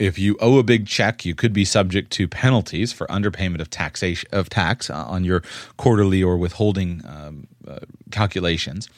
If 0.00 0.18
you 0.18 0.36
owe 0.40 0.58
a 0.58 0.62
big 0.62 0.86
check, 0.86 1.26
you 1.26 1.34
could 1.34 1.52
be 1.52 1.66
subject 1.66 2.10
to 2.12 2.26
penalties 2.26 2.90
for 2.90 3.06
underpayment 3.08 3.60
of 3.60 3.68
taxation 3.68 4.28
of 4.32 4.48
tax 4.48 4.88
uh, 4.88 5.04
on 5.06 5.24
your 5.24 5.42
quarterly 5.76 6.22
or 6.22 6.38
withholding 6.38 7.02
um, 7.06 7.46
uh, 7.68 7.80
calculations. 8.10 8.88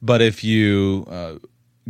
But 0.00 0.22
if 0.22 0.44
you 0.44 1.04
uh, 1.10 1.34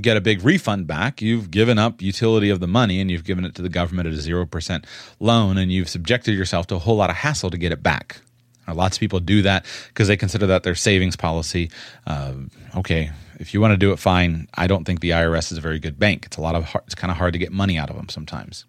get 0.00 0.16
a 0.16 0.22
big 0.22 0.42
refund 0.42 0.86
back, 0.86 1.20
you've 1.20 1.50
given 1.50 1.78
up 1.78 2.00
utility 2.00 2.48
of 2.48 2.60
the 2.60 2.66
money 2.66 2.98
and 2.98 3.10
you've 3.10 3.24
given 3.24 3.44
it 3.44 3.54
to 3.56 3.62
the 3.62 3.68
government 3.68 4.08
at 4.08 4.14
a 4.14 4.20
zero 4.20 4.46
percent 4.46 4.86
loan, 5.20 5.58
and 5.58 5.70
you've 5.70 5.90
subjected 5.90 6.32
yourself 6.34 6.66
to 6.68 6.74
a 6.76 6.78
whole 6.78 6.96
lot 6.96 7.10
of 7.10 7.16
hassle 7.16 7.50
to 7.50 7.58
get 7.58 7.72
it 7.72 7.82
back. 7.82 8.22
Now, 8.66 8.74
lots 8.74 8.96
of 8.96 9.00
people 9.00 9.20
do 9.20 9.42
that 9.42 9.66
because 9.88 10.08
they 10.08 10.16
consider 10.16 10.46
that 10.46 10.62
their 10.62 10.74
savings 10.74 11.16
policy. 11.16 11.70
Uh, 12.06 12.34
okay, 12.76 13.10
if 13.38 13.54
you 13.54 13.60
want 13.60 13.72
to 13.72 13.76
do 13.76 13.92
it, 13.92 13.98
fine. 13.98 14.48
I 14.54 14.66
don't 14.66 14.84
think 14.84 15.00
the 15.00 15.10
IRS 15.10 15.52
is 15.52 15.58
a 15.58 15.60
very 15.60 15.78
good 15.78 15.98
bank. 15.98 16.26
It's 16.26 16.36
a 16.36 16.40
lot 16.40 16.54
of 16.54 16.64
hard, 16.64 16.84
it's 16.86 16.94
kind 16.94 17.10
of 17.10 17.16
hard 17.16 17.32
to 17.32 17.38
get 17.38 17.52
money 17.52 17.78
out 17.78 17.90
of 17.90 17.96
them 17.96 18.08
sometimes. 18.08 18.64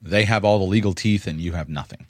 They 0.00 0.24
have 0.24 0.44
all 0.44 0.58
the 0.58 0.64
legal 0.64 0.94
teeth, 0.94 1.26
and 1.26 1.40
you 1.40 1.52
have 1.52 1.68
nothing. 1.68 2.06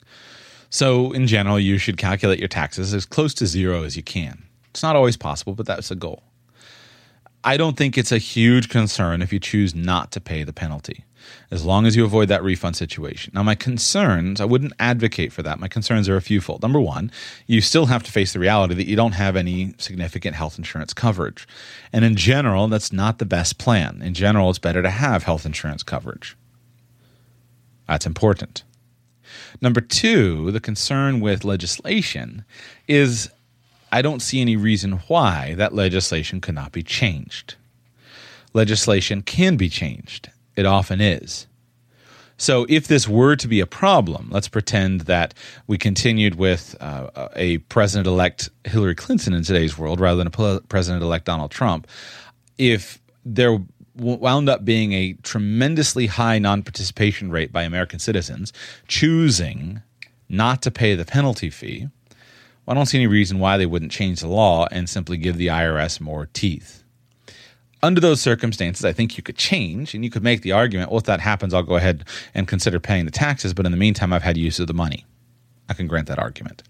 So, 0.69 1.11
in 1.11 1.25
general, 1.25 1.59
you 1.59 1.77
should 1.77 1.97
calculate 1.97 2.39
your 2.39 2.47
taxes 2.47 2.93
as 2.93 3.05
close 3.05 3.33
to 3.35 3.47
zero 3.47 3.83
as 3.83 3.97
you 3.97 4.03
can. 4.03 4.43
It's 4.69 4.83
not 4.83 4.95
always 4.95 5.17
possible, 5.17 5.55
but 5.55 5.65
that's 5.65 5.89
a 5.89 5.95
goal. 5.95 6.23
I 7.43 7.57
don't 7.57 7.77
think 7.77 7.97
it's 7.97 8.11
a 8.11 8.17
huge 8.17 8.69
concern 8.69 9.21
if 9.21 9.33
you 9.33 9.39
choose 9.39 9.73
not 9.73 10.11
to 10.11 10.21
pay 10.21 10.43
the 10.43 10.53
penalty, 10.53 11.05
as 11.51 11.65
long 11.65 11.85
as 11.85 11.95
you 11.95 12.05
avoid 12.05 12.27
that 12.29 12.43
refund 12.43 12.75
situation. 12.75 13.31
Now, 13.33 13.43
my 13.43 13.55
concerns, 13.55 14.39
I 14.39 14.45
wouldn't 14.45 14.73
advocate 14.79 15.33
for 15.33 15.43
that. 15.43 15.59
My 15.59 15.67
concerns 15.67 16.07
are 16.07 16.17
a 16.17 16.21
fewfold. 16.21 16.61
Number 16.61 16.79
one, 16.79 17.11
you 17.47 17.61
still 17.61 17.87
have 17.87 18.03
to 18.03 18.11
face 18.11 18.33
the 18.33 18.39
reality 18.39 18.75
that 18.75 18.87
you 18.87 18.95
don't 18.95 19.13
have 19.13 19.35
any 19.35 19.73
significant 19.77 20.35
health 20.35 20.57
insurance 20.57 20.93
coverage. 20.93 21.47
And 21.91 22.05
in 22.05 22.15
general, 22.15 22.67
that's 22.67 22.93
not 22.93 23.17
the 23.19 23.25
best 23.25 23.57
plan. 23.57 24.01
In 24.01 24.13
general, 24.13 24.49
it's 24.49 24.59
better 24.59 24.81
to 24.81 24.89
have 24.89 25.23
health 25.23 25.45
insurance 25.45 25.83
coverage. 25.83 26.37
That's 27.87 28.05
important. 28.05 28.63
Number 29.61 29.81
two, 29.81 30.51
the 30.51 30.59
concern 30.59 31.19
with 31.19 31.43
legislation 31.43 32.45
is 32.87 33.29
I 33.91 34.01
don't 34.01 34.21
see 34.21 34.41
any 34.41 34.55
reason 34.55 35.01
why 35.07 35.55
that 35.55 35.73
legislation 35.73 36.41
could 36.41 36.55
not 36.55 36.71
be 36.71 36.83
changed. 36.83 37.55
Legislation 38.53 39.21
can 39.21 39.57
be 39.57 39.69
changed, 39.69 40.29
it 40.59 40.65
often 40.65 40.99
is. 40.99 41.47
So, 42.37 42.65
if 42.69 42.87
this 42.87 43.07
were 43.07 43.35
to 43.35 43.47
be 43.49 43.59
a 43.59 43.65
problem, 43.65 44.29
let's 44.31 44.47
pretend 44.47 45.01
that 45.01 45.33
we 45.67 45.77
continued 45.77 46.35
with 46.35 46.75
uh, 46.79 47.29
a 47.35 47.57
president 47.57 48.07
elect 48.07 48.49
Hillary 48.63 48.95
Clinton 48.95 49.33
in 49.33 49.43
today's 49.43 49.77
world 49.77 49.99
rather 49.99 50.23
than 50.23 50.27
a 50.27 50.59
president 50.61 51.03
elect 51.03 51.25
Donald 51.25 51.51
Trump. 51.51 51.85
If 52.57 53.01
there 53.25 53.59
wound 53.95 54.47
up 54.47 54.63
being 54.63 54.93
a 54.93 55.13
tremendously 55.23 56.07
high 56.07 56.39
non 56.39 56.63
participation 56.63 57.29
rate 57.29 57.51
by 57.51 57.63
American 57.63 57.99
citizens 57.99 58.53
choosing 58.87 59.81
not 60.29 60.61
to 60.61 60.71
pay 60.71 60.95
the 60.95 61.05
penalty 61.05 61.49
fee, 61.49 61.89
well, 62.65 62.73
I 62.73 62.73
don't 62.75 62.85
see 62.85 62.99
any 62.99 63.07
reason 63.07 63.39
why 63.39 63.57
they 63.57 63.65
wouldn't 63.65 63.91
change 63.91 64.21
the 64.21 64.27
law 64.27 64.67
and 64.71 64.89
simply 64.89 65.17
give 65.17 65.35
the 65.35 65.47
IRS 65.47 65.99
more 65.99 66.29
teeth. 66.31 66.78
Under 67.81 68.01
those 68.01 68.19
circumstances, 68.19 68.83
I 68.83 68.91
think 68.91 69.17
you 69.17 69.23
could 69.23 69.37
change 69.37 69.93
and 69.93 70.03
you 70.03 70.09
could 70.09 70.23
make 70.23 70.41
the 70.41 70.51
argument 70.51 70.91
well, 70.91 70.99
if 70.99 71.05
that 71.05 71.21
happens, 71.21 71.53
I'll 71.53 71.63
go 71.63 71.77
ahead 71.77 72.05
and 72.33 72.47
consider 72.47 72.79
paying 72.79 73.05
the 73.05 73.11
taxes, 73.11 73.53
but 73.53 73.65
in 73.65 73.71
the 73.71 73.77
meantime, 73.77 74.11
I've 74.11 74.23
had 74.23 74.37
use 74.37 74.59
of 74.59 74.67
the 74.67 74.73
money. 74.73 75.05
I 75.69 75.73
can 75.73 75.87
grant 75.87 76.07
that 76.07 76.19
argument. 76.19 76.63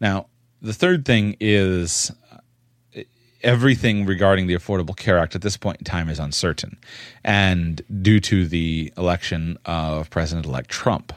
Now, 0.00 0.26
the 0.62 0.72
third 0.72 1.04
thing 1.04 1.36
is 1.40 2.12
uh, 2.32 3.02
everything 3.42 4.06
regarding 4.06 4.46
the 4.46 4.54
Affordable 4.54 4.96
Care 4.96 5.18
Act 5.18 5.34
at 5.34 5.42
this 5.42 5.56
point 5.56 5.78
in 5.78 5.84
time 5.84 6.08
is 6.08 6.18
uncertain. 6.18 6.78
And 7.24 7.82
due 8.02 8.20
to 8.20 8.46
the 8.46 8.92
election 8.96 9.58
of 9.64 10.10
President 10.10 10.46
elect 10.46 10.70
Trump, 10.70 11.12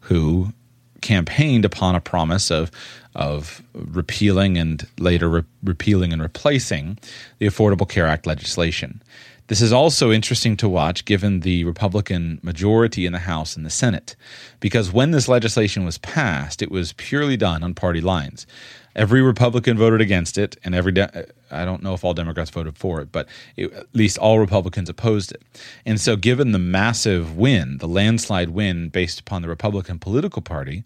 who 0.00 0.52
campaigned 1.00 1.64
upon 1.64 1.94
a 1.94 2.00
promise 2.00 2.50
of 2.50 2.70
of 3.18 3.62
repealing 3.74 4.56
and 4.56 4.86
later 4.98 5.28
re- 5.28 5.44
repealing 5.62 6.12
and 6.12 6.22
replacing 6.22 6.96
the 7.38 7.46
Affordable 7.46 7.88
Care 7.88 8.06
Act 8.06 8.26
legislation. 8.26 9.02
This 9.48 9.60
is 9.60 9.72
also 9.72 10.12
interesting 10.12 10.56
to 10.58 10.68
watch 10.68 11.04
given 11.04 11.40
the 11.40 11.64
Republican 11.64 12.38
majority 12.42 13.06
in 13.06 13.12
the 13.12 13.18
House 13.18 13.56
and 13.56 13.66
the 13.66 13.70
Senate, 13.70 14.14
because 14.60 14.92
when 14.92 15.10
this 15.10 15.26
legislation 15.26 15.84
was 15.84 15.98
passed, 15.98 16.62
it 16.62 16.70
was 16.70 16.92
purely 16.92 17.36
done 17.36 17.62
on 17.62 17.74
party 17.74 18.00
lines. 18.00 18.46
Every 18.94 19.22
Republican 19.22 19.78
voted 19.78 20.00
against 20.00 20.38
it, 20.38 20.56
and 20.64 20.74
every 20.74 20.92
de- 20.92 21.26
I 21.50 21.64
don't 21.64 21.82
know 21.82 21.94
if 21.94 22.04
all 22.04 22.14
Democrats 22.14 22.50
voted 22.50 22.76
for 22.76 23.00
it, 23.00 23.10
but 23.10 23.26
it, 23.56 23.72
at 23.72 23.86
least 23.94 24.18
all 24.18 24.38
Republicans 24.38 24.88
opposed 24.88 25.32
it. 25.32 25.42
And 25.86 26.00
so, 26.00 26.14
given 26.14 26.52
the 26.52 26.58
massive 26.58 27.36
win, 27.36 27.78
the 27.78 27.88
landslide 27.88 28.50
win 28.50 28.90
based 28.90 29.18
upon 29.18 29.42
the 29.42 29.48
Republican 29.48 29.98
political 29.98 30.42
party, 30.42 30.84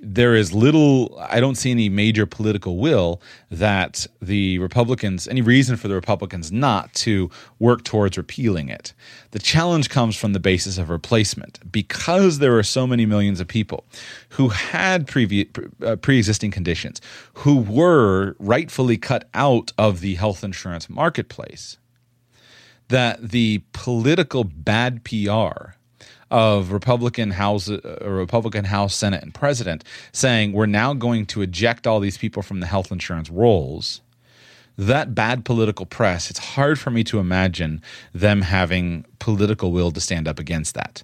there 0.00 0.34
is 0.34 0.52
little 0.52 1.16
i 1.28 1.40
don't 1.40 1.56
see 1.56 1.70
any 1.70 1.88
major 1.88 2.26
political 2.26 2.78
will 2.78 3.20
that 3.50 4.06
the 4.22 4.58
republicans 4.58 5.26
any 5.28 5.42
reason 5.42 5.76
for 5.76 5.88
the 5.88 5.94
republicans 5.94 6.52
not 6.52 6.92
to 6.94 7.30
work 7.58 7.84
towards 7.84 8.16
repealing 8.16 8.68
it. 8.68 8.92
The 9.30 9.38
challenge 9.38 9.88
comes 9.88 10.16
from 10.16 10.32
the 10.32 10.40
basis 10.40 10.78
of 10.78 10.90
replacement. 10.90 11.70
Because 11.70 12.38
there 12.38 12.56
are 12.58 12.62
so 12.62 12.86
many 12.86 13.06
millions 13.06 13.40
of 13.40 13.48
people 13.48 13.84
who 14.30 14.48
had 14.48 15.06
previous 15.06 15.48
uh, 15.84 15.96
pre-existing 15.96 16.50
conditions 16.50 17.00
who 17.34 17.58
were 17.58 18.36
rightfully 18.38 18.96
cut 18.96 19.28
out 19.34 19.72
of 19.78 20.00
the 20.00 20.14
health 20.14 20.44
insurance 20.44 20.88
marketplace 20.88 21.78
that 22.88 23.30
the 23.30 23.62
political 23.72 24.44
bad 24.44 25.04
pr 25.04 25.74
of 26.30 26.72
Republican 26.72 27.30
House, 27.30 27.70
uh, 27.70 27.98
Republican 28.02 28.64
House, 28.64 28.94
Senate, 28.94 29.22
and 29.22 29.34
President 29.34 29.84
saying 30.12 30.52
we're 30.52 30.66
now 30.66 30.94
going 30.94 31.26
to 31.26 31.42
eject 31.42 31.86
all 31.86 32.00
these 32.00 32.18
people 32.18 32.42
from 32.42 32.60
the 32.60 32.66
health 32.66 32.92
insurance 32.92 33.30
rolls. 33.30 34.00
That 34.76 35.14
bad 35.14 35.44
political 35.44 35.86
press, 35.86 36.30
it's 36.30 36.38
hard 36.38 36.78
for 36.78 36.90
me 36.90 37.02
to 37.04 37.18
imagine 37.18 37.82
them 38.14 38.42
having 38.42 39.04
political 39.18 39.72
will 39.72 39.90
to 39.90 40.00
stand 40.00 40.28
up 40.28 40.38
against 40.38 40.74
that. 40.74 41.02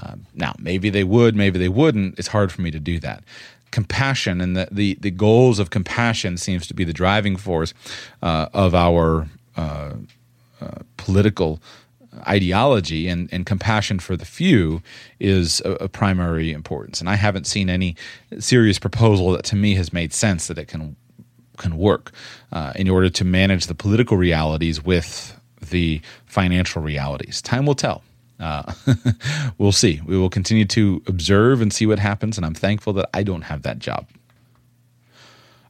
Uh, 0.00 0.16
now, 0.34 0.54
maybe 0.58 0.90
they 0.90 1.04
would, 1.04 1.36
maybe 1.36 1.58
they 1.58 1.68
wouldn't. 1.68 2.18
It's 2.18 2.28
hard 2.28 2.50
for 2.50 2.62
me 2.62 2.70
to 2.70 2.80
do 2.80 2.98
that 3.00 3.22
compassion 3.72 4.40
and 4.40 4.56
the, 4.56 4.68
the, 4.70 4.96
the, 5.00 5.10
goals 5.10 5.58
of 5.58 5.70
compassion 5.70 6.36
seems 6.36 6.66
to 6.66 6.74
be 6.74 6.84
the 6.84 6.92
driving 6.92 7.36
force 7.36 7.74
uh, 8.22 8.46
of 8.52 8.74
our 8.74 9.26
uh, 9.56 9.94
uh, 10.60 10.78
political 10.96 11.60
ideology 12.26 13.08
and, 13.08 13.28
and 13.32 13.46
compassion 13.46 13.98
for 13.98 14.16
the 14.16 14.24
few 14.24 14.82
is 15.18 15.62
a, 15.64 15.88
primary 15.88 16.52
importance. 16.52 17.00
And 17.00 17.08
I 17.08 17.16
haven't 17.16 17.46
seen 17.46 17.70
any 17.70 17.96
serious 18.38 18.78
proposal 18.78 19.32
that 19.32 19.44
to 19.46 19.56
me 19.56 19.74
has 19.74 19.92
made 19.92 20.12
sense 20.12 20.46
that 20.48 20.58
it 20.58 20.68
can 20.68 20.96
can 21.58 21.76
work 21.76 22.12
uh, 22.50 22.72
in 22.74 22.88
order 22.88 23.10
to 23.10 23.24
manage 23.24 23.66
the 23.66 23.74
political 23.74 24.16
realities 24.16 24.82
with 24.82 25.38
the 25.70 26.00
financial 26.26 26.82
realities. 26.82 27.42
Time 27.42 27.66
will 27.66 27.74
tell. 27.74 28.02
Uh, 28.40 28.72
we'll 29.58 29.70
see. 29.70 30.00
We 30.04 30.18
will 30.18 30.30
continue 30.30 30.64
to 30.64 31.02
observe 31.06 31.60
and 31.60 31.72
see 31.72 31.86
what 31.86 31.98
happens. 31.98 32.36
And 32.36 32.44
I'm 32.44 32.54
thankful 32.54 32.94
that 32.94 33.08
I 33.14 33.22
don't 33.22 33.42
have 33.42 33.62
that 33.62 33.78
job. 33.78 34.06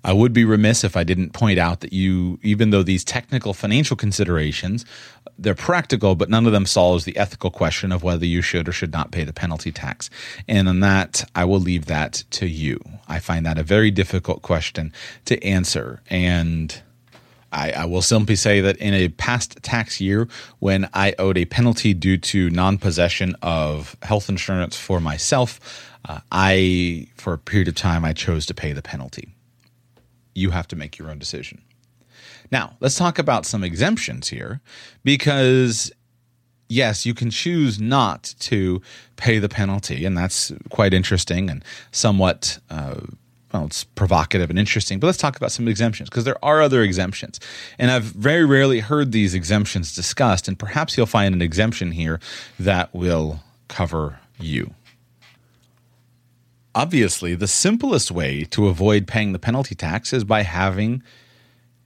I 0.04 0.12
would 0.12 0.32
be 0.32 0.44
remiss 0.44 0.82
if 0.82 0.96
I 0.96 1.04
didn't 1.04 1.32
point 1.32 1.58
out 1.58 1.80
that 1.80 1.92
you, 1.92 2.38
even 2.42 2.70
though 2.70 2.82
these 2.82 3.04
technical 3.04 3.54
financial 3.54 3.96
considerations, 3.96 4.84
they're 5.38 5.54
practical, 5.54 6.14
but 6.16 6.28
none 6.28 6.46
of 6.46 6.52
them 6.52 6.66
solves 6.66 7.04
the 7.04 7.16
ethical 7.16 7.50
question 7.50 7.92
of 7.92 8.02
whether 8.02 8.26
you 8.26 8.42
should 8.42 8.68
or 8.68 8.72
should 8.72 8.92
not 8.92 9.12
pay 9.12 9.24
the 9.24 9.32
penalty 9.32 9.70
tax. 9.70 10.10
And 10.48 10.68
on 10.68 10.80
that, 10.80 11.28
I 11.34 11.44
will 11.44 11.60
leave 11.60 11.86
that 11.86 12.24
to 12.32 12.46
you. 12.46 12.80
I 13.08 13.20
find 13.20 13.46
that 13.46 13.58
a 13.58 13.62
very 13.62 13.90
difficult 13.90 14.42
question 14.42 14.92
to 15.26 15.42
answer. 15.44 16.02
And 16.10 16.82
I, 17.52 17.70
I, 17.72 17.84
will 17.84 18.02
simply 18.02 18.34
say 18.34 18.60
that 18.60 18.78
in 18.78 18.94
a 18.94 19.08
past 19.08 19.62
tax 19.62 20.00
year, 20.00 20.26
when 20.58 20.88
I 20.94 21.14
owed 21.18 21.36
a 21.36 21.44
penalty 21.44 21.94
due 21.94 22.16
to 22.16 22.50
non 22.50 22.78
possession 22.78 23.36
of 23.42 23.96
health 24.02 24.28
insurance 24.28 24.76
for 24.76 25.00
myself, 25.00 25.60
uh, 26.08 26.20
I, 26.32 27.08
for 27.16 27.34
a 27.34 27.38
period 27.38 27.68
of 27.68 27.74
time, 27.74 28.04
I 28.04 28.14
chose 28.14 28.46
to 28.46 28.54
pay 28.54 28.72
the 28.72 28.82
penalty 28.82 29.34
you 30.34 30.50
have 30.50 30.68
to 30.68 30.76
make 30.76 30.98
your 30.98 31.10
own 31.10 31.18
decision. 31.18 31.62
Now, 32.50 32.76
let's 32.80 32.96
talk 32.96 33.18
about 33.18 33.46
some 33.46 33.64
exemptions 33.64 34.28
here 34.28 34.60
because 35.02 35.90
yes, 36.72 37.04
you 37.04 37.14
can 37.14 37.30
choose 37.30 37.80
not 37.80 38.34
to 38.40 38.80
pay 39.16 39.38
the 39.38 39.48
penalty, 39.48 40.04
and 40.04 40.16
that's 40.16 40.52
quite 40.70 40.94
interesting 40.94 41.50
and 41.50 41.64
somewhat. 41.90 42.58
Uh, 42.70 43.00
well, 43.52 43.66
it's 43.66 43.84
provocative 43.84 44.48
and 44.48 44.58
interesting, 44.58 44.98
but 44.98 45.06
let's 45.06 45.18
talk 45.18 45.36
about 45.36 45.52
some 45.52 45.68
exemptions 45.68 46.08
because 46.08 46.24
there 46.24 46.42
are 46.42 46.62
other 46.62 46.82
exemptions. 46.82 47.38
And 47.78 47.90
I've 47.90 48.04
very 48.04 48.46
rarely 48.46 48.80
heard 48.80 49.12
these 49.12 49.34
exemptions 49.34 49.94
discussed, 49.94 50.48
and 50.48 50.58
perhaps 50.58 50.96
you'll 50.96 51.04
find 51.04 51.34
an 51.34 51.42
exemption 51.42 51.92
here 51.92 52.18
that 52.58 52.94
will 52.94 53.40
cover 53.68 54.20
you. 54.40 54.74
Obviously, 56.74 57.34
the 57.34 57.46
simplest 57.46 58.10
way 58.10 58.44
to 58.44 58.68
avoid 58.68 59.06
paying 59.06 59.32
the 59.32 59.38
penalty 59.38 59.74
tax 59.74 60.12
is 60.12 60.24
by 60.24 60.42
having 60.42 61.02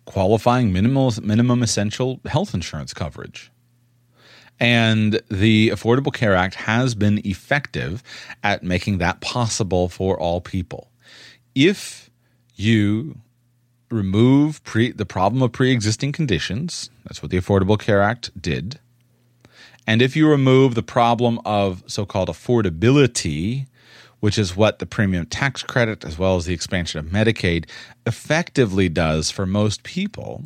qualifying 0.05 0.73
minimal, 0.73 1.13
minimum 1.21 1.63
essential 1.63 2.21
health 2.27 2.55
insurance 2.55 2.95
coverage. 2.95 3.51
And 4.59 5.21
the 5.29 5.71
Affordable 5.71 6.15
Care 6.15 6.35
Act 6.35 6.55
has 6.55 6.95
been 6.95 7.21
effective 7.27 8.03
at 8.43 8.63
making 8.63 8.99
that 8.99 9.21
possible 9.21 9.89
for 9.89 10.19
all 10.19 10.41
people. 10.41 10.89
If 11.55 12.09
you 12.55 13.19
remove 13.91 14.63
pre, 14.65 14.93
the 14.93 15.05
problem 15.05 15.43
of 15.43 15.53
pre 15.53 15.73
existing 15.73 16.13
conditions, 16.13 16.91
that's 17.05 17.23
what 17.23 17.31
the 17.31 17.39
Affordable 17.39 17.79
Care 17.79 18.03
Act 18.03 18.31
did. 18.41 18.79
And 19.87 20.01
if 20.01 20.17
you 20.17 20.29
remove 20.29 20.75
the 20.75 20.83
problem 20.83 21.41
of 21.45 21.85
so 21.87 22.07
called 22.07 22.29
affordability, 22.29 23.67
which 24.21 24.39
is 24.39 24.57
what 24.57 24.79
the 24.79 24.87
premium 24.87 25.27
tax 25.27 25.63
credit 25.63 26.05
as 26.05 26.19
well 26.19 26.37
as 26.37 26.47
the 26.47 26.55
expansion 26.55 26.99
of 26.99 27.07
Medicaid 27.07 27.69
effectively 28.07 28.89
does 28.89 29.31
for 29.31 29.47
most 29.47 29.83
people, 29.83 30.45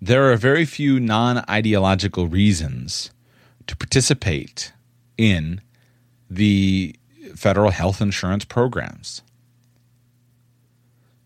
there 0.00 0.30
are 0.30 0.36
very 0.36 0.64
few 0.64 0.98
non 0.98 1.44
ideological 1.48 2.26
reasons 2.26 3.10
to 3.66 3.76
participate 3.76 4.72
in 5.16 5.60
the 6.28 6.96
federal 7.36 7.70
health 7.70 8.00
insurance 8.00 8.44
programs. 8.44 9.22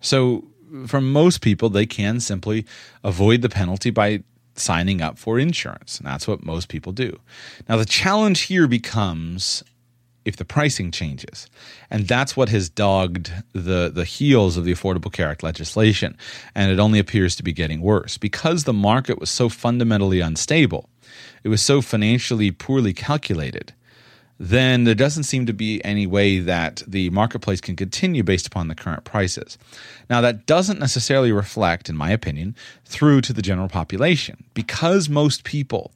So, 0.01 0.45
for 0.87 1.01
most 1.01 1.41
people, 1.41 1.71
they 1.71 1.87
can 1.87 2.21
simply 2.21 2.67
avoid 3.03 3.43
the 3.43 3.49
penalty 3.49 3.91
by 3.91 4.23
signing 4.55 5.01
up 5.01 5.19
for 5.19 5.39
insurance. 5.39 5.99
And 5.99 6.07
that's 6.07 6.27
what 6.27 6.45
most 6.45 6.69
people 6.69 6.93
do. 6.93 7.19
Now, 7.69 7.77
the 7.77 7.85
challenge 7.85 8.43
here 8.43 8.67
becomes 8.67 9.63
if 10.27 10.37
the 10.37 10.45
pricing 10.45 10.91
changes. 10.91 11.49
And 11.89 12.09
that's 12.09 12.37
what 12.37 12.49
has 12.49 12.69
dogged 12.69 13.33
the, 13.53 13.91
the 13.95 14.05
heels 14.05 14.57
of 14.57 14.65
the 14.65 14.75
Affordable 14.75 15.13
Care 15.13 15.29
Act 15.29 15.45
legislation. 15.45 16.19
And 16.55 16.71
it 16.71 16.81
only 16.81 16.99
appears 16.99 17.37
to 17.37 17.45
be 17.45 17.53
getting 17.53 17.81
worse. 17.81 18.19
Because 18.19 18.65
the 18.65 18.73
market 18.73 19.21
was 19.21 19.31
so 19.31 19.49
fundamentally 19.49 20.21
unstable, 20.21 20.91
it 21.45 21.49
was 21.49 21.63
so 21.63 21.81
financially 21.81 22.51
poorly 22.51 22.93
calculated, 22.93 23.73
then 24.39 24.85
there 24.85 24.97
doesn't 24.97 25.23
seem 25.23 25.47
to 25.47 25.55
be 25.55 25.83
any 25.85 26.07
way 26.07 26.41
that 26.41 26.83
the 26.87 27.09
marketplace 27.11 27.61
can 27.61 27.77
continue 27.77 28.23
based 28.23 28.49
upon 28.49 28.69
the 28.69 28.75
current 28.75 29.05
prices. 29.05 29.57
Now, 30.11 30.21
that 30.21 30.45
doesn't 30.45 30.81
necessarily 30.81 31.33
reflect, 31.33 31.89
in 31.89 31.97
my 31.97 32.11
opinion, 32.11 32.55
through 32.85 33.23
to 33.23 33.33
the 33.33 33.43
general 33.43 33.69
population. 33.69 34.45
Because 34.53 35.09
most 35.09 35.45
people 35.45 35.93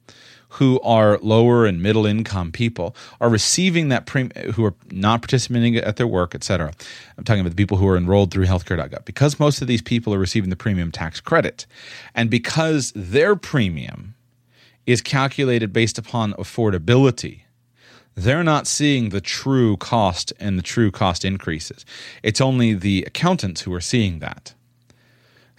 who 0.55 0.81
are 0.81 1.17
lower 1.19 1.65
and 1.65 1.81
middle 1.81 2.05
income 2.05 2.51
people 2.51 2.93
are 3.21 3.29
receiving 3.29 3.87
that 3.89 4.05
premium, 4.05 4.51
who 4.51 4.65
are 4.65 4.73
not 4.91 5.21
participating 5.21 5.77
at 5.77 5.95
their 5.95 6.07
work, 6.07 6.35
et 6.35 6.43
cetera. 6.43 6.73
I'm 7.17 7.23
talking 7.23 7.39
about 7.39 7.51
the 7.51 7.55
people 7.55 7.77
who 7.77 7.87
are 7.87 7.95
enrolled 7.95 8.31
through 8.31 8.45
healthcare.gov. 8.45 9.05
Because 9.05 9.39
most 9.39 9.61
of 9.61 9.67
these 9.67 9.81
people 9.81 10.13
are 10.13 10.19
receiving 10.19 10.49
the 10.49 10.57
premium 10.57 10.91
tax 10.91 11.21
credit, 11.21 11.65
and 12.13 12.29
because 12.29 12.91
their 12.95 13.35
premium 13.35 14.15
is 14.85 15.01
calculated 15.01 15.71
based 15.71 15.97
upon 15.97 16.33
affordability, 16.33 17.43
they're 18.15 18.43
not 18.43 18.67
seeing 18.67 19.09
the 19.09 19.21
true 19.21 19.77
cost 19.77 20.33
and 20.37 20.57
the 20.57 20.63
true 20.63 20.91
cost 20.91 21.23
increases. 21.23 21.85
It's 22.23 22.41
only 22.41 22.73
the 22.73 23.03
accountants 23.07 23.61
who 23.61 23.73
are 23.73 23.81
seeing 23.81 24.19
that. 24.19 24.53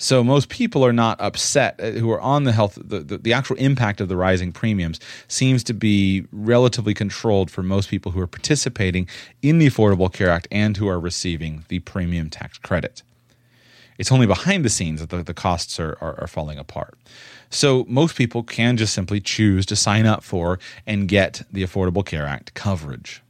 So 0.03 0.25
most 0.25 0.49
people 0.49 0.85
are 0.85 0.93
not 0.93 1.21
upset 1.21 1.79
uh, 1.81 1.93
who 1.93 2.11
are 2.11 2.21
on 2.21 2.43
the 2.43 2.51
health. 2.51 2.77
The, 2.83 2.99
the, 2.99 3.19
the, 3.19 3.33
actual 3.33 3.55
impact 3.57 4.01
of 4.01 4.09
the 4.09 4.17
rising 4.17 4.51
premiums 4.51 4.99
seems 5.29 5.63
to 5.63 5.73
be 5.73 6.27
relatively 6.33 6.93
controlled 6.93 7.53
for 7.53 7.63
most 7.63 7.89
people 7.89 8.11
who 8.11 8.21
are 8.21 8.27
participating 8.27 9.07
in 9.43 9.59
the 9.59 9.69
Affordable 9.69 10.13
Care 10.13 10.29
Act 10.29 10.49
and 10.51 10.77
who 10.77 10.89
are 10.89 10.99
receiving 10.99 11.65
the 11.69 11.79
premium 11.79 12.31
tax 12.31 12.59
credit. 12.59 13.05
It's 13.97 14.11
only 14.11 14.27
behind 14.27 14.65
the 14.65 14.71
scenes 14.71 14.99
that 14.99 15.11
the, 15.11 15.23
the 15.23 15.35
costs 15.35 15.79
are, 15.79 15.97
are, 16.01 16.19
are 16.21 16.27
falling 16.27 16.59
apart. 16.59 16.99
So 17.49 17.85
most 17.89 18.17
people 18.17 18.43
can 18.43 18.77
just 18.77 18.95
simply 18.95 19.21
choose 19.21 19.65
to 19.67 19.77
sign 19.77 20.05
up 20.05 20.25
for 20.25 20.59
and 20.85 21.07
get 21.07 21.43
the 21.53 21.63
Affordable 21.63 22.05
Care 22.05 22.27
Act 22.27 22.55
coverage. 22.55 23.23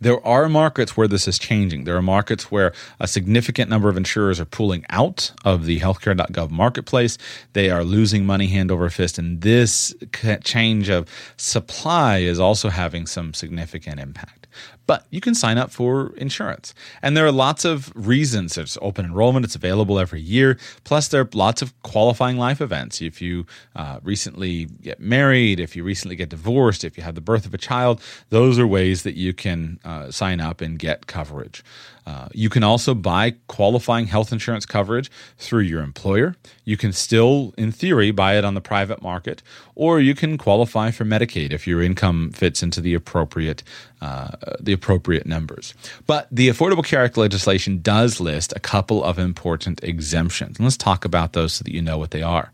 There 0.00 0.24
are 0.26 0.48
markets 0.48 0.96
where 0.96 1.08
this 1.08 1.28
is 1.28 1.38
changing. 1.38 1.84
There 1.84 1.96
are 1.96 2.02
markets 2.02 2.50
where 2.50 2.72
a 2.98 3.06
significant 3.06 3.68
number 3.68 3.88
of 3.88 3.96
insurers 3.96 4.40
are 4.40 4.46
pulling 4.46 4.86
out 4.88 5.32
of 5.44 5.66
the 5.66 5.80
healthcare.gov 5.80 6.50
marketplace. 6.50 7.18
They 7.52 7.70
are 7.70 7.84
losing 7.84 8.24
money 8.24 8.46
hand 8.46 8.70
over 8.70 8.88
fist. 8.88 9.18
And 9.18 9.42
this 9.42 9.94
change 10.42 10.88
of 10.88 11.06
supply 11.36 12.18
is 12.18 12.40
also 12.40 12.70
having 12.70 13.06
some 13.06 13.34
significant 13.34 14.00
impact 14.00 14.39
but 14.86 15.06
you 15.10 15.20
can 15.20 15.34
sign 15.34 15.58
up 15.58 15.70
for 15.70 16.14
insurance. 16.16 16.74
And 17.02 17.16
there 17.16 17.26
are 17.26 17.32
lots 17.32 17.64
of 17.64 17.92
reasons. 17.94 18.54
There's 18.54 18.76
open 18.82 19.04
enrollment, 19.04 19.44
it's 19.44 19.54
available 19.54 19.98
every 19.98 20.20
year. 20.20 20.58
Plus, 20.84 21.08
there 21.08 21.20
are 21.22 21.28
lots 21.32 21.62
of 21.62 21.80
qualifying 21.82 22.36
life 22.36 22.60
events. 22.60 23.00
If 23.00 23.22
you 23.22 23.46
uh, 23.76 24.00
recently 24.02 24.66
get 24.66 25.00
married, 25.00 25.60
if 25.60 25.76
you 25.76 25.84
recently 25.84 26.16
get 26.16 26.28
divorced, 26.28 26.84
if 26.84 26.96
you 26.96 27.02
have 27.02 27.14
the 27.14 27.20
birth 27.20 27.46
of 27.46 27.54
a 27.54 27.58
child, 27.58 28.00
those 28.30 28.58
are 28.58 28.66
ways 28.66 29.02
that 29.02 29.14
you 29.14 29.32
can 29.32 29.78
uh, 29.84 30.10
sign 30.10 30.40
up 30.40 30.60
and 30.60 30.78
get 30.78 31.06
coverage. 31.06 31.62
Uh, 32.10 32.28
you 32.32 32.48
can 32.48 32.64
also 32.64 32.92
buy 32.92 33.34
qualifying 33.46 34.08
health 34.08 34.32
insurance 34.32 34.66
coverage 34.66 35.08
through 35.38 35.60
your 35.62 35.80
employer. 35.80 36.34
You 36.64 36.76
can 36.76 36.92
still, 36.92 37.54
in 37.56 37.70
theory, 37.70 38.10
buy 38.10 38.36
it 38.36 38.44
on 38.44 38.54
the 38.54 38.60
private 38.60 39.00
market, 39.00 39.44
or 39.76 40.00
you 40.00 40.16
can 40.16 40.36
qualify 40.36 40.90
for 40.90 41.04
Medicaid 41.04 41.52
if 41.52 41.68
your 41.68 41.80
income 41.80 42.32
fits 42.32 42.64
into 42.64 42.80
the 42.80 42.94
appropriate 42.94 43.62
uh, 44.00 44.30
the 44.58 44.72
appropriate 44.72 45.24
numbers. 45.24 45.72
But 46.06 46.26
the 46.32 46.48
Affordable 46.48 46.84
Care 46.84 47.04
Act 47.04 47.16
legislation 47.16 47.80
does 47.80 48.18
list 48.18 48.52
a 48.56 48.60
couple 48.60 49.04
of 49.04 49.18
important 49.18 49.84
exemptions. 49.84 50.58
And 50.58 50.66
let's 50.66 50.76
talk 50.76 51.04
about 51.04 51.32
those 51.32 51.52
so 51.52 51.64
that 51.64 51.74
you 51.74 51.82
know 51.82 51.98
what 51.98 52.10
they 52.10 52.22
are. 52.22 52.50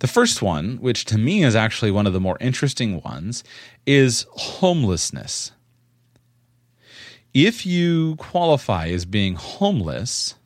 The 0.00 0.08
first 0.08 0.42
one, 0.42 0.78
which 0.78 1.04
to 1.04 1.18
me 1.18 1.44
is 1.44 1.54
actually 1.54 1.92
one 1.92 2.08
of 2.08 2.12
the 2.12 2.20
more 2.20 2.38
interesting 2.40 3.00
ones, 3.02 3.44
is 3.86 4.26
homelessness 4.32 5.52
if 7.36 7.66
you 7.66 8.16
qualify 8.16 8.88
as 8.88 9.04
being 9.04 9.34
homeless, 9.34 10.36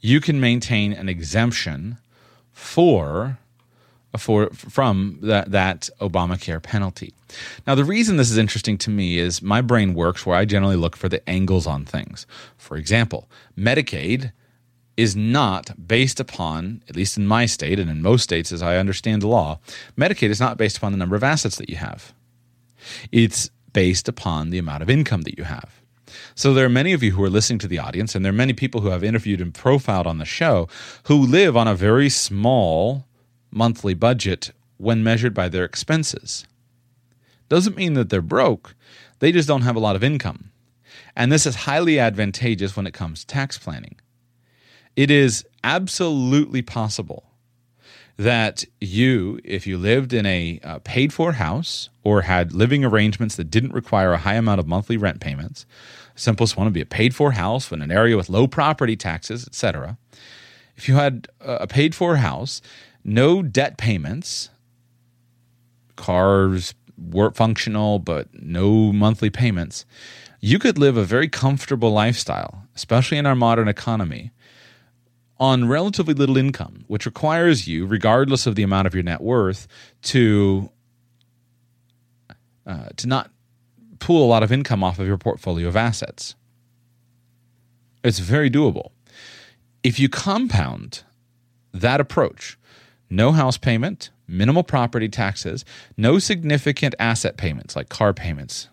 you 0.00 0.22
can 0.22 0.40
maintain 0.40 0.94
an 0.94 1.06
exemption 1.06 1.98
for 2.50 3.38
for 4.16 4.48
from 4.50 5.18
that 5.20 5.50
that 5.50 5.90
Obamacare 6.00 6.62
penalty. 6.62 7.12
Now, 7.66 7.74
the 7.74 7.84
reason 7.84 8.16
this 8.16 8.30
is 8.30 8.38
interesting 8.38 8.78
to 8.78 8.90
me 8.90 9.18
is 9.18 9.42
my 9.42 9.60
brain 9.60 9.92
works 9.92 10.24
where 10.24 10.36
I 10.36 10.46
generally 10.46 10.76
look 10.76 10.96
for 10.96 11.10
the 11.10 11.28
angles 11.28 11.66
on 11.66 11.84
things. 11.84 12.26
For 12.56 12.78
example, 12.78 13.28
Medicaid 13.58 14.32
is 14.96 15.14
not 15.14 15.86
based 15.86 16.20
upon, 16.20 16.82
at 16.88 16.96
least 16.96 17.18
in 17.18 17.26
my 17.26 17.44
state 17.44 17.78
and 17.78 17.90
in 17.90 18.00
most 18.00 18.22
states 18.22 18.50
as 18.50 18.62
I 18.62 18.78
understand 18.78 19.20
the 19.20 19.28
law, 19.28 19.58
Medicaid 19.96 20.30
is 20.30 20.40
not 20.40 20.56
based 20.56 20.78
upon 20.78 20.92
the 20.92 20.98
number 20.98 21.16
of 21.16 21.22
assets 21.22 21.56
that 21.56 21.68
you 21.68 21.76
have. 21.76 22.14
It's 23.12 23.50
based 23.72 24.08
upon 24.08 24.50
the 24.50 24.58
amount 24.58 24.82
of 24.82 24.90
income 24.90 25.22
that 25.22 25.38
you 25.38 25.44
have. 25.44 25.80
So 26.34 26.52
there 26.52 26.66
are 26.66 26.70
many 26.70 26.92
of 26.92 27.02
you 27.02 27.12
who 27.12 27.22
are 27.22 27.30
listening 27.30 27.60
to 27.60 27.68
the 27.68 27.78
audience, 27.78 28.14
and 28.14 28.24
there 28.24 28.30
are 28.30 28.36
many 28.36 28.52
people 28.52 28.80
who 28.80 28.88
have 28.88 29.04
interviewed 29.04 29.40
and 29.40 29.54
profiled 29.54 30.06
on 30.06 30.18
the 30.18 30.24
show 30.24 30.68
who 31.04 31.16
live 31.16 31.56
on 31.56 31.68
a 31.68 31.74
very 31.74 32.08
small 32.08 33.06
monthly 33.50 33.94
budget 33.94 34.52
when 34.76 35.04
measured 35.04 35.34
by 35.34 35.48
their 35.48 35.64
expenses. 35.64 36.46
Doesn't 37.48 37.76
mean 37.76 37.94
that 37.94 38.10
they're 38.10 38.22
broke, 38.22 38.74
they 39.18 39.32
just 39.32 39.48
don't 39.48 39.62
have 39.62 39.76
a 39.76 39.80
lot 39.80 39.96
of 39.96 40.04
income. 40.04 40.50
And 41.16 41.30
this 41.30 41.46
is 41.46 41.54
highly 41.56 41.98
advantageous 41.98 42.76
when 42.76 42.86
it 42.86 42.94
comes 42.94 43.20
to 43.20 43.26
tax 43.26 43.58
planning. 43.58 43.96
It 44.96 45.10
is 45.10 45.44
absolutely 45.62 46.62
possible 46.62 47.29
that 48.20 48.66
you, 48.82 49.40
if 49.44 49.66
you 49.66 49.78
lived 49.78 50.12
in 50.12 50.26
a 50.26 50.60
uh, 50.62 50.78
paid 50.80 51.10
for 51.10 51.32
house 51.32 51.88
or 52.04 52.20
had 52.20 52.52
living 52.52 52.84
arrangements 52.84 53.36
that 53.36 53.50
didn't 53.50 53.72
require 53.72 54.12
a 54.12 54.18
high 54.18 54.34
amount 54.34 54.60
of 54.60 54.66
monthly 54.66 54.98
rent 54.98 55.20
payments, 55.20 55.64
simplest 56.14 56.54
one 56.54 56.66
would 56.66 56.74
be 56.74 56.82
a 56.82 56.86
paid 56.86 57.14
for 57.14 57.32
house 57.32 57.72
in 57.72 57.80
an 57.80 57.90
area 57.90 58.18
with 58.18 58.28
low 58.28 58.46
property 58.46 58.94
taxes, 58.94 59.46
etc. 59.46 59.96
If 60.76 60.86
you 60.86 60.96
had 60.96 61.28
a 61.40 61.66
paid 61.66 61.94
for 61.94 62.16
house, 62.16 62.60
no 63.02 63.42
debt 63.42 63.78
payments, 63.78 64.50
cars, 65.96 66.74
work 66.98 67.36
functional, 67.36 68.00
but 68.00 68.28
no 68.34 68.92
monthly 68.92 69.30
payments, 69.30 69.86
you 70.40 70.58
could 70.58 70.76
live 70.76 70.98
a 70.98 71.04
very 71.04 71.28
comfortable 71.28 71.90
lifestyle, 71.90 72.66
especially 72.76 73.16
in 73.16 73.24
our 73.24 73.34
modern 73.34 73.66
economy 73.66 74.30
on 75.40 75.66
relatively 75.66 76.12
little 76.12 76.36
income, 76.36 76.84
which 76.86 77.06
requires 77.06 77.66
you, 77.66 77.86
regardless 77.86 78.46
of 78.46 78.54
the 78.54 78.62
amount 78.62 78.86
of 78.86 78.94
your 78.94 79.02
net 79.02 79.22
worth, 79.22 79.66
to 80.02 80.70
uh, 82.66 82.90
to 82.96 83.08
not 83.08 83.30
pull 83.98 84.24
a 84.24 84.28
lot 84.28 84.42
of 84.42 84.52
income 84.52 84.84
off 84.84 84.98
of 84.98 85.06
your 85.06 85.16
portfolio 85.16 85.66
of 85.66 85.76
assets. 85.76 86.34
It's 88.04 88.18
very 88.18 88.50
doable. 88.50 88.90
If 89.82 89.98
you 89.98 90.08
compound 90.08 91.02
that 91.72 92.00
approach, 92.00 92.58
no 93.08 93.32
house 93.32 93.56
payment, 93.56 94.10
minimal 94.28 94.62
property 94.62 95.08
taxes, 95.08 95.64
no 95.96 96.18
significant 96.18 96.94
asset 96.98 97.36
payments 97.36 97.74
like 97.74 97.88
car 97.88 98.12
payments. 98.12 98.68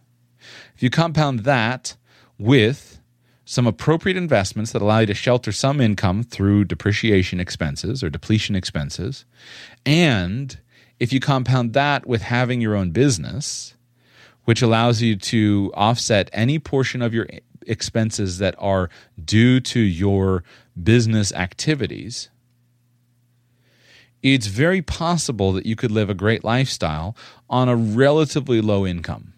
If 0.76 0.84
you 0.84 0.90
compound 0.90 1.40
that 1.40 1.96
with 2.38 3.00
some 3.50 3.66
appropriate 3.66 4.18
investments 4.18 4.74
that 4.74 4.82
allow 4.82 5.00
you 5.00 5.06
to 5.06 5.14
shelter 5.14 5.54
some 5.54 5.80
income 5.80 6.22
through 6.22 6.66
depreciation 6.66 7.40
expenses 7.40 8.04
or 8.04 8.10
depletion 8.10 8.58
expenses. 8.58 9.24
And 9.86 10.60
if 11.00 11.14
you 11.14 11.22
compound 11.22 11.72
that 11.72 12.06
with 12.06 12.24
having 12.24 12.60
your 12.60 12.76
own 12.76 12.92
business, 12.92 13.74
which 14.44 14.62
allows 14.62 15.02
you 15.02 15.16
to 15.16 15.72
offset 15.76 16.30
any 16.34 16.60
portion 16.60 17.02
of 17.02 17.14
your 17.14 17.26
expenses 17.66 18.40
that 18.40 18.54
are 18.58 18.90
due 19.24 19.62
to 19.62 19.80
your 19.80 20.44
business 20.84 21.32
activities, 21.32 22.28
it's 24.22 24.48
very 24.48 24.82
possible 24.82 25.54
that 25.54 25.66
you 25.66 25.78
could 25.78 25.92
live 25.92 26.10
a 26.10 26.14
great 26.14 26.44
lifestyle 26.44 27.16
on 27.50 27.70
a 27.70 27.78
relatively 27.78 28.60
low 28.60 28.86
income 28.86 29.32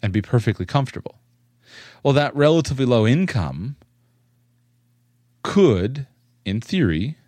and 0.00 0.12
be 0.12 0.22
perfectly 0.22 0.64
comfortable. 0.64 1.16
Well, 2.06 2.12
that 2.12 2.36
relatively 2.36 2.84
low 2.84 3.04
income 3.04 3.74
could, 5.42 6.06
in 6.44 6.60
theory, 6.60 7.18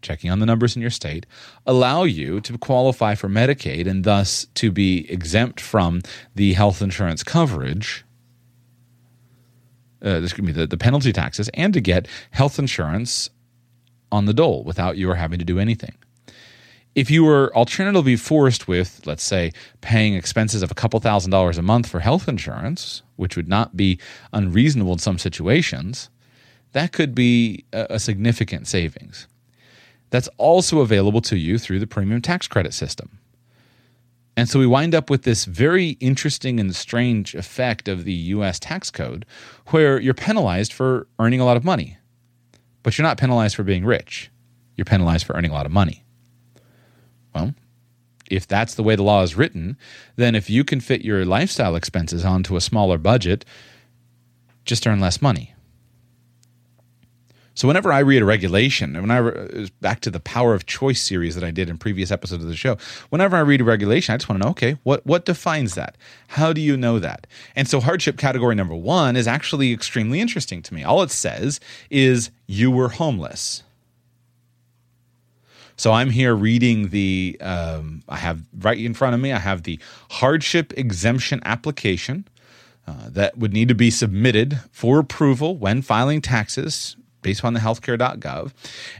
checking 0.00 0.30
on 0.30 0.38
the 0.38 0.46
numbers 0.46 0.76
in 0.76 0.80
your 0.80 0.92
state, 0.92 1.26
allow 1.66 2.04
you 2.04 2.40
to 2.42 2.56
qualify 2.56 3.16
for 3.16 3.28
Medicaid 3.28 3.88
and 3.88 4.04
thus 4.04 4.46
to 4.54 4.70
be 4.70 5.10
exempt 5.10 5.60
from 5.60 6.02
the 6.36 6.52
health 6.52 6.80
insurance 6.80 7.24
coverage. 7.24 8.04
Uh, 10.04 10.22
excuse 10.22 10.46
me, 10.46 10.52
the, 10.52 10.68
the 10.68 10.76
penalty 10.76 11.12
taxes, 11.12 11.50
and 11.52 11.74
to 11.74 11.80
get 11.80 12.06
health 12.30 12.60
insurance 12.60 13.30
on 14.12 14.26
the 14.26 14.32
dole 14.32 14.62
without 14.62 14.96
you 14.96 15.10
having 15.10 15.40
to 15.40 15.44
do 15.44 15.58
anything. 15.58 15.96
If 16.98 17.12
you 17.12 17.22
were 17.22 17.54
alternatively 17.54 18.16
forced 18.16 18.66
with, 18.66 19.06
let's 19.06 19.22
say, 19.22 19.52
paying 19.82 20.14
expenses 20.14 20.64
of 20.64 20.72
a 20.72 20.74
couple 20.74 20.98
thousand 20.98 21.30
dollars 21.30 21.56
a 21.56 21.62
month 21.62 21.88
for 21.88 22.00
health 22.00 22.26
insurance, 22.26 23.02
which 23.14 23.36
would 23.36 23.46
not 23.46 23.76
be 23.76 24.00
unreasonable 24.32 24.94
in 24.94 24.98
some 24.98 25.16
situations, 25.16 26.10
that 26.72 26.90
could 26.90 27.14
be 27.14 27.64
a 27.72 28.00
significant 28.00 28.66
savings. 28.66 29.28
That's 30.10 30.28
also 30.38 30.80
available 30.80 31.20
to 31.20 31.36
you 31.36 31.56
through 31.56 31.78
the 31.78 31.86
premium 31.86 32.20
tax 32.20 32.48
credit 32.48 32.74
system. 32.74 33.20
And 34.36 34.48
so 34.48 34.58
we 34.58 34.66
wind 34.66 34.92
up 34.92 35.08
with 35.08 35.22
this 35.22 35.44
very 35.44 35.90
interesting 36.00 36.58
and 36.58 36.74
strange 36.74 37.32
effect 37.36 37.86
of 37.86 38.02
the 38.02 38.14
US 38.34 38.58
tax 38.58 38.90
code 38.90 39.24
where 39.68 40.00
you're 40.00 40.14
penalized 40.14 40.72
for 40.72 41.06
earning 41.20 41.38
a 41.38 41.44
lot 41.44 41.56
of 41.56 41.62
money, 41.62 41.96
but 42.82 42.98
you're 42.98 43.06
not 43.06 43.18
penalized 43.18 43.54
for 43.54 43.62
being 43.62 43.84
rich. 43.84 44.32
You're 44.74 44.84
penalized 44.84 45.26
for 45.26 45.34
earning 45.34 45.52
a 45.52 45.54
lot 45.54 45.64
of 45.64 45.70
money. 45.70 46.02
Well, 47.38 47.54
if 48.30 48.46
that's 48.46 48.74
the 48.74 48.82
way 48.82 48.96
the 48.96 49.02
law 49.02 49.22
is 49.22 49.36
written, 49.36 49.76
then 50.16 50.34
if 50.34 50.50
you 50.50 50.64
can 50.64 50.80
fit 50.80 51.02
your 51.02 51.24
lifestyle 51.24 51.76
expenses 51.76 52.24
onto 52.24 52.56
a 52.56 52.60
smaller 52.60 52.98
budget, 52.98 53.44
just 54.64 54.86
earn 54.86 55.00
less 55.00 55.22
money. 55.22 55.54
So 57.54 57.66
whenever 57.66 57.92
I 57.92 57.98
read 58.00 58.22
a 58.22 58.24
regulation, 58.24 58.94
when 58.94 59.10
I 59.10 59.18
uh, 59.18 59.66
back 59.80 59.98
to 60.00 60.12
the 60.12 60.20
power 60.20 60.54
of 60.54 60.66
choice 60.66 61.00
series 61.00 61.34
that 61.34 61.42
I 61.42 61.50
did 61.50 61.68
in 61.68 61.76
previous 61.76 62.12
episodes 62.12 62.44
of 62.44 62.48
the 62.48 62.54
show, 62.54 62.76
whenever 63.08 63.36
I 63.36 63.40
read 63.40 63.60
a 63.60 63.64
regulation, 63.64 64.14
I 64.14 64.18
just 64.18 64.28
want 64.28 64.40
to 64.40 64.46
know, 64.46 64.50
okay, 64.52 64.76
what 64.84 65.04
what 65.04 65.24
defines 65.24 65.74
that? 65.74 65.96
How 66.28 66.52
do 66.52 66.60
you 66.60 66.76
know 66.76 67.00
that? 67.00 67.26
And 67.56 67.66
so 67.66 67.80
hardship 67.80 68.16
category 68.16 68.54
number 68.54 68.76
1 68.76 69.16
is 69.16 69.26
actually 69.26 69.72
extremely 69.72 70.20
interesting 70.20 70.62
to 70.62 70.74
me. 70.74 70.84
All 70.84 71.02
it 71.02 71.10
says 71.10 71.58
is 71.90 72.30
you 72.46 72.70
were 72.70 72.90
homeless. 72.90 73.64
So 75.78 75.92
I'm 75.92 76.10
here 76.10 76.34
reading 76.34 76.88
the, 76.88 77.38
um, 77.40 78.02
I 78.08 78.16
have 78.16 78.42
right 78.58 78.78
in 78.78 78.94
front 78.94 79.14
of 79.14 79.20
me, 79.20 79.32
I 79.32 79.38
have 79.38 79.62
the 79.62 79.78
hardship 80.10 80.74
exemption 80.76 81.40
application 81.44 82.26
uh, 82.86 83.08
that 83.10 83.38
would 83.38 83.52
need 83.52 83.68
to 83.68 83.74
be 83.74 83.90
submitted 83.90 84.60
for 84.72 84.98
approval 84.98 85.56
when 85.56 85.80
filing 85.80 86.20
taxes 86.20 86.96
based 87.22 87.44
on 87.44 87.54
the 87.54 87.60
healthcare.gov. 87.60 88.52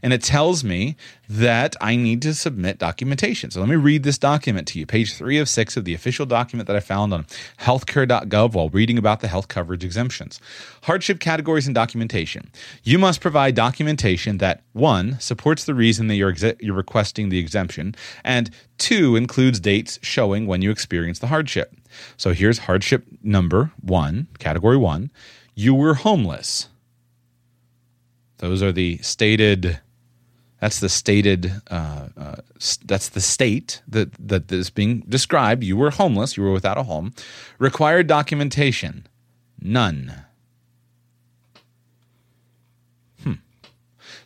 And 0.02 0.12
it 0.12 0.22
tells 0.22 0.64
me 0.64 0.96
that 1.28 1.76
I 1.80 1.96
need 1.96 2.22
to 2.22 2.34
submit 2.34 2.78
documentation. 2.78 3.50
So 3.50 3.60
let 3.60 3.68
me 3.68 3.76
read 3.76 4.02
this 4.02 4.18
document 4.18 4.66
to 4.68 4.78
you. 4.78 4.86
Page 4.86 5.14
three 5.14 5.38
of 5.38 5.48
six 5.48 5.76
of 5.76 5.84
the 5.84 5.94
official 5.94 6.26
document 6.26 6.66
that 6.66 6.76
I 6.76 6.80
found 6.80 7.12
on 7.12 7.24
healthcare.gov 7.60 8.54
while 8.54 8.70
reading 8.70 8.98
about 8.98 9.20
the 9.20 9.28
health 9.28 9.48
coverage 9.48 9.84
exemptions. 9.84 10.40
Hardship 10.82 11.20
categories 11.20 11.66
and 11.66 11.74
documentation. 11.74 12.50
You 12.82 12.98
must 12.98 13.20
provide 13.20 13.54
documentation 13.54 14.38
that 14.38 14.62
one, 14.72 15.18
supports 15.20 15.64
the 15.64 15.74
reason 15.74 16.08
that 16.08 16.14
you're, 16.14 16.30
exe- 16.30 16.56
you're 16.60 16.74
requesting 16.74 17.28
the 17.28 17.38
exemption, 17.38 17.94
and 18.24 18.50
two, 18.78 19.16
includes 19.16 19.60
dates 19.60 19.98
showing 20.02 20.46
when 20.46 20.62
you 20.62 20.70
experienced 20.70 21.20
the 21.20 21.26
hardship. 21.26 21.74
So 22.16 22.32
here's 22.32 22.58
hardship 22.58 23.04
number 23.22 23.72
one, 23.80 24.28
category 24.38 24.76
one. 24.76 25.10
You 25.54 25.74
were 25.74 25.94
homeless. 25.94 26.68
Those 28.38 28.62
are 28.62 28.72
the 28.72 28.98
stated. 28.98 29.80
That's 30.60 30.80
the 30.80 30.88
stated. 30.88 31.52
Uh, 31.70 32.08
uh, 32.16 32.36
that's 32.84 33.10
the 33.10 33.20
state 33.20 33.82
that 33.86 34.12
that 34.14 34.50
is 34.50 34.70
being 34.70 35.00
described. 35.08 35.62
You 35.62 35.76
were 35.76 35.90
homeless. 35.90 36.36
You 36.36 36.42
were 36.44 36.52
without 36.52 36.78
a 36.78 36.84
home. 36.84 37.12
Required 37.58 38.06
documentation, 38.06 39.06
none. 39.60 40.24
Hmm. 43.22 43.34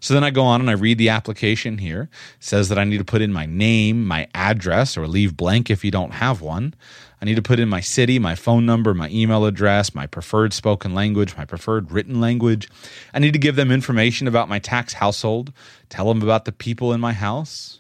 So 0.01 0.15
then 0.15 0.25
I 0.25 0.31
go 0.31 0.45
on 0.45 0.61
and 0.61 0.71
I 0.71 0.75
read 0.75 0.99
the 0.99 1.09
application 1.09 1.79
here. 1.79 2.09
It 2.39 2.45
says 2.45 2.69
that 2.69 2.79
I 2.79 2.85
need 2.85 2.99
to 2.99 3.05
put 3.05 3.23
in 3.23 3.33
my 3.33 3.47
name, 3.47 4.07
my 4.07 4.29
address, 4.35 4.97
or 4.97 5.07
leave 5.07 5.37
blank 5.37 5.71
if 5.71 5.85
you 5.85 5.91
don't 5.91 6.13
have 6.13 6.41
one. 6.41 6.75
I 7.23 7.25
need 7.25 7.37
to 7.37 7.43
put 7.43 7.61
in 7.61 7.69
my 7.69 7.81
city, 7.81 8.19
my 8.19 8.35
phone 8.35 8.67
number, 8.67 8.95
my 8.95 9.09
email 9.09 9.45
address, 9.45 9.95
my 9.95 10.09
preferred 10.09 10.53
spoken 10.53 10.93
language, 10.93 11.37
my 11.37 11.45
preferred 11.45 11.93
written 11.93 12.21
language. 12.21 12.69
I 13.15 13.21
need 13.21 13.33
to 13.33 13.39
give 13.39 13.55
them 13.55 13.71
information 13.71 14.27
about 14.27 14.49
my 14.49 14.59
tax 14.59 14.95
household, 14.95 15.53
tell 15.89 16.09
them 16.09 16.21
about 16.21 16.47
the 16.47 16.53
people 16.53 16.93
in 16.93 17.01
my 17.01 17.13
house. 17.13 17.79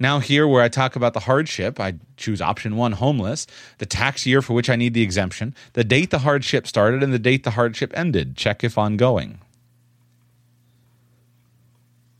Now, 0.00 0.18
here 0.18 0.48
where 0.48 0.64
I 0.64 0.68
talk 0.68 0.96
about 0.96 1.14
the 1.14 1.20
hardship, 1.20 1.78
I 1.78 1.94
choose 2.16 2.40
option 2.40 2.74
one, 2.74 2.90
homeless, 2.90 3.46
the 3.78 3.86
tax 3.86 4.26
year 4.26 4.42
for 4.42 4.52
which 4.52 4.68
I 4.68 4.74
need 4.74 4.94
the 4.94 5.02
exemption, 5.02 5.54
the 5.74 5.84
date 5.84 6.10
the 6.10 6.18
hardship 6.18 6.66
started, 6.66 7.04
and 7.04 7.12
the 7.12 7.20
date 7.20 7.44
the 7.44 7.52
hardship 7.52 7.92
ended. 7.94 8.36
Check 8.36 8.64
if 8.64 8.76
ongoing. 8.76 9.38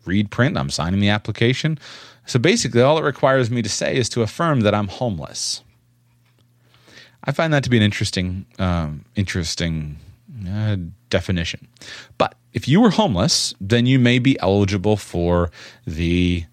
Read 0.05 0.31
print, 0.31 0.57
I'm 0.57 0.71
signing 0.71 1.01
the 1.01 1.09
application. 1.09 1.77
So 2.25 2.39
basically, 2.39 2.83
all 2.83 2.99
it 2.99 3.05
requires 3.05 3.51
me 3.51 3.63
to 3.63 3.69
say 3.69 3.97
is 3.97 4.09
to 4.11 4.23
affirm 4.23 4.61
that 4.61 4.77
I'm 4.77 4.87
homeless. 4.87 5.65
I 7.25 7.33
find 7.33 7.53
that 7.53 7.65
to 7.65 7.71
be 7.71 7.77
an 7.77 7.83
interesting, 7.83 8.47
um, 8.59 9.05
interesting 9.15 9.99
uh, 10.49 10.77
definition. 11.09 11.69
But 12.19 12.35
if 12.53 12.67
you 12.67 12.81
were 12.81 12.91
homeless, 12.91 13.55
then 13.61 13.87
you 13.87 13.99
may 13.99 14.19
be 14.19 14.39
eligible 14.41 14.97
for 14.97 15.51
the 15.87 16.45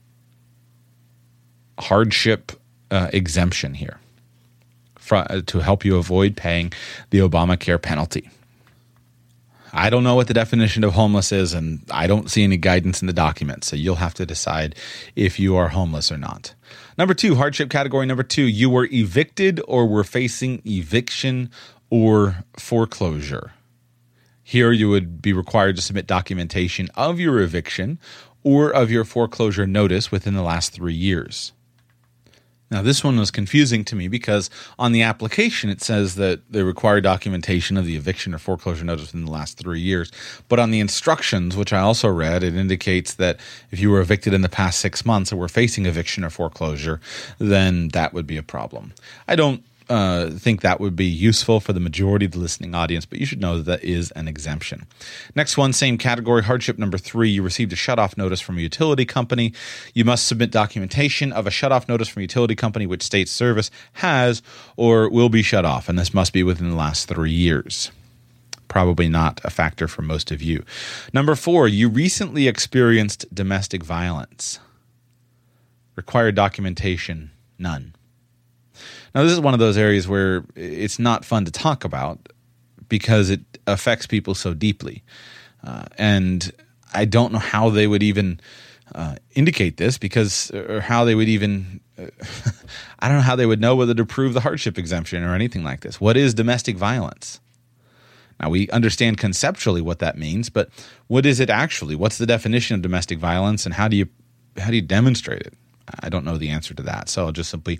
hardship 1.79 2.51
uh, 2.91 3.09
exemption 3.13 3.73
here 3.73 3.99
for, 4.95 5.17
uh, 5.17 5.41
to 5.47 5.59
help 5.59 5.83
you 5.83 5.97
avoid 5.97 6.35
paying 6.35 6.71
the 7.09 7.19
Obamacare 7.19 7.81
penalty. 7.81 8.29
I 9.71 9.89
don't 9.89 10.03
know 10.03 10.15
what 10.15 10.27
the 10.27 10.33
definition 10.33 10.83
of 10.83 10.93
homeless 10.93 11.31
is, 11.31 11.53
and 11.53 11.83
I 11.91 12.07
don't 12.07 12.29
see 12.29 12.43
any 12.43 12.57
guidance 12.57 13.01
in 13.01 13.07
the 13.07 13.13
document. 13.13 13.63
So 13.63 13.75
you'll 13.75 13.95
have 13.95 14.15
to 14.15 14.25
decide 14.25 14.75
if 15.15 15.39
you 15.39 15.55
are 15.55 15.69
homeless 15.69 16.11
or 16.11 16.17
not. 16.17 16.53
Number 16.99 17.13
two, 17.13 17.35
hardship 17.35 17.69
category 17.69 18.05
number 18.05 18.23
two, 18.23 18.43
you 18.43 18.69
were 18.69 18.89
evicted 18.91 19.61
or 19.69 19.87
were 19.87 20.03
facing 20.03 20.61
eviction 20.65 21.49
or 21.89 22.43
foreclosure. 22.57 23.53
Here, 24.43 24.73
you 24.73 24.89
would 24.89 25.21
be 25.21 25.31
required 25.31 25.77
to 25.77 25.81
submit 25.81 26.07
documentation 26.07 26.89
of 26.95 27.17
your 27.17 27.39
eviction 27.39 27.99
or 28.43 28.69
of 28.69 28.91
your 28.91 29.05
foreclosure 29.05 29.65
notice 29.65 30.11
within 30.11 30.33
the 30.33 30.41
last 30.41 30.73
three 30.73 30.93
years. 30.93 31.53
Now, 32.71 32.81
this 32.81 33.03
one 33.03 33.17
was 33.17 33.31
confusing 33.31 33.83
to 33.85 33.95
me 33.95 34.07
because 34.07 34.49
on 34.77 34.91
the 34.91 35.01
application 35.01 35.69
it 35.69 35.81
says 35.81 36.15
that 36.15 36.41
they 36.51 36.61
require 36.61 37.01
documentation 37.01 37.77
of 37.77 37.85
the 37.85 37.95
eviction 37.95 38.33
or 38.33 38.37
foreclosure 38.37 38.85
notice 38.85 39.07
within 39.07 39.25
the 39.25 39.31
last 39.31 39.57
three 39.57 39.79
years. 39.79 40.11
But 40.47 40.59
on 40.59 40.71
the 40.71 40.79
instructions, 40.79 41.57
which 41.57 41.73
I 41.73 41.79
also 41.79 42.09
read, 42.09 42.43
it 42.43 42.55
indicates 42.55 43.15
that 43.15 43.39
if 43.71 43.79
you 43.79 43.89
were 43.89 44.01
evicted 44.01 44.33
in 44.33 44.41
the 44.41 44.49
past 44.49 44.79
six 44.79 45.05
months 45.05 45.33
or 45.33 45.37
were 45.37 45.47
facing 45.47 45.85
eviction 45.85 46.23
or 46.23 46.29
foreclosure, 46.29 47.01
then 47.39 47.89
that 47.89 48.13
would 48.13 48.27
be 48.27 48.37
a 48.37 48.43
problem. 48.43 48.93
I 49.27 49.35
don't 49.35 49.63
uh, 49.89 50.29
think 50.29 50.61
that 50.61 50.79
would 50.79 50.95
be 50.95 51.05
useful 51.05 51.59
for 51.59 51.73
the 51.73 51.79
majority 51.79 52.25
of 52.25 52.31
the 52.33 52.39
listening 52.39 52.75
audience, 52.75 53.05
but 53.05 53.19
you 53.19 53.25
should 53.25 53.41
know 53.41 53.57
that 53.57 53.65
that 53.65 53.83
is 53.83 54.11
an 54.11 54.27
exemption. 54.27 54.85
Next 55.35 55.57
one, 55.57 55.73
same 55.73 55.97
category, 55.97 56.43
hardship 56.43 56.77
number 56.77 56.97
three. 56.97 57.29
You 57.29 57.41
received 57.41 57.73
a 57.73 57.75
shutoff 57.75 58.17
notice 58.17 58.39
from 58.39 58.57
a 58.57 58.61
utility 58.61 59.05
company. 59.05 59.53
You 59.93 60.05
must 60.05 60.27
submit 60.27 60.51
documentation 60.51 61.33
of 61.33 61.47
a 61.47 61.49
shutoff 61.49 61.87
notice 61.87 62.07
from 62.07 62.21
a 62.21 62.23
utility 62.23 62.55
company 62.55 62.85
which 62.85 63.03
states 63.03 63.31
service 63.31 63.71
has 63.93 64.41
or 64.77 65.09
will 65.09 65.29
be 65.29 65.41
shut 65.41 65.65
off, 65.65 65.89
and 65.89 65.97
this 65.97 66.13
must 66.13 66.33
be 66.33 66.43
within 66.43 66.69
the 66.69 66.75
last 66.75 67.07
three 67.07 67.31
years 67.31 67.91
probably 68.67 69.09
not 69.09 69.41
a 69.43 69.49
factor 69.49 69.87
for 69.87 70.03
most 70.03 70.29
of 70.29 70.43
you. 70.43 70.63
Number 71.11 71.33
four, 71.33 71.67
you 71.67 71.89
recently 71.89 72.47
experienced 72.47 73.25
domestic 73.33 73.83
violence. 73.83 74.59
Required 75.95 76.35
documentation, 76.35 77.31
none. 77.57 77.95
Now, 79.13 79.23
this 79.23 79.31
is 79.31 79.39
one 79.39 79.53
of 79.53 79.59
those 79.59 79.77
areas 79.77 80.07
where 80.07 80.43
it's 80.55 80.99
not 80.99 81.25
fun 81.25 81.45
to 81.45 81.51
talk 81.51 81.83
about 81.83 82.29
because 82.87 83.29
it 83.29 83.41
affects 83.67 84.07
people 84.07 84.35
so 84.35 84.53
deeply. 84.53 85.03
Uh, 85.63 85.85
and 85.97 86.51
I 86.93 87.05
don't 87.05 87.31
know 87.31 87.39
how 87.39 87.69
they 87.69 87.87
would 87.87 88.03
even 88.03 88.39
uh, 88.93 89.15
indicate 89.35 89.77
this 89.77 89.97
because, 89.97 90.51
or 90.51 90.81
how 90.81 91.05
they 91.05 91.15
would 91.15 91.29
even, 91.29 91.81
uh, 91.97 92.07
I 92.99 93.07
don't 93.07 93.17
know 93.17 93.23
how 93.23 93.35
they 93.35 93.45
would 93.45 93.61
know 93.61 93.75
whether 93.75 93.93
to 93.93 94.05
prove 94.05 94.33
the 94.33 94.41
hardship 94.41 94.77
exemption 94.77 95.23
or 95.23 95.35
anything 95.35 95.63
like 95.63 95.81
this. 95.81 95.99
What 95.99 96.17
is 96.17 96.33
domestic 96.33 96.77
violence? 96.77 97.39
Now, 98.39 98.49
we 98.49 98.69
understand 98.69 99.17
conceptually 99.17 99.81
what 99.81 99.99
that 99.99 100.17
means, 100.17 100.49
but 100.49 100.69
what 101.07 101.25
is 101.25 101.39
it 101.39 101.49
actually? 101.49 101.95
What's 101.95 102.17
the 102.17 102.25
definition 102.25 102.75
of 102.75 102.81
domestic 102.81 103.19
violence 103.19 103.65
and 103.65 103.75
how 103.75 103.87
do 103.87 103.97
you, 103.97 104.07
how 104.57 104.69
do 104.69 104.77
you 104.77 104.81
demonstrate 104.81 105.41
it? 105.41 105.53
I 106.01 106.09
don't 106.09 106.23
know 106.23 106.37
the 106.37 106.49
answer 106.49 106.73
to 106.73 106.83
that. 106.83 107.09
So 107.09 107.25
I'll 107.25 107.31
just 107.31 107.49
simply 107.49 107.79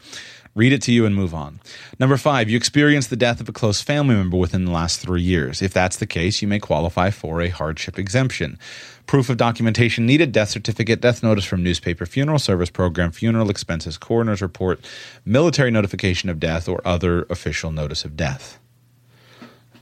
read 0.55 0.73
it 0.73 0.81
to 0.83 0.91
you 0.91 1.05
and 1.05 1.15
move 1.15 1.33
on. 1.33 1.59
Number 1.99 2.17
five, 2.17 2.49
you 2.49 2.57
experienced 2.57 3.09
the 3.09 3.15
death 3.15 3.39
of 3.39 3.49
a 3.49 3.53
close 3.53 3.81
family 3.81 4.15
member 4.15 4.37
within 4.37 4.65
the 4.65 4.71
last 4.71 4.99
three 4.99 5.21
years. 5.21 5.61
If 5.61 5.73
that's 5.73 5.97
the 5.97 6.07
case, 6.07 6.41
you 6.41 6.47
may 6.47 6.59
qualify 6.59 7.11
for 7.11 7.41
a 7.41 7.49
hardship 7.49 7.97
exemption. 7.97 8.57
Proof 9.05 9.29
of 9.29 9.37
documentation 9.37 10.05
needed 10.05 10.31
death 10.31 10.49
certificate, 10.49 11.01
death 11.01 11.23
notice 11.23 11.45
from 11.45 11.63
newspaper, 11.63 12.05
funeral 12.05 12.37
service 12.37 12.69
program, 12.69 13.11
funeral 13.11 13.49
expenses, 13.49 13.97
coroner's 13.97 14.41
report, 14.41 14.79
military 15.25 15.71
notification 15.71 16.29
of 16.29 16.39
death, 16.39 16.69
or 16.69 16.79
other 16.85 17.23
official 17.23 17.71
notice 17.71 18.05
of 18.05 18.15
death. 18.15 18.59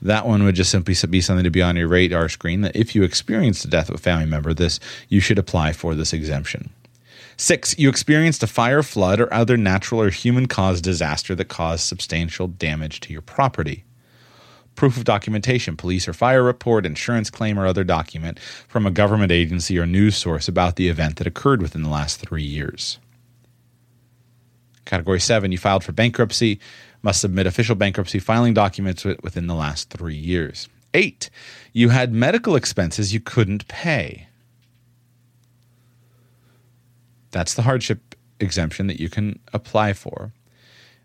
That 0.00 0.26
one 0.26 0.44
would 0.44 0.54
just 0.54 0.70
simply 0.70 0.94
be 1.10 1.20
something 1.20 1.44
to 1.44 1.50
be 1.50 1.62
on 1.62 1.76
your 1.76 1.88
radar 1.88 2.28
screen 2.28 2.60
that 2.62 2.76
if 2.76 2.94
you 2.94 3.02
experience 3.02 3.62
the 3.62 3.68
death 3.68 3.88
of 3.88 3.96
a 3.96 3.98
family 3.98 4.26
member, 4.26 4.54
this 4.54 4.80
you 5.08 5.20
should 5.20 5.38
apply 5.38 5.72
for 5.72 5.94
this 5.94 6.12
exemption. 6.12 6.70
Six, 7.40 7.78
you 7.78 7.88
experienced 7.88 8.42
a 8.42 8.48
fire, 8.48 8.82
flood, 8.82 9.20
or 9.20 9.32
other 9.32 9.56
natural 9.56 10.02
or 10.02 10.10
human 10.10 10.46
caused 10.46 10.82
disaster 10.82 11.36
that 11.36 11.44
caused 11.44 11.86
substantial 11.86 12.48
damage 12.48 12.98
to 13.00 13.12
your 13.12 13.22
property. 13.22 13.84
Proof 14.74 14.96
of 14.96 15.04
documentation, 15.04 15.76
police 15.76 16.08
or 16.08 16.12
fire 16.12 16.42
report, 16.42 16.84
insurance 16.84 17.30
claim, 17.30 17.56
or 17.56 17.64
other 17.64 17.84
document 17.84 18.40
from 18.40 18.86
a 18.86 18.90
government 18.90 19.30
agency 19.30 19.78
or 19.78 19.86
news 19.86 20.16
source 20.16 20.48
about 20.48 20.74
the 20.74 20.88
event 20.88 21.16
that 21.16 21.28
occurred 21.28 21.62
within 21.62 21.84
the 21.84 21.88
last 21.88 22.20
three 22.20 22.42
years. 22.42 22.98
Category 24.84 25.20
7, 25.20 25.52
you 25.52 25.58
filed 25.58 25.84
for 25.84 25.92
bankruptcy, 25.92 26.58
must 27.02 27.20
submit 27.20 27.46
official 27.46 27.76
bankruptcy 27.76 28.18
filing 28.18 28.52
documents 28.52 29.04
within 29.04 29.46
the 29.46 29.54
last 29.54 29.90
three 29.90 30.16
years. 30.16 30.68
8, 30.92 31.30
you 31.72 31.90
had 31.90 32.12
medical 32.12 32.56
expenses 32.56 33.14
you 33.14 33.20
couldn't 33.20 33.68
pay. 33.68 34.27
That's 37.30 37.54
the 37.54 37.62
hardship 37.62 38.14
exemption 38.40 38.86
that 38.86 39.00
you 39.00 39.08
can 39.08 39.40
apply 39.52 39.92
for. 39.92 40.32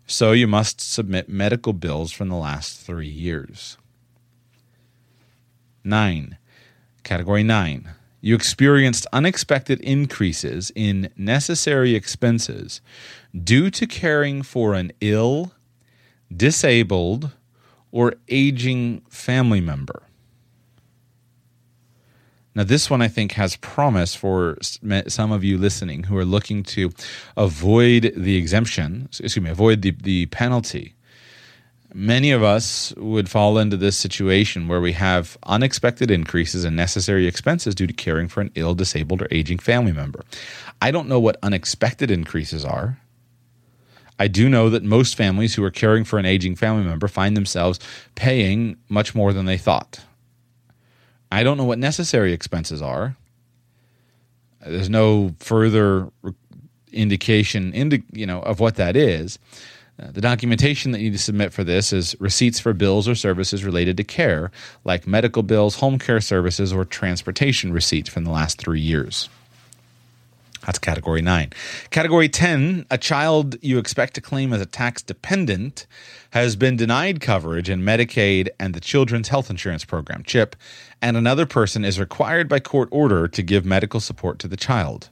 So 0.06 0.32
you 0.32 0.46
must 0.46 0.80
submit 0.80 1.28
medical 1.28 1.72
bills 1.72 2.12
from 2.12 2.28
the 2.28 2.36
last 2.36 2.78
three 2.80 3.08
years. 3.08 3.78
Nine, 5.82 6.38
category 7.02 7.42
nine, 7.42 7.90
you 8.20 8.34
experienced 8.34 9.06
unexpected 9.12 9.80
increases 9.80 10.72
in 10.74 11.10
necessary 11.16 11.94
expenses 11.94 12.80
due 13.42 13.70
to 13.70 13.86
caring 13.86 14.42
for 14.42 14.74
an 14.74 14.92
ill, 15.00 15.52
disabled, 16.34 17.32
or 17.92 18.14
aging 18.28 19.02
family 19.10 19.60
member. 19.60 20.02
Now, 22.56 22.62
this 22.62 22.88
one 22.88 23.02
I 23.02 23.08
think 23.08 23.32
has 23.32 23.56
promise 23.56 24.14
for 24.14 24.56
some 25.08 25.32
of 25.32 25.42
you 25.42 25.58
listening 25.58 26.04
who 26.04 26.16
are 26.16 26.24
looking 26.24 26.62
to 26.64 26.92
avoid 27.36 28.12
the 28.16 28.36
exemption, 28.36 29.08
excuse 29.10 29.40
me, 29.40 29.50
avoid 29.50 29.82
the, 29.82 29.90
the 29.90 30.26
penalty. 30.26 30.94
Many 31.92 32.30
of 32.30 32.42
us 32.42 32.92
would 32.96 33.28
fall 33.28 33.58
into 33.58 33.76
this 33.76 33.96
situation 33.96 34.68
where 34.68 34.80
we 34.80 34.92
have 34.92 35.36
unexpected 35.44 36.10
increases 36.10 36.64
in 36.64 36.76
necessary 36.76 37.26
expenses 37.26 37.74
due 37.74 37.86
to 37.86 37.92
caring 37.92 38.28
for 38.28 38.40
an 38.40 38.50
ill, 38.54 38.74
disabled, 38.74 39.22
or 39.22 39.28
aging 39.30 39.58
family 39.58 39.92
member. 39.92 40.24
I 40.80 40.90
don't 40.90 41.08
know 41.08 41.20
what 41.20 41.36
unexpected 41.42 42.10
increases 42.10 42.64
are. 42.64 42.98
I 44.18 44.28
do 44.28 44.48
know 44.48 44.70
that 44.70 44.84
most 44.84 45.16
families 45.16 45.54
who 45.54 45.64
are 45.64 45.70
caring 45.72 46.04
for 46.04 46.20
an 46.20 46.26
aging 46.26 46.54
family 46.54 46.84
member 46.84 47.08
find 47.08 47.36
themselves 47.36 47.80
paying 48.14 48.76
much 48.88 49.14
more 49.14 49.32
than 49.32 49.46
they 49.46 49.58
thought. 49.58 50.00
I 51.34 51.42
don't 51.42 51.56
know 51.56 51.64
what 51.64 51.80
necessary 51.80 52.32
expenses 52.32 52.80
are. 52.80 53.16
There's 54.64 54.88
no 54.88 55.34
further 55.40 56.08
indication 56.92 57.72
indi- 57.72 58.04
you 58.12 58.24
know 58.24 58.40
of 58.40 58.60
what 58.60 58.76
that 58.76 58.94
is. 58.94 59.38
Uh, 60.00 60.10
the 60.10 60.20
documentation 60.20 60.92
that 60.92 60.98
you 60.98 61.10
need 61.10 61.16
to 61.16 61.22
submit 61.22 61.52
for 61.52 61.64
this 61.64 61.92
is 61.92 62.16
receipts 62.20 62.60
for 62.60 62.72
bills 62.72 63.08
or 63.08 63.14
services 63.14 63.64
related 63.64 63.96
to 63.96 64.04
care, 64.04 64.50
like 64.84 65.06
medical 65.06 65.42
bills, 65.42 65.76
home 65.76 65.98
care 65.98 66.20
services, 66.20 66.72
or 66.72 66.84
transportation 66.84 67.72
receipts 67.72 68.08
from 68.08 68.24
the 68.24 68.30
last 68.30 68.58
three 68.58 68.80
years. 68.80 69.28
That's 70.64 70.78
category 70.78 71.22
nine. 71.22 71.50
Category 71.90 72.28
10, 72.28 72.86
a 72.90 72.98
child 72.98 73.56
you 73.62 73.78
expect 73.78 74.14
to 74.14 74.20
claim 74.20 74.52
as 74.52 74.60
a 74.60 74.66
tax 74.66 75.02
dependent 75.02 75.86
has 76.30 76.56
been 76.56 76.76
denied 76.76 77.20
coverage 77.20 77.68
in 77.68 77.82
Medicaid 77.82 78.48
and 78.58 78.74
the 78.74 78.80
Children's 78.80 79.28
Health 79.28 79.50
Insurance 79.50 79.84
Program, 79.84 80.22
CHIP, 80.24 80.56
and 81.02 81.16
another 81.16 81.46
person 81.46 81.84
is 81.84 82.00
required 82.00 82.48
by 82.48 82.60
court 82.60 82.88
order 82.90 83.28
to 83.28 83.42
give 83.42 83.64
medical 83.64 84.00
support 84.00 84.38
to 84.40 84.48
the 84.48 84.56
child. 84.56 85.10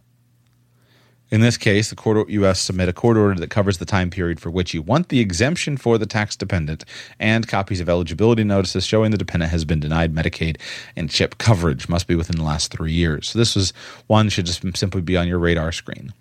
In 1.33 1.41
this 1.41 1.57
case, 1.57 1.89
the 1.89 1.97
court 1.97 2.29
must 2.29 2.63
submit 2.63 2.91
a 2.91 2.93
court 2.93 3.17
order 3.17 3.41
that 3.41 3.49
covers 3.49 3.79
the 3.79 3.87
time 3.87 4.11
period 4.11 4.39
for 4.39 4.51
which 4.51 4.75
you 4.75 4.83
want 4.83 5.09
the 5.09 5.21
exemption 5.21 5.79
for 5.79 5.97
the 5.97 6.05
tax 6.05 6.37
dependent 6.37 6.85
and 7.19 7.49
copies 7.49 7.81
of 7.81 7.89
eligibility 7.89 8.45
notices 8.45 8.85
showing 8.85 9.13
the 9.13 9.17
dependent 9.17 9.51
has 9.51 9.65
been 9.65 9.81
denied 9.81 10.15
Medicaid 10.15 10.59
and 10.95 11.09
CHIP 11.09 11.39
coverage 11.39 11.89
must 11.89 12.07
be 12.07 12.15
within 12.15 12.37
the 12.37 12.45
last 12.45 12.71
three 12.71 12.93
years. 12.93 13.31
So 13.31 13.39
this 13.39 13.55
was 13.57 13.73
one 14.09 14.29
should 14.29 14.45
just 14.45 14.61
simply 14.77 15.01
be 15.01 15.17
on 15.17 15.27
your 15.27 15.39
radar 15.39 15.73
screen. 15.73 16.13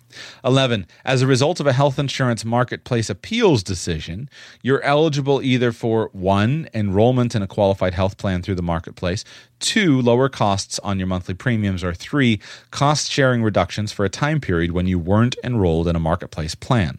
11. 0.44 0.86
As 1.04 1.22
a 1.22 1.26
result 1.26 1.60
of 1.60 1.66
a 1.66 1.72
health 1.72 1.98
insurance 1.98 2.44
marketplace 2.44 3.10
appeals 3.10 3.62
decision, 3.62 4.28
you're 4.62 4.82
eligible 4.82 5.42
either 5.42 5.72
for 5.72 6.10
one, 6.12 6.68
enrollment 6.74 7.34
in 7.34 7.42
a 7.42 7.46
qualified 7.46 7.94
health 7.94 8.18
plan 8.18 8.42
through 8.42 8.56
the 8.56 8.62
marketplace, 8.62 9.24
two, 9.58 10.00
lower 10.00 10.28
costs 10.28 10.78
on 10.80 10.98
your 10.98 11.06
monthly 11.06 11.34
premiums, 11.34 11.84
or 11.84 11.94
three, 11.94 12.40
cost 12.70 13.10
sharing 13.10 13.42
reductions 13.42 13.92
for 13.92 14.04
a 14.04 14.10
time 14.10 14.40
period 14.40 14.72
when 14.72 14.86
you 14.86 14.98
weren't 14.98 15.36
enrolled 15.44 15.88
in 15.88 15.96
a 15.96 16.00
marketplace 16.00 16.54
plan. 16.54 16.98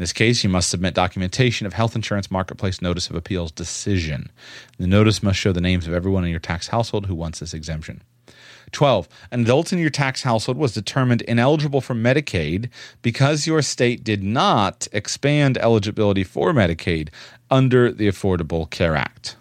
In 0.00 0.02
this 0.02 0.12
case, 0.14 0.42
you 0.42 0.48
must 0.48 0.70
submit 0.70 0.94
documentation 0.94 1.66
of 1.66 1.74
health 1.74 1.94
insurance 1.94 2.30
marketplace 2.30 2.80
notice 2.80 3.10
of 3.10 3.16
appeals 3.16 3.52
decision. 3.52 4.30
The 4.78 4.86
notice 4.86 5.22
must 5.22 5.38
show 5.38 5.52
the 5.52 5.60
names 5.60 5.86
of 5.86 5.92
everyone 5.92 6.24
in 6.24 6.30
your 6.30 6.40
tax 6.40 6.68
household 6.68 7.04
who 7.04 7.14
wants 7.14 7.40
this 7.40 7.52
exemption. 7.52 8.02
12. 8.72 9.08
An 9.30 9.42
adult 9.42 9.72
in 9.72 9.78
your 9.78 9.90
tax 9.90 10.22
household 10.22 10.56
was 10.56 10.74
determined 10.74 11.22
ineligible 11.22 11.80
for 11.80 11.94
Medicaid 11.94 12.68
because 13.02 13.46
your 13.46 13.62
state 13.62 14.04
did 14.04 14.22
not 14.22 14.88
expand 14.92 15.58
eligibility 15.58 16.24
for 16.24 16.52
Medicaid 16.52 17.08
under 17.50 17.92
the 17.92 18.08
Affordable 18.08 18.68
Care 18.70 18.96
Act. 18.96 19.36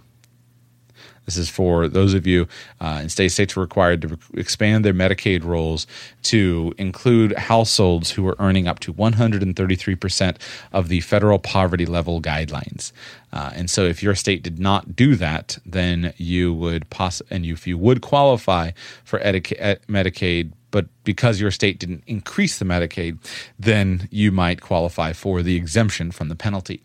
This 1.30 1.38
is 1.38 1.47
for 1.47 1.88
those 1.88 2.15
of 2.15 2.25
you 2.25 2.47
uh, 2.82 3.01
in 3.03 3.09
states. 3.09 3.36
States 3.36 3.55
are 3.55 3.59
required 3.59 4.01
to 4.01 4.17
expand 4.34 4.84
their 4.84 4.95
Medicaid 4.95 5.43
rolls 5.43 5.86
to 6.23 6.73
include 6.80 7.38
households 7.38 8.09
who 8.09 8.27
are 8.27 8.36
earning 8.39 8.67
up 8.67 8.80
to 8.80 8.91
133% 8.91 10.38
of 10.73 10.88
the 10.88 11.01
federal 11.01 11.38
poverty 11.38 11.86
level 11.86 12.19
guidelines. 12.19 12.91
Uh, 13.32 13.51
and 13.53 13.69
so, 13.69 13.84
if 13.86 14.01
your 14.01 14.15
state 14.15 14.43
did 14.43 14.59
not 14.59 14.95
do 14.95 15.15
that, 15.15 15.57
then 15.65 16.13
you 16.17 16.53
would 16.53 16.89
poss- 16.89 17.21
and 17.30 17.45
if 17.45 17.67
you 17.67 17.77
would 17.77 18.01
qualify 18.01 18.71
for 19.03 19.19
Medicaid 19.19 20.51
but 20.71 20.88
because 21.03 21.39
your 21.39 21.51
state 21.51 21.80
didn't 21.80 22.03
increase 22.07 22.59
the 22.59 22.65
Medicaid, 22.65 23.17
then 23.57 24.07
you 24.11 24.32
might 24.32 24.61
qualify 24.61 25.13
for 25.13 25.41
the 25.41 25.55
exemption 25.55 26.11
from 26.11 26.30
the 26.30 26.36
penalty. 26.36 26.84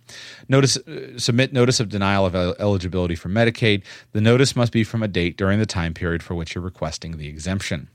Notice 0.49 0.76
uh, 0.76 1.18
submit 1.18 1.53
notice 1.53 1.80
of 1.80 1.88
denial 1.88 2.26
of 2.26 2.34
eligibility 2.34 3.14
for 3.14 3.28
Medicaid. 3.28 3.82
The 4.12 4.20
notice 4.20 4.57
must 4.57 4.72
be 4.72 4.84
from 4.84 5.03
a 5.03 5.09
date 5.09 5.36
during 5.36 5.59
the 5.59 5.66
time 5.66 5.95
period 5.95 6.22
for 6.22 6.34
which 6.34 6.55
you're 6.55 6.64
requesting 6.64 7.16
the 7.16 7.28
exemption. 7.28 7.88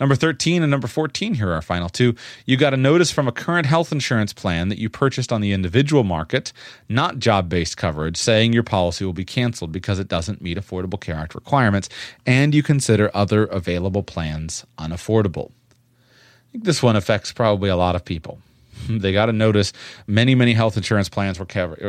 Number 0.00 0.14
13 0.14 0.62
and 0.62 0.70
number 0.70 0.88
14, 0.88 1.34
here 1.34 1.50
are 1.50 1.54
our 1.54 1.62
final 1.62 1.88
two. 1.88 2.14
You 2.46 2.56
got 2.56 2.74
a 2.74 2.76
notice 2.76 3.10
from 3.10 3.28
a 3.28 3.32
current 3.32 3.66
health 3.66 3.92
insurance 3.92 4.32
plan 4.32 4.68
that 4.68 4.78
you 4.78 4.88
purchased 4.88 5.32
on 5.32 5.40
the 5.40 5.52
individual 5.52 6.04
market, 6.04 6.52
not 6.88 7.18
job 7.18 7.48
based 7.48 7.76
coverage, 7.76 8.16
saying 8.16 8.52
your 8.52 8.62
policy 8.62 9.04
will 9.04 9.12
be 9.12 9.24
canceled 9.24 9.72
because 9.72 9.98
it 9.98 10.08
doesn't 10.08 10.42
meet 10.42 10.58
Affordable 10.58 11.00
Care 11.00 11.16
Act 11.16 11.34
requirements, 11.34 11.88
and 12.26 12.54
you 12.54 12.62
consider 12.62 13.10
other 13.14 13.44
available 13.46 14.02
plans 14.02 14.64
unaffordable. 14.78 15.50
I 15.50 16.52
think 16.52 16.64
this 16.64 16.82
one 16.82 16.96
affects 16.96 17.32
probably 17.32 17.68
a 17.68 17.76
lot 17.76 17.96
of 17.96 18.04
people. 18.04 18.38
they 19.00 19.12
got 19.12 19.28
a 19.28 19.32
notice 19.32 19.72
many, 20.06 20.34
many 20.34 20.52
health 20.52 20.76
insurance 20.76 21.08
plans 21.08 21.38
were 21.38 21.46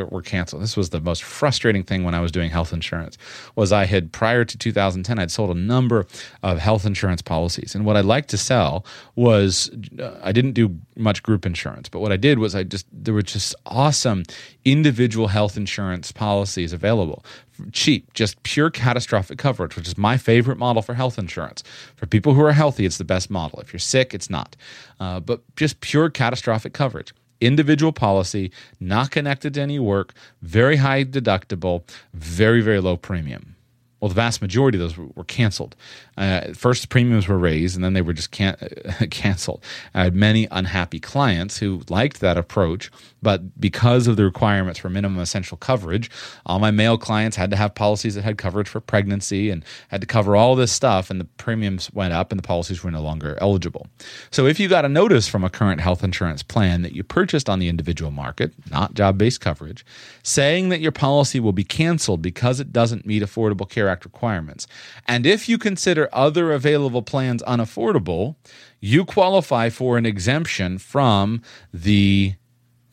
were 0.10 0.22
canceled. 0.22 0.62
This 0.62 0.78
was 0.78 0.90
the 0.90 1.02
most 1.02 1.24
frustrating 1.24 1.84
thing 1.84 2.04
when 2.04 2.14
I 2.14 2.20
was 2.20 2.32
doing 2.32 2.50
health 2.50 2.74
insurance. 2.74 3.18
Was 3.56 3.72
I 3.72 3.86
had 3.86 4.12
prior 4.12 4.46
to 4.46 4.58
2010, 4.58 5.20
I'd 5.20 5.32
sold 5.32 5.56
a 5.56 5.60
number 5.60 6.06
of 6.44 6.60
health 6.60 6.86
insurance 6.86 7.22
policies, 7.22 7.76
and 7.76 7.86
what 7.86 7.98
I 7.98 8.02
liked 8.02 8.30
to 8.30 8.38
sell 8.38 8.86
was 9.16 9.70
uh, 10.00 10.20
I 10.22 10.32
didn't 10.32 10.54
do 10.54 10.78
much 10.96 11.24
group 11.24 11.46
insurance, 11.46 11.90
but 11.90 12.00
what 12.00 12.12
I 12.12 12.18
did 12.18 12.40
was 12.40 12.56
I 12.56 12.64
just 12.64 12.86
there 12.92 13.14
were 13.14 13.22
just 13.22 13.56
awesome 13.66 14.24
individual 14.64 15.28
health 15.28 15.58
insurance 15.58 16.12
policies 16.12 16.74
available 16.74 17.24
cheap, 17.72 18.14
just 18.14 18.42
pure 18.44 18.70
catastrophic 18.70 19.38
coverage, 19.38 19.76
which 19.76 19.88
is 19.88 19.98
my 19.98 20.18
favorite 20.18 20.58
model 20.58 20.82
for 20.82 20.94
health 20.94 21.18
insurance. 21.18 21.64
For 21.96 22.06
people 22.06 22.34
who 22.34 22.42
are 22.42 22.52
healthy, 22.52 22.86
it's 22.86 22.98
the 22.98 23.04
best 23.04 23.30
model. 23.30 23.60
If 23.60 23.74
you're 23.74 23.80
sick, 23.80 24.14
it's 24.14 24.30
not. 24.30 24.56
Uh, 25.00 25.20
but 25.20 25.42
just 25.56 25.82
pure 25.82 26.10
catastrophic 26.10 26.74
coverage. 26.74 27.14
Individual 27.42 27.92
policy, 27.92 28.52
not 28.80 29.12
connected 29.12 29.54
to 29.56 29.62
any 29.62 29.78
work, 29.80 30.14
very 30.42 30.78
high 30.78 31.04
deductible, 31.04 31.84
very, 32.14 32.62
very 32.62 32.80
low 32.80 32.98
premium. 32.98 33.56
Well, 34.00 34.10
the 34.10 34.16
vast 34.16 34.42
majority 34.42 34.78
of 34.78 34.82
those 34.82 34.98
were, 35.16 35.24
canceled. 35.24 35.76
Uh, 36.18 36.54
first, 36.54 36.90
premiums 36.90 37.28
were 37.28 37.38
raised, 37.38 37.76
and 37.76 37.84
then 37.84 37.94
they 37.94 38.04
were 38.04 38.14
just 38.14 38.30
can- 38.32 38.56
canceled. 39.10 39.64
I 39.94 40.04
had 40.04 40.16
many 40.16 40.48
unhappy 40.52 41.00
clients 41.00 41.58
who 41.58 41.82
liked 41.90 42.20
that 42.20 42.38
approach, 42.38 42.92
but 43.26 43.60
because 43.60 44.06
of 44.06 44.18
the 44.18 44.24
requirements 44.24 44.80
for 44.80 44.88
minimum 44.88 45.18
essential 45.18 45.58
coverage, 45.58 46.12
all 46.46 46.60
my 46.60 46.70
male 46.70 46.96
clients 46.96 47.36
had 47.36 47.50
to 47.50 47.58
have 47.58 47.74
policies 47.74 48.14
that 48.14 48.24
had 48.24 48.38
coverage 48.38 48.70
for 48.70 48.80
pregnancy 48.80 49.50
and 49.50 49.66
had 49.88 50.00
to 50.00 50.06
cover 50.06 50.36
all 50.36 50.56
this 50.56 50.72
stuff, 50.72 51.10
and 51.10 51.20
the 51.20 51.26
premiums 51.26 51.92
went 51.92 52.14
up 52.14 52.32
and 52.32 52.38
the 52.38 52.44
policies 52.44 52.84
were 52.84 52.92
no 52.92 53.02
longer 53.02 53.36
eligible. 53.42 53.88
So, 54.30 54.46
if 54.46 54.60
you 54.60 54.68
got 54.68 54.86
a 54.86 54.90
notice 54.90 55.28
from 55.28 55.44
a 55.44 55.50
current 55.50 55.82
health 55.82 56.04
insurance 56.04 56.44
plan 56.44 56.84
that 56.84 56.92
you 56.92 57.04
purchased 57.04 57.50
on 57.50 57.58
the 57.58 57.68
individual 57.68 58.12
market, 58.12 58.54
not 58.70 58.94
job 58.94 59.18
based 59.18 59.42
coverage, 59.42 59.84
saying 60.22 60.70
that 60.70 60.80
your 60.80 60.92
policy 60.92 61.40
will 61.40 61.52
be 61.52 61.64
canceled 61.64 62.22
because 62.22 62.60
it 62.60 62.72
doesn't 62.72 63.08
meet 63.08 63.24
Affordable 63.24 63.68
Care 63.68 63.90
Act 63.90 64.06
requirements, 64.06 64.68
and 65.08 65.26
if 65.26 65.50
you 65.50 65.58
consider 65.58 66.10
other 66.14 66.52
available 66.52 67.02
plans 67.02 67.42
unaffordable, 67.48 68.36
you 68.80 69.04
qualify 69.04 69.72
for 69.72 69.98
an 69.98 70.06
exemption 70.06 70.78
from 70.78 71.42
the 71.74 72.36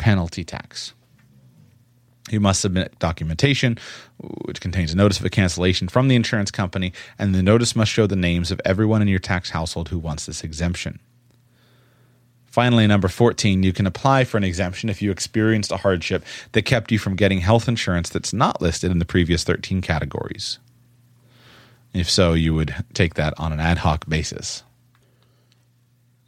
penalty 0.02 0.42
tax. 0.42 0.94
You 2.28 2.40
must 2.40 2.60
submit 2.60 2.98
documentation, 2.98 3.78
which 4.18 4.60
contains 4.60 4.92
a 4.92 4.96
notice 4.96 5.20
of 5.20 5.24
a 5.24 5.30
cancellation 5.30 5.86
from 5.86 6.08
the 6.08 6.16
insurance 6.16 6.50
company, 6.50 6.92
and 7.20 7.32
the 7.32 7.42
notice 7.42 7.76
must 7.76 7.92
show 7.92 8.08
the 8.08 8.16
names 8.16 8.50
of 8.50 8.60
everyone 8.64 9.00
in 9.00 9.06
your 9.06 9.20
tax 9.20 9.50
household 9.50 9.90
who 9.90 9.98
wants 10.00 10.26
this 10.26 10.42
exemption. 10.42 10.98
Finally, 12.46 12.88
number 12.88 13.06
14, 13.06 13.62
you 13.62 13.72
can 13.72 13.86
apply 13.86 14.24
for 14.24 14.38
an 14.38 14.44
exemption 14.44 14.88
if 14.88 15.00
you 15.00 15.12
experienced 15.12 15.70
a 15.70 15.76
hardship 15.76 16.24
that 16.50 16.62
kept 16.62 16.90
you 16.90 16.98
from 16.98 17.14
getting 17.14 17.38
health 17.38 17.68
insurance 17.68 18.08
that's 18.08 18.32
not 18.32 18.60
listed 18.60 18.90
in 18.90 18.98
the 18.98 19.04
previous 19.04 19.44
13 19.44 19.80
categories. 19.80 20.58
If 21.94 22.10
so, 22.10 22.32
you 22.32 22.54
would 22.54 22.74
take 22.92 23.14
that 23.14 23.34
on 23.38 23.52
an 23.52 23.60
ad 23.60 23.78
hoc 23.78 24.08
basis. 24.08 24.64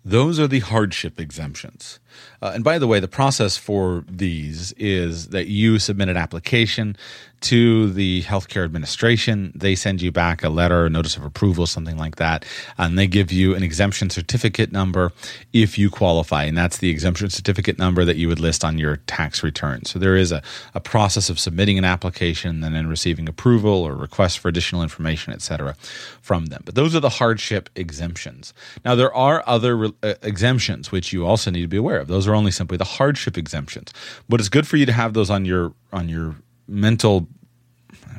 Those 0.05 0.39
are 0.39 0.47
the 0.47 0.61
hardship 0.61 1.19
exemptions. 1.19 1.99
Uh, 2.43 2.53
and 2.55 2.65
by 2.65 2.79
the 2.79 2.87
way, 2.87 3.01
the 3.01 3.09
process 3.09 3.57
for 3.57 4.05
these 4.09 4.73
is 4.73 5.29
that 5.29 5.47
you 5.47 5.79
submit 5.79 6.09
an 6.09 6.17
application 6.17 6.97
to 7.41 7.91
the 7.93 8.23
healthcare 8.23 8.65
administration. 8.65 9.53
They 9.55 9.75
send 9.75 10.01
you 10.01 10.11
back 10.11 10.43
a 10.43 10.49
letter, 10.49 10.87
a 10.87 10.91
notice 10.91 11.15
of 11.19 11.25
approval, 11.25 11.67
something 11.67 11.99
like 11.99 12.17
that, 12.17 12.47
and 12.79 12.99
they 12.99 13.07
give 13.07 13.31
you 13.31 13.55
an 13.55 13.63
exemption 13.63 14.09
certificate 14.09 14.73
number 14.73 15.13
if 15.53 15.77
you 15.77 15.91
qualify. 15.91 16.45
And 16.45 16.57
that's 16.57 16.79
the 16.79 16.89
exemption 16.89 17.29
certificate 17.29 17.79
number 17.79 18.03
that 18.07 18.17
you 18.17 18.29
would 18.29 18.41
list 18.41 18.65
on 18.65 18.79
your 18.79 18.97
tax 19.07 19.43
return. 19.43 19.85
So 19.85 19.99
there 19.99 20.17
is 20.17 20.33
a, 20.33 20.43
a 20.73 20.81
process 20.81 21.29
of 21.29 21.39
submitting 21.39 21.77
an 21.77 21.85
application 21.85 22.65
and 22.65 22.75
then 22.75 22.87
receiving 22.87 23.29
approval 23.29 23.83
or 23.83 23.95
request 23.95 24.39
for 24.39 24.49
additional 24.49 24.83
information, 24.83 25.35
et 25.35 25.43
cetera, 25.43 25.75
from 26.23 26.47
them. 26.47 26.63
But 26.65 26.77
those 26.77 26.95
are 26.95 27.01
the 27.01 27.11
hardship 27.11 27.69
exemptions. 27.75 28.55
Now, 28.87 28.95
there 28.95 29.15
are 29.15 29.45
other 29.47 29.91
uh, 30.03 30.15
exemptions 30.23 30.91
which 30.91 31.13
you 31.13 31.27
also 31.27 31.51
need 31.51 31.63
to 31.63 31.69
be 31.69 31.77
aware 31.77 31.99
of. 31.99 32.04
Those 32.07 32.27
are 32.27 32.35
only 32.35 32.51
simply 32.51 32.77
the 32.77 32.85
hardship 32.85 33.37
exemptions. 33.37 33.93
But 34.29 34.41
it's 34.41 34.49
good 34.49 34.67
for 34.67 34.77
you 34.77 34.87
to 34.87 34.93
have 34.93 35.15
those 35.15 35.31
on 35.31 35.45
your 35.45 35.73
on 35.93 36.09
your 36.09 36.37
mental 36.67 37.29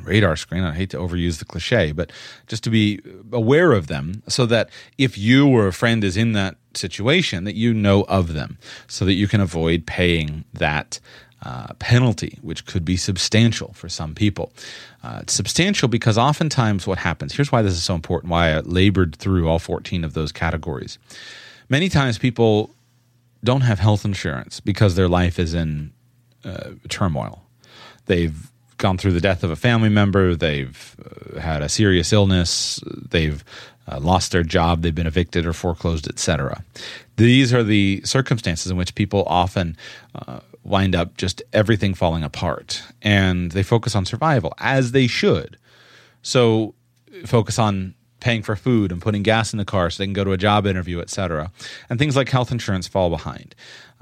radar 0.06 0.36
screen. 0.36 0.62
I 0.62 0.72
hate 0.72 0.90
to 0.90 0.98
overuse 0.98 1.38
the 1.38 1.44
cliche, 1.44 1.92
but 1.92 2.12
just 2.46 2.64
to 2.64 2.70
be 2.70 3.00
aware 3.32 3.72
of 3.72 3.88
them 3.88 4.22
so 4.28 4.46
that 4.46 4.70
if 4.98 5.18
you 5.18 5.48
or 5.48 5.66
a 5.66 5.72
friend 5.72 6.04
is 6.04 6.16
in 6.16 6.32
that 6.32 6.56
situation, 6.74 7.44
that 7.44 7.56
you 7.56 7.74
know 7.74 8.02
of 8.04 8.32
them 8.32 8.58
so 8.86 9.04
that 9.04 9.14
you 9.14 9.28
can 9.28 9.40
avoid 9.40 9.86
paying 9.86 10.44
that 10.54 11.00
uh, 11.42 11.74
penalty, 11.78 12.38
which 12.42 12.64
could 12.66 12.84
be 12.84 12.96
substantial 12.96 13.72
for 13.74 13.88
some 13.88 14.14
people. 14.14 14.52
Uh, 15.02 15.20
it's 15.22 15.34
substantial 15.34 15.88
because 15.88 16.16
oftentimes 16.16 16.86
what 16.86 16.98
happens 16.98 17.34
here's 17.34 17.52
why 17.52 17.62
this 17.62 17.74
is 17.74 17.84
so 17.84 17.94
important, 17.94 18.30
why 18.30 18.52
I 18.52 18.60
labored 18.60 19.16
through 19.16 19.48
all 19.48 19.58
14 19.58 20.04
of 20.04 20.14
those 20.14 20.32
categories. 20.32 20.98
Many 21.68 21.88
times 21.88 22.16
people 22.16 22.70
don't 23.46 23.62
have 23.62 23.78
health 23.78 24.04
insurance 24.04 24.60
because 24.60 24.96
their 24.96 25.08
life 25.08 25.38
is 25.38 25.54
in 25.54 25.92
uh, 26.44 26.72
turmoil. 26.88 27.42
They've 28.04 28.50
gone 28.76 28.98
through 28.98 29.12
the 29.12 29.20
death 29.20 29.42
of 29.42 29.50
a 29.50 29.56
family 29.56 29.88
member, 29.88 30.36
they've 30.36 30.96
uh, 31.34 31.40
had 31.40 31.62
a 31.62 31.68
serious 31.68 32.12
illness, 32.12 32.80
they've 32.84 33.42
uh, 33.88 33.98
lost 34.00 34.32
their 34.32 34.42
job, 34.42 34.82
they've 34.82 34.94
been 34.94 35.06
evicted 35.06 35.46
or 35.46 35.52
foreclosed, 35.52 36.08
etc. 36.08 36.62
These 37.16 37.54
are 37.54 37.62
the 37.62 38.02
circumstances 38.04 38.70
in 38.70 38.76
which 38.76 38.94
people 38.94 39.24
often 39.26 39.76
uh, 40.14 40.40
wind 40.62 40.94
up 40.94 41.16
just 41.16 41.42
everything 41.52 41.94
falling 41.94 42.22
apart, 42.22 42.82
and 43.00 43.52
they 43.52 43.62
focus 43.62 43.94
on 43.96 44.04
survival 44.04 44.52
as 44.58 44.92
they 44.92 45.06
should. 45.06 45.56
So, 46.22 46.74
focus 47.24 47.58
on 47.58 47.94
paying 48.26 48.42
for 48.42 48.56
food 48.56 48.90
and 48.90 49.00
putting 49.00 49.22
gas 49.22 49.52
in 49.52 49.56
the 49.56 49.64
car 49.64 49.88
so 49.88 50.02
they 50.02 50.06
can 50.06 50.12
go 50.12 50.24
to 50.24 50.32
a 50.32 50.36
job 50.36 50.66
interview, 50.66 50.98
etc. 50.98 51.52
And 51.88 51.96
things 51.96 52.16
like 52.16 52.28
health 52.28 52.50
insurance 52.50 52.88
fall 52.88 53.08
behind. 53.08 53.54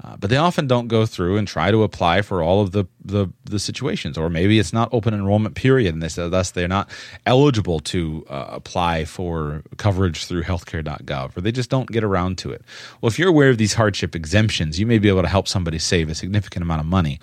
Uh, 0.03 0.17
but 0.17 0.31
they 0.31 0.37
often 0.37 0.65
don't 0.65 0.87
go 0.87 1.05
through 1.05 1.37
and 1.37 1.47
try 1.47 1.69
to 1.69 1.83
apply 1.83 2.23
for 2.23 2.41
all 2.41 2.61
of 2.61 2.71
the, 2.71 2.85
the, 3.05 3.27
the 3.45 3.59
situations, 3.59 4.17
or 4.17 4.29
maybe 4.29 4.59
it's 4.59 4.73
not 4.73 4.89
open 4.91 5.13
enrollment 5.13 5.55
period, 5.55 5.93
and 5.93 6.01
they, 6.01 6.09
so 6.09 6.29
thus 6.29 6.51
they're 6.51 6.67
not 6.67 6.89
eligible 7.25 7.79
to 7.79 8.25
uh, 8.29 8.47
apply 8.49 9.05
for 9.05 9.63
coverage 9.77 10.25
through 10.25 10.43
healthcare.gov, 10.43 11.37
or 11.37 11.41
they 11.41 11.51
just 11.51 11.69
don't 11.69 11.89
get 11.91 12.03
around 12.03 12.37
to 12.39 12.51
it. 12.51 12.63
Well, 13.01 13.07
if 13.07 13.19
you're 13.19 13.29
aware 13.29 13.49
of 13.49 13.57
these 13.57 13.75
hardship 13.75 14.15
exemptions, 14.15 14.79
you 14.79 14.85
may 14.85 14.97
be 14.97 15.07
able 15.07 15.21
to 15.21 15.27
help 15.27 15.47
somebody 15.47 15.79
save 15.79 16.09
a 16.09 16.15
significant 16.15 16.63
amount 16.63 16.81
of 16.81 16.87
money 16.87 17.19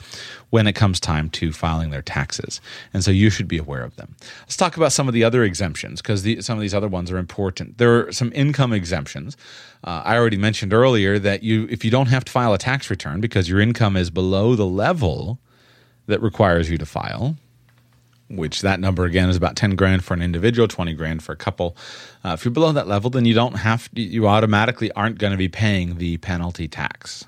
when 0.50 0.66
it 0.66 0.74
comes 0.74 1.00
time 1.00 1.30
to 1.30 1.52
filing 1.52 1.90
their 1.90 2.02
taxes, 2.02 2.60
and 2.94 3.02
so 3.02 3.10
you 3.10 3.30
should 3.30 3.48
be 3.48 3.58
aware 3.58 3.82
of 3.82 3.96
them. 3.96 4.14
Let's 4.42 4.56
talk 4.56 4.76
about 4.76 4.92
some 4.92 5.08
of 5.08 5.14
the 5.14 5.24
other 5.24 5.42
exemptions 5.42 6.00
because 6.00 6.22
some 6.44 6.58
of 6.58 6.62
these 6.62 6.74
other 6.74 6.88
ones 6.88 7.10
are 7.10 7.18
important. 7.18 7.78
There 7.78 8.06
are 8.06 8.12
some 8.12 8.32
income 8.34 8.72
exemptions. 8.72 9.36
Uh, 9.84 10.02
I 10.04 10.16
already 10.16 10.36
mentioned 10.36 10.72
earlier 10.72 11.18
that 11.18 11.42
you, 11.42 11.66
if 11.70 11.84
you 11.84 11.90
don't 11.90 12.06
have 12.06 12.24
to 12.26 12.32
file 12.32 12.54
a 12.54 12.58
tax 12.58 12.88
return 12.88 13.20
because 13.20 13.48
your 13.48 13.60
income 13.60 13.96
is 13.96 14.10
below 14.10 14.54
the 14.54 14.66
level 14.66 15.40
that 16.06 16.22
requires 16.22 16.70
you 16.70 16.78
to 16.78 16.86
file, 16.86 17.36
which 18.28 18.62
that 18.62 18.80
number 18.80 19.04
again 19.04 19.28
is 19.28 19.36
about 19.36 19.56
10 19.56 19.76
grand 19.76 20.04
for 20.04 20.14
an 20.14 20.22
individual, 20.22 20.68
20 20.68 20.94
grand 20.94 21.22
for 21.22 21.32
a 21.32 21.36
couple. 21.36 21.76
Uh, 22.24 22.30
if 22.30 22.44
you're 22.44 22.52
below 22.52 22.72
that 22.72 22.88
level, 22.88 23.10
then 23.10 23.24
you 23.24 23.34
don't 23.34 23.56
have 23.56 23.88
you 23.94 24.26
automatically 24.26 24.90
aren't 24.92 25.18
going 25.18 25.32
to 25.32 25.36
be 25.36 25.48
paying 25.48 25.98
the 25.98 26.16
penalty 26.18 26.68
tax. 26.68 27.26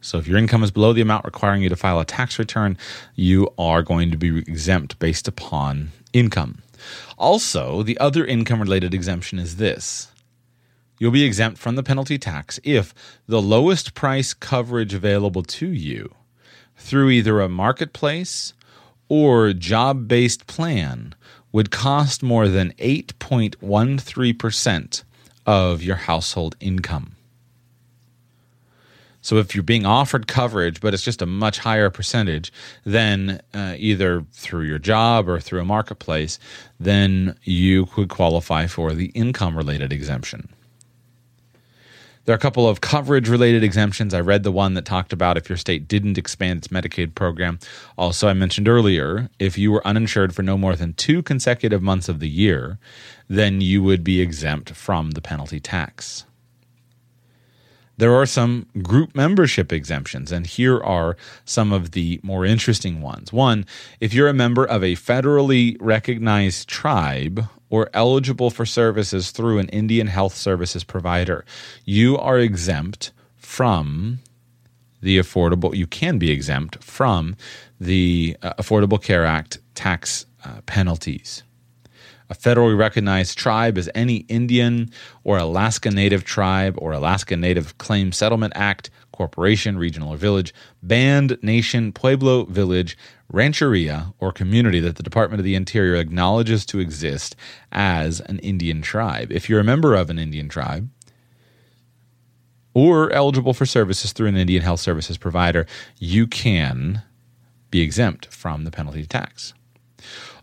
So 0.00 0.18
if 0.18 0.28
your 0.28 0.38
income 0.38 0.62
is 0.62 0.70
below 0.70 0.92
the 0.92 1.00
amount 1.00 1.24
requiring 1.24 1.62
you 1.62 1.68
to 1.68 1.76
file 1.76 1.98
a 1.98 2.04
tax 2.04 2.38
return, 2.38 2.78
you 3.14 3.48
are 3.58 3.82
going 3.82 4.10
to 4.10 4.16
be 4.16 4.38
exempt 4.38 4.98
based 4.98 5.26
upon 5.26 5.90
income. 6.12 6.62
Also, 7.18 7.82
the 7.82 7.98
other 7.98 8.24
income 8.24 8.60
related 8.60 8.94
exemption 8.94 9.38
is 9.38 9.56
this 9.56 10.08
You'll 10.98 11.10
be 11.10 11.24
exempt 11.24 11.58
from 11.58 11.76
the 11.76 11.82
penalty 11.82 12.18
tax 12.18 12.58
if 12.64 12.94
the 13.26 13.42
lowest 13.42 13.94
price 13.94 14.32
coverage 14.32 14.94
available 14.94 15.42
to 15.42 15.66
you 15.66 16.14
through 16.76 17.10
either 17.10 17.40
a 17.40 17.48
marketplace 17.48 18.52
or 19.08 19.52
job 19.52 20.08
based 20.08 20.46
plan 20.46 21.14
would 21.52 21.70
cost 21.70 22.22
more 22.22 22.48
than 22.48 22.72
8.13% 22.72 25.04
of 25.46 25.82
your 25.82 25.96
household 25.96 26.56
income. 26.60 27.16
So 29.26 29.38
if 29.38 29.56
you're 29.56 29.64
being 29.64 29.86
offered 29.86 30.28
coverage, 30.28 30.80
but 30.80 30.94
it's 30.94 31.02
just 31.02 31.20
a 31.20 31.26
much 31.26 31.58
higher 31.58 31.90
percentage 31.90 32.52
than 32.84 33.40
uh, 33.52 33.74
either 33.76 34.24
through 34.32 34.66
your 34.66 34.78
job 34.78 35.28
or 35.28 35.40
through 35.40 35.60
a 35.60 35.64
marketplace, 35.64 36.38
then 36.78 37.36
you 37.42 37.86
could 37.86 38.08
qualify 38.08 38.68
for 38.68 38.92
the 38.92 39.06
income 39.06 39.56
related 39.56 39.92
exemption. 39.92 40.48
There 42.26 42.32
are 42.32 42.36
a 42.36 42.40
couple 42.40 42.68
of 42.68 42.80
coverage 42.80 43.28
related 43.28 43.62
exemptions. 43.62 44.12
I 44.12 44.18
read 44.18 44.42
the 44.42 44.50
one 44.50 44.74
that 44.74 44.84
talked 44.84 45.12
about 45.12 45.36
if 45.36 45.48
your 45.48 45.56
state 45.56 45.86
didn't 45.86 46.18
expand 46.18 46.58
its 46.58 46.68
Medicaid 46.68 47.14
program. 47.14 47.60
Also, 47.96 48.26
I 48.26 48.32
mentioned 48.32 48.66
earlier, 48.66 49.30
if 49.38 49.56
you 49.56 49.70
were 49.70 49.86
uninsured 49.86 50.34
for 50.34 50.42
no 50.42 50.58
more 50.58 50.74
than 50.74 50.94
two 50.94 51.22
consecutive 51.22 51.82
months 51.82 52.08
of 52.08 52.18
the 52.18 52.28
year, 52.28 52.80
then 53.28 53.60
you 53.60 53.80
would 53.80 54.02
be 54.02 54.20
exempt 54.20 54.70
from 54.70 55.12
the 55.12 55.20
penalty 55.20 55.60
tax. 55.60 56.24
There 57.96 58.14
are 58.14 58.26
some 58.26 58.66
group 58.82 59.14
membership 59.14 59.72
exemptions, 59.72 60.32
and 60.32 60.48
here 60.48 60.82
are 60.82 61.16
some 61.44 61.72
of 61.72 61.92
the 61.92 62.18
more 62.24 62.44
interesting 62.44 63.00
ones. 63.00 63.32
One, 63.32 63.64
if 64.00 64.12
you're 64.12 64.28
a 64.28 64.34
member 64.34 64.64
of 64.64 64.82
a 64.82 64.96
federally 64.96 65.76
recognized 65.78 66.68
tribe 66.68 67.46
or 67.68 67.90
eligible 67.92 68.50
for 68.50 68.64
services 68.64 69.30
through 69.30 69.58
an 69.58 69.68
Indian 69.68 70.06
health 70.06 70.34
services 70.34 70.84
provider, 70.84 71.44
you 71.84 72.16
are 72.18 72.38
exempt 72.38 73.12
from 73.36 74.20
the 75.00 75.18
affordable, 75.18 75.74
you 75.74 75.86
can 75.86 76.18
be 76.18 76.30
exempt 76.30 76.82
from 76.82 77.36
the 77.80 78.36
uh, 78.42 78.54
Affordable 78.54 79.02
Care 79.02 79.26
Act 79.26 79.58
tax 79.74 80.26
uh, 80.44 80.60
penalties. 80.66 81.42
A 82.28 82.34
federally 82.34 82.76
recognized 82.76 83.38
tribe 83.38 83.78
is 83.78 83.88
any 83.94 84.16
Indian 84.28 84.90
or 85.22 85.38
Alaska 85.38 85.90
Native 85.90 86.24
tribe 86.24 86.74
or 86.78 86.92
Alaska 86.92 87.36
Native 87.36 87.78
Claim 87.78 88.10
Settlement 88.10 88.52
Act, 88.56 88.90
corporation, 89.12 89.78
regional 89.78 90.12
or 90.12 90.16
village, 90.16 90.52
band, 90.82 91.38
nation, 91.42 91.92
pueblo, 91.92 92.44
village, 92.46 92.98
rancheria, 93.30 94.12
or 94.18 94.32
community 94.32 94.80
that 94.80 94.96
the 94.96 95.02
Department 95.02 95.40
of 95.40 95.44
the 95.44 95.54
Interior 95.54 95.96
acknowledges 95.96 96.64
to 96.66 96.78
exist 96.78 97.36
as 97.72 98.20
an 98.20 98.38
Indian 98.40 98.82
tribe. 98.82 99.32
If 99.32 99.48
you're 99.48 99.60
a 99.60 99.64
member 99.64 99.94
of 99.94 100.10
an 100.10 100.18
Indian 100.18 100.48
tribe, 100.48 100.88
or 102.74 103.10
eligible 103.12 103.54
for 103.54 103.64
services 103.64 104.12
through 104.12 104.28
an 104.28 104.36
Indian 104.36 104.62
health 104.62 104.80
services 104.80 105.16
provider, 105.16 105.66
you 105.98 106.26
can 106.26 107.02
be 107.70 107.80
exempt 107.80 108.26
from 108.26 108.64
the 108.64 108.70
penalty 108.70 109.06
tax. 109.06 109.54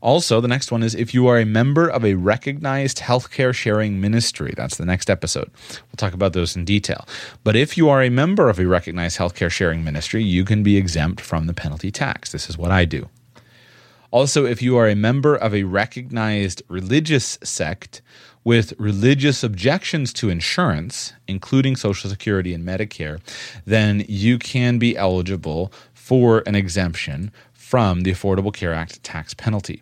Also, 0.04 0.42
the 0.42 0.50
next 0.50 0.70
one 0.70 0.84
is 0.84 0.94
if 0.96 1.14
you 1.14 1.28
are 1.28 1.40
a 1.40 1.46
member 1.46 1.88
of 1.88 2.04
a 2.04 2.16
recognized 2.16 2.98
healthcare 2.98 3.56
sharing 3.56 4.02
ministry. 4.02 4.54
That's 4.58 4.76
the 4.76 4.86
next 4.86 5.10
episode. 5.10 5.50
We'll 5.70 5.96
talk 5.96 6.14
about 6.14 6.34
those 6.34 6.58
in 6.58 6.66
detail. 6.66 7.08
But 7.46 7.56
if 7.56 7.78
you 7.78 7.88
are 7.88 8.04
a 8.04 8.10
member 8.10 8.50
of 8.50 8.60
a 8.60 8.68
recognized 8.68 9.18
healthcare 9.18 9.50
sharing 9.50 9.82
ministry, 9.82 10.22
you 10.22 10.44
can 10.44 10.62
be 10.62 10.76
exempt 10.76 11.22
from 11.22 11.48
the 11.48 11.54
penalty 11.54 11.90
tax. 11.90 12.34
This 12.34 12.50
is 12.50 12.58
what 12.58 12.70
I 12.70 12.84
do. 12.84 13.08
Also, 14.12 14.46
if 14.46 14.62
you 14.62 14.76
are 14.76 14.90
a 14.90 14.94
member 14.94 15.38
of 15.38 15.56
a 15.56 15.64
recognized 15.64 16.62
religious 16.68 17.40
sect 17.42 18.02
with 18.44 18.74
religious 18.78 19.42
objections 19.42 20.12
to 20.14 20.30
insurance, 20.30 21.14
including 21.30 21.78
Social 21.78 22.10
Security 22.10 22.54
and 22.54 22.68
Medicare, 22.68 23.22
then 23.66 24.04
you 24.10 24.38
can 24.38 24.80
be 24.80 24.98
eligible 24.98 25.72
for 25.94 26.44
an 26.46 26.56
exemption 26.56 27.32
from 27.54 28.02
the 28.02 28.12
Affordable 28.12 28.54
Care 28.54 28.74
Act 28.74 29.02
tax 29.02 29.34
penalty. 29.34 29.82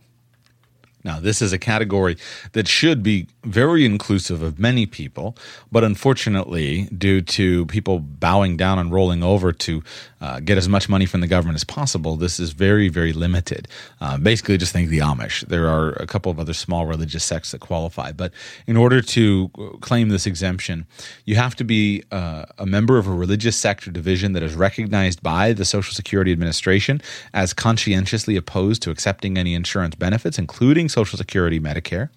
Now, 1.04 1.20
this 1.20 1.42
is 1.42 1.52
a 1.54 1.58
category 1.58 2.18
that 2.54 2.68
should 2.68 3.02
be 3.02 3.28
very 3.44 3.86
inclusive 3.86 4.42
of 4.42 4.60
many 4.60 4.86
people, 4.86 5.36
but 5.72 5.84
unfortunately, 5.84 6.84
due 6.96 7.22
to 7.22 7.66
people 7.68 8.00
bowing 8.00 8.56
down 8.58 8.78
and 8.78 8.92
rolling 8.92 9.24
over 9.24 9.52
to 9.52 9.84
uh, 10.22 10.40
get 10.40 10.58
as 10.58 10.70
much 10.70 10.88
money 10.88 11.08
from 11.08 11.22
the 11.22 11.28
government 11.28 11.56
as 11.56 11.64
possible, 11.64 12.16
this 12.16 12.40
is 12.40 12.52
very, 12.52 12.88
very 12.88 13.14
limited. 13.14 13.68
Uh, 14.00 14.18
basically, 14.18 14.58
just 14.58 14.72
think 14.72 14.90
the 14.90 15.00
Amish. 15.00 15.46
There 15.48 15.68
are 15.68 15.94
a 15.94 16.06
couple 16.06 16.32
of 16.32 16.40
other 16.40 16.54
small 16.54 16.86
religious 16.86 17.24
sects 17.24 17.52
that 17.52 17.62
qualify, 17.62 18.12
but 18.12 18.32
in 18.68 18.78
order 18.78 19.02
to 19.02 19.50
claim 19.82 20.10
this 20.10 20.28
exemption, 20.28 20.86
you 21.26 21.36
have 21.36 21.56
to 21.56 21.64
be 21.64 22.04
uh, 22.12 22.46
a 22.60 22.66
member 22.68 23.00
of 23.00 23.08
a 23.08 23.12
religious 23.12 23.56
sect 23.56 23.88
or 23.88 23.92
division 23.92 24.34
that 24.34 24.44
is 24.44 24.54
recognized 24.54 25.24
by 25.24 25.54
the 25.54 25.66
Social 25.66 25.94
Security 25.94 26.32
Administration 26.32 27.02
as 27.34 27.54
conscientiously 27.54 28.36
opposed 28.36 28.84
to 28.84 28.92
accepting 28.92 29.38
any 29.38 29.56
insurance 29.56 29.96
benefits, 29.96 30.38
including 30.38 30.90
Social 30.92 31.18
Security, 31.18 31.60
Medicare, 31.60 32.10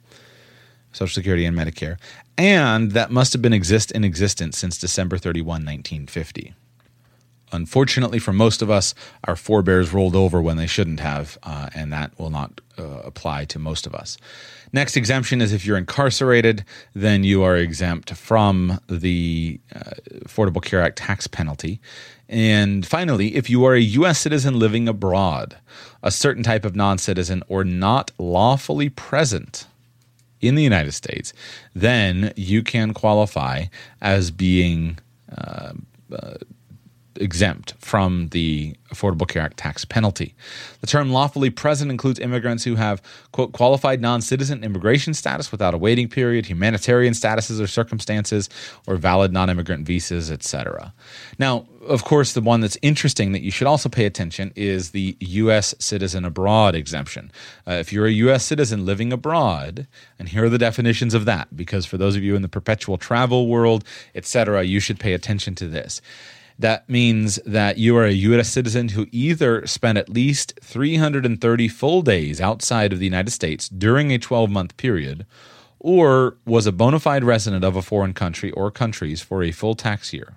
Social 0.92 1.14
Security 1.14 1.44
and 1.44 1.56
Medicare, 1.56 1.98
and 2.36 2.92
that 2.92 3.10
must 3.10 3.32
have 3.32 3.42
been 3.42 3.52
exist 3.52 3.90
in 3.92 4.04
existence 4.04 4.58
since 4.58 4.78
December 4.78 5.18
31, 5.18 5.46
1950. 5.46 6.54
Unfortunately, 7.52 8.18
for 8.18 8.32
most 8.32 8.62
of 8.62 8.70
us, 8.70 8.94
our 9.24 9.36
forebears 9.36 9.92
rolled 9.92 10.16
over 10.16 10.42
when 10.42 10.56
they 10.56 10.66
shouldn't 10.66 10.98
have, 10.98 11.38
uh, 11.44 11.68
and 11.72 11.92
that 11.92 12.18
will 12.18 12.30
not 12.30 12.60
uh, 12.78 12.82
apply 13.04 13.44
to 13.44 13.60
most 13.60 13.86
of 13.86 13.94
us. 13.94 14.16
Next 14.72 14.96
exemption 14.96 15.40
is 15.40 15.52
if 15.52 15.64
you're 15.64 15.76
incarcerated, 15.76 16.64
then 16.94 17.22
you 17.22 17.44
are 17.44 17.56
exempt 17.56 18.12
from 18.14 18.80
the 18.88 19.60
uh, 19.72 19.78
Affordable 20.24 20.60
Care 20.60 20.82
Act 20.82 20.98
tax 20.98 21.28
penalty. 21.28 21.80
And 22.28 22.86
finally, 22.86 23.36
if 23.36 23.50
you 23.50 23.64
are 23.64 23.74
a 23.74 23.80
U.S. 23.80 24.18
citizen 24.18 24.58
living 24.58 24.88
abroad, 24.88 25.56
a 26.02 26.10
certain 26.10 26.42
type 26.42 26.64
of 26.64 26.74
non 26.74 26.98
citizen, 26.98 27.42
or 27.48 27.64
not 27.64 28.10
lawfully 28.18 28.88
present 28.88 29.66
in 30.40 30.54
the 30.54 30.62
United 30.62 30.92
States, 30.92 31.32
then 31.74 32.32
you 32.36 32.62
can 32.62 32.94
qualify 32.94 33.64
as 34.00 34.30
being 34.30 34.98
uh, 35.36 35.72
uh, 36.12 36.34
exempt 37.16 37.74
from 37.78 38.28
the 38.28 38.76
Affordable 38.94 39.26
Care 39.28 39.42
Act 39.42 39.56
tax 39.56 39.84
penalty. 39.84 40.34
The 40.80 40.86
term 40.86 41.10
lawfully 41.10 41.50
present 41.50 41.90
includes 41.90 42.18
immigrants 42.20 42.64
who 42.64 42.76
have, 42.76 43.02
quote, 43.32 43.52
qualified 43.52 44.00
non 44.00 44.20
citizen 44.22 44.62
immigration 44.64 45.14
status 45.14 45.50
without 45.50 45.74
a 45.74 45.78
waiting 45.78 46.08
period, 46.08 46.46
humanitarian 46.46 47.14
statuses 47.14 47.60
or 47.60 47.66
circumstances, 47.66 48.48
or 48.86 48.96
valid 48.96 49.32
non 49.32 49.50
immigrant 49.50 49.86
visas, 49.86 50.30
etc. 50.30 50.92
Now, 51.38 51.66
of 51.86 52.04
course, 52.04 52.32
the 52.32 52.40
one 52.40 52.60
that's 52.60 52.78
interesting 52.82 53.32
that 53.32 53.42
you 53.42 53.50
should 53.50 53.66
also 53.66 53.88
pay 53.88 54.06
attention 54.06 54.52
is 54.56 54.90
the 54.90 55.16
U.S. 55.20 55.74
citizen 55.78 56.24
abroad 56.24 56.74
exemption. 56.74 57.30
Uh, 57.66 57.72
if 57.72 57.92
you're 57.92 58.06
a 58.06 58.12
U.S. 58.12 58.44
citizen 58.44 58.86
living 58.86 59.12
abroad, 59.12 59.86
and 60.18 60.28
here 60.28 60.44
are 60.44 60.48
the 60.48 60.58
definitions 60.58 61.14
of 61.14 61.24
that, 61.26 61.54
because 61.56 61.84
for 61.84 61.98
those 61.98 62.16
of 62.16 62.22
you 62.22 62.36
in 62.36 62.42
the 62.42 62.48
perpetual 62.48 62.96
travel 62.96 63.48
world, 63.48 63.84
etc., 64.14 64.62
you 64.62 64.80
should 64.80 64.98
pay 64.98 65.12
attention 65.12 65.54
to 65.56 65.68
this. 65.68 66.00
That 66.58 66.88
means 66.88 67.40
that 67.44 67.78
you 67.78 67.96
are 67.96 68.04
a 68.04 68.12
U.S. 68.12 68.48
citizen 68.48 68.90
who 68.90 69.06
either 69.10 69.66
spent 69.66 69.98
at 69.98 70.08
least 70.08 70.58
330 70.62 71.68
full 71.68 72.02
days 72.02 72.40
outside 72.40 72.92
of 72.92 73.00
the 73.00 73.04
United 73.04 73.32
States 73.32 73.68
during 73.68 74.12
a 74.12 74.18
12 74.18 74.50
month 74.50 74.76
period, 74.76 75.26
or 75.80 76.36
was 76.46 76.66
a 76.66 76.72
bona 76.72 77.00
fide 77.00 77.24
resident 77.24 77.64
of 77.64 77.74
a 77.74 77.82
foreign 77.82 78.14
country 78.14 78.52
or 78.52 78.70
countries 78.70 79.20
for 79.20 79.42
a 79.42 79.50
full 79.50 79.74
tax 79.74 80.12
year. 80.12 80.36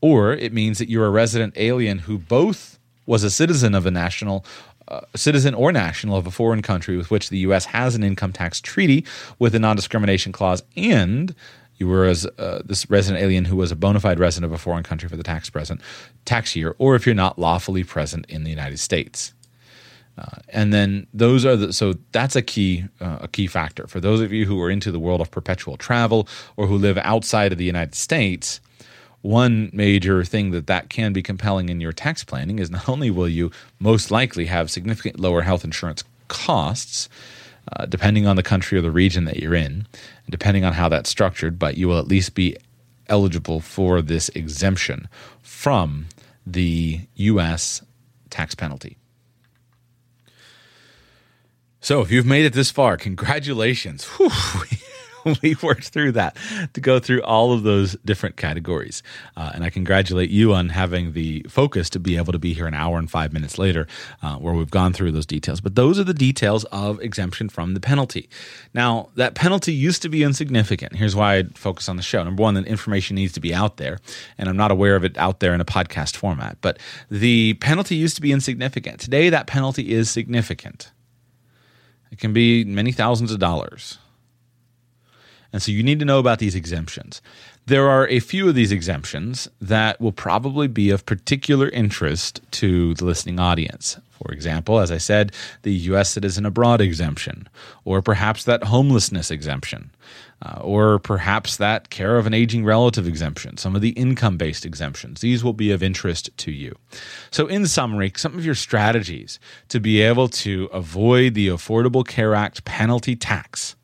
Or 0.00 0.32
it 0.32 0.52
means 0.52 0.78
that 0.78 0.90
you're 0.90 1.06
a 1.06 1.10
resident 1.10 1.54
alien 1.56 2.00
who 2.00 2.18
both 2.18 2.78
was 3.06 3.22
a 3.22 3.30
citizen 3.30 3.74
of 3.74 3.86
a 3.86 3.90
national 3.90 4.44
uh, 4.88 5.00
citizen 5.16 5.54
or 5.54 5.72
national 5.72 6.16
of 6.16 6.26
a 6.26 6.30
foreign 6.30 6.60
country 6.60 6.96
with 6.96 7.10
which 7.10 7.30
the 7.30 7.38
U.S. 7.38 7.64
has 7.66 7.94
an 7.94 8.04
income 8.04 8.32
tax 8.32 8.60
treaty 8.60 9.06
with 9.38 9.54
a 9.54 9.58
non 9.58 9.76
discrimination 9.76 10.32
clause 10.32 10.62
and 10.76 11.34
you 11.76 11.88
were 11.88 12.04
as 12.04 12.26
uh, 12.38 12.62
this 12.64 12.88
resident 12.90 13.22
alien 13.22 13.44
who 13.46 13.56
was 13.56 13.72
a 13.72 13.76
bona 13.76 14.00
fide 14.00 14.18
resident 14.18 14.52
of 14.52 14.54
a 14.54 14.62
foreign 14.62 14.84
country 14.84 15.08
for 15.08 15.16
the 15.16 15.22
tax 15.22 15.50
present 15.50 15.80
tax 16.24 16.54
year, 16.54 16.74
or 16.78 16.94
if 16.94 17.06
you're 17.06 17.14
not 17.14 17.38
lawfully 17.38 17.84
present 17.84 18.26
in 18.28 18.44
the 18.44 18.50
United 18.50 18.78
States. 18.78 19.32
Uh, 20.16 20.38
and 20.50 20.72
then 20.72 21.06
those 21.12 21.44
are 21.44 21.56
the 21.56 21.72
so 21.72 21.94
that's 22.12 22.36
a 22.36 22.42
key 22.42 22.84
uh, 23.00 23.18
a 23.22 23.28
key 23.28 23.48
factor 23.48 23.86
for 23.88 23.98
those 23.98 24.20
of 24.20 24.32
you 24.32 24.46
who 24.46 24.60
are 24.62 24.70
into 24.70 24.92
the 24.92 25.00
world 25.00 25.20
of 25.20 25.30
perpetual 25.30 25.76
travel 25.76 26.28
or 26.56 26.68
who 26.68 26.76
live 26.76 26.96
outside 26.98 27.50
of 27.50 27.58
the 27.58 27.64
United 27.64 27.94
States. 27.94 28.60
One 29.22 29.70
major 29.72 30.22
thing 30.22 30.50
that 30.50 30.66
that 30.66 30.90
can 30.90 31.12
be 31.12 31.22
compelling 31.22 31.68
in 31.68 31.80
your 31.80 31.92
tax 31.92 32.22
planning 32.22 32.58
is 32.58 32.70
not 32.70 32.88
only 32.88 33.10
will 33.10 33.28
you 33.28 33.50
most 33.80 34.10
likely 34.10 34.46
have 34.46 34.70
significant 34.70 35.18
lower 35.18 35.42
health 35.42 35.64
insurance 35.64 36.04
costs, 36.28 37.08
uh, 37.72 37.86
depending 37.86 38.26
on 38.26 38.36
the 38.36 38.42
country 38.42 38.78
or 38.78 38.82
the 38.82 38.90
region 38.90 39.24
that 39.24 39.38
you're 39.38 39.54
in, 39.54 39.86
depending 40.28 40.64
on 40.64 40.72
how 40.74 40.88
that's 40.88 41.10
structured, 41.10 41.58
but 41.58 41.76
you 41.76 41.88
will 41.88 41.98
at 41.98 42.08
least 42.08 42.34
be 42.34 42.56
eligible 43.08 43.60
for 43.60 44.02
this 44.02 44.28
exemption 44.30 45.08
from 45.42 46.06
the 46.46 47.00
U.S. 47.14 47.82
tax 48.30 48.54
penalty. 48.54 48.96
So, 51.80 52.00
if 52.00 52.10
you've 52.10 52.26
made 52.26 52.46
it 52.46 52.54
this 52.54 52.70
far, 52.70 52.96
congratulations. 52.96 54.04
Whew, 54.16 54.30
we 55.42 55.56
worked 55.62 55.88
through 55.88 56.12
that 56.12 56.36
to 56.74 56.80
go 56.80 56.98
through 56.98 57.22
all 57.22 57.52
of 57.52 57.62
those 57.62 57.96
different 58.04 58.36
categories. 58.36 59.02
Uh, 59.36 59.52
and 59.54 59.64
I 59.64 59.70
congratulate 59.70 60.30
you 60.30 60.54
on 60.54 60.70
having 60.70 61.12
the 61.12 61.44
focus 61.48 61.90
to 61.90 61.98
be 61.98 62.16
able 62.16 62.32
to 62.32 62.38
be 62.38 62.52
here 62.54 62.66
an 62.66 62.74
hour 62.74 62.98
and 62.98 63.10
five 63.10 63.32
minutes 63.32 63.58
later, 63.58 63.86
uh, 64.22 64.36
where 64.36 64.54
we've 64.54 64.70
gone 64.70 64.92
through 64.92 65.12
those 65.12 65.26
details. 65.26 65.60
But 65.60 65.74
those 65.74 65.98
are 65.98 66.04
the 66.04 66.14
details 66.14 66.64
of 66.64 67.00
exemption 67.00 67.48
from 67.48 67.74
the 67.74 67.80
penalty. 67.80 68.28
Now, 68.72 69.08
that 69.16 69.34
penalty 69.34 69.72
used 69.72 70.02
to 70.02 70.08
be 70.08 70.22
insignificant. 70.22 70.96
Here's 70.96 71.16
why 71.16 71.38
I 71.38 71.42
focus 71.54 71.88
on 71.88 71.96
the 71.96 72.02
show. 72.02 72.22
Number 72.22 72.42
one, 72.42 72.54
the 72.54 72.62
information 72.62 73.16
needs 73.16 73.32
to 73.32 73.40
be 73.40 73.54
out 73.54 73.76
there, 73.76 73.98
and 74.38 74.48
I'm 74.48 74.56
not 74.56 74.70
aware 74.70 74.96
of 74.96 75.04
it 75.04 75.16
out 75.18 75.40
there 75.40 75.54
in 75.54 75.60
a 75.60 75.64
podcast 75.64 76.16
format. 76.16 76.58
But 76.60 76.78
the 77.10 77.54
penalty 77.54 77.96
used 77.96 78.16
to 78.16 78.22
be 78.22 78.32
insignificant. 78.32 79.00
Today, 79.00 79.30
that 79.30 79.46
penalty 79.46 79.92
is 79.92 80.10
significant. 80.10 80.90
It 82.10 82.18
can 82.18 82.32
be 82.32 82.64
many 82.64 82.92
thousands 82.92 83.32
of 83.32 83.40
dollars. 83.40 83.98
And 85.54 85.62
so 85.62 85.70
you 85.70 85.84
need 85.84 86.00
to 86.00 86.04
know 86.04 86.18
about 86.18 86.40
these 86.40 86.56
exemptions. 86.56 87.22
There 87.66 87.88
are 87.88 88.08
a 88.08 88.18
few 88.18 88.48
of 88.48 88.56
these 88.56 88.72
exemptions 88.72 89.48
that 89.60 90.00
will 90.00 90.10
probably 90.10 90.66
be 90.66 90.90
of 90.90 91.06
particular 91.06 91.68
interest 91.68 92.40
to 92.58 92.92
the 92.94 93.04
listening 93.04 93.38
audience. 93.38 93.96
For 94.10 94.32
example, 94.32 94.80
as 94.80 94.90
I 94.90 94.98
said, 94.98 95.30
the 95.62 95.72
U.S. 95.72 96.10
citizen 96.10 96.44
abroad 96.44 96.80
exemption, 96.80 97.48
or 97.84 98.02
perhaps 98.02 98.42
that 98.44 98.64
homelessness 98.64 99.30
exemption, 99.30 99.92
uh, 100.42 100.58
or 100.60 100.98
perhaps 100.98 101.56
that 101.58 101.88
care 101.88 102.18
of 102.18 102.26
an 102.26 102.34
aging 102.34 102.64
relative 102.64 103.06
exemption, 103.06 103.56
some 103.56 103.76
of 103.76 103.80
the 103.80 103.90
income 103.90 104.36
based 104.36 104.66
exemptions. 104.66 105.20
These 105.20 105.44
will 105.44 105.52
be 105.52 105.70
of 105.70 105.84
interest 105.84 106.36
to 106.36 106.50
you. 106.50 106.76
So, 107.30 107.46
in 107.46 107.68
summary, 107.68 108.12
some 108.16 108.36
of 108.36 108.44
your 108.44 108.56
strategies 108.56 109.38
to 109.68 109.78
be 109.78 110.02
able 110.02 110.26
to 110.30 110.68
avoid 110.72 111.34
the 111.34 111.46
Affordable 111.46 112.04
Care 112.04 112.34
Act 112.34 112.64
penalty 112.64 113.14
tax, 113.14 113.76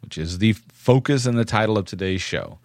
which 0.00 0.16
is 0.16 0.38
the 0.38 0.54
focus 0.88 1.26
and 1.26 1.36
the 1.36 1.44
title 1.44 1.76
of 1.76 1.84
today's 1.84 2.22
show 2.22 2.58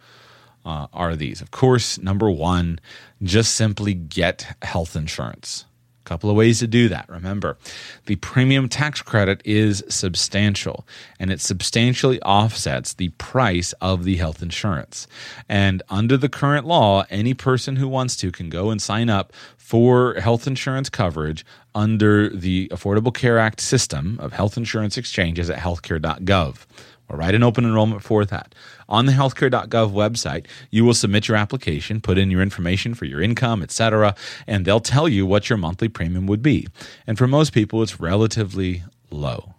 uh, 0.63 0.87
are 0.93 1.13
these. 1.13 1.41
Of 1.41 1.51
course, 1.51 1.97
number 1.97 2.31
one, 2.31 2.79
just 3.21 3.53
simply 3.53 3.93
get 3.93 4.55
health 4.61 4.95
insurance. 4.95 5.65
A 6.05 6.07
couple 6.07 6.29
of 6.29 6.37
ways 6.37 6.59
to 6.59 6.67
do 6.67 6.87
that. 6.87 7.09
Remember, 7.09 7.57
the 8.05 8.15
premium 8.15 8.69
tax 8.69 9.01
credit 9.01 9.41
is 9.43 9.83
substantial 9.89 10.87
and 11.19 11.31
it 11.31 11.41
substantially 11.41 12.21
offsets 12.21 12.93
the 12.93 13.09
price 13.09 13.73
of 13.81 14.05
the 14.05 14.15
health 14.15 14.41
insurance. 14.41 15.05
And 15.49 15.83
under 15.89 16.15
the 16.15 16.29
current 16.29 16.65
law, 16.65 17.03
any 17.09 17.33
person 17.33 17.75
who 17.75 17.89
wants 17.89 18.15
to 18.17 18.31
can 18.31 18.47
go 18.47 18.69
and 18.69 18.81
sign 18.81 19.09
up 19.09 19.33
for 19.57 20.13
health 20.13 20.47
insurance 20.47 20.89
coverage 20.89 21.45
under 21.75 22.29
the 22.29 22.69
Affordable 22.69 23.13
Care 23.13 23.37
Act 23.37 23.59
system 23.59 24.17
of 24.21 24.31
health 24.31 24.55
insurance 24.55 24.97
exchanges 24.97 25.49
at 25.49 25.59
healthcare.gov 25.59 26.65
or 27.13 27.17
write 27.17 27.35
an 27.35 27.43
open 27.43 27.63
enrollment 27.63 28.01
for 28.01 28.25
that. 28.25 28.55
On 28.89 29.05
the 29.05 29.11
healthcare.gov 29.11 29.91
website, 29.91 30.47
you 30.71 30.83
will 30.83 30.95
submit 30.95 31.27
your 31.27 31.37
application, 31.37 32.01
put 32.01 32.17
in 32.17 32.31
your 32.31 32.41
information 32.41 32.95
for 32.95 33.05
your 33.05 33.21
income, 33.21 33.61
etc., 33.61 34.15
and 34.47 34.65
they'll 34.65 34.79
tell 34.79 35.07
you 35.07 35.25
what 35.25 35.47
your 35.47 35.57
monthly 35.57 35.87
premium 35.87 36.25
would 36.25 36.41
be. 36.41 36.67
And 37.05 37.17
for 37.17 37.27
most 37.27 37.53
people, 37.53 37.83
it's 37.83 37.99
relatively 37.99 38.83
low. 39.11 39.53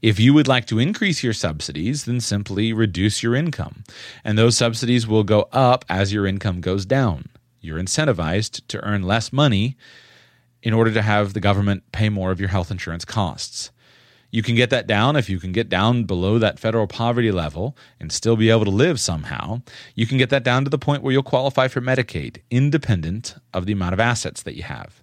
If 0.00 0.20
you 0.20 0.34
would 0.34 0.46
like 0.46 0.66
to 0.66 0.78
increase 0.78 1.24
your 1.24 1.32
subsidies, 1.32 2.04
then 2.04 2.20
simply 2.20 2.72
reduce 2.72 3.22
your 3.22 3.34
income, 3.34 3.82
and 4.24 4.38
those 4.38 4.56
subsidies 4.56 5.06
will 5.06 5.24
go 5.24 5.48
up 5.52 5.84
as 5.88 6.12
your 6.12 6.26
income 6.26 6.60
goes 6.60 6.86
down. 6.86 7.28
You're 7.60 7.82
incentivized 7.82 8.66
to 8.68 8.84
earn 8.84 9.02
less 9.02 9.32
money 9.32 9.76
in 10.62 10.72
order 10.72 10.92
to 10.92 11.02
have 11.02 11.32
the 11.32 11.40
government 11.40 11.90
pay 11.90 12.08
more 12.08 12.30
of 12.30 12.38
your 12.38 12.50
health 12.50 12.70
insurance 12.70 13.04
costs. 13.04 13.72
You 14.32 14.42
can 14.42 14.54
get 14.54 14.70
that 14.70 14.86
down 14.86 15.14
if 15.14 15.28
you 15.28 15.38
can 15.38 15.52
get 15.52 15.68
down 15.68 16.04
below 16.04 16.38
that 16.38 16.58
federal 16.58 16.86
poverty 16.86 17.30
level 17.30 17.76
and 18.00 18.10
still 18.10 18.34
be 18.34 18.48
able 18.48 18.64
to 18.64 18.70
live 18.70 18.98
somehow. 18.98 19.60
You 19.94 20.06
can 20.06 20.16
get 20.16 20.30
that 20.30 20.42
down 20.42 20.64
to 20.64 20.70
the 20.70 20.78
point 20.78 21.02
where 21.02 21.12
you'll 21.12 21.22
qualify 21.22 21.68
for 21.68 21.82
Medicaid, 21.82 22.38
independent 22.50 23.36
of 23.52 23.66
the 23.66 23.72
amount 23.72 23.92
of 23.92 24.00
assets 24.00 24.42
that 24.42 24.56
you 24.56 24.62
have. 24.62 25.02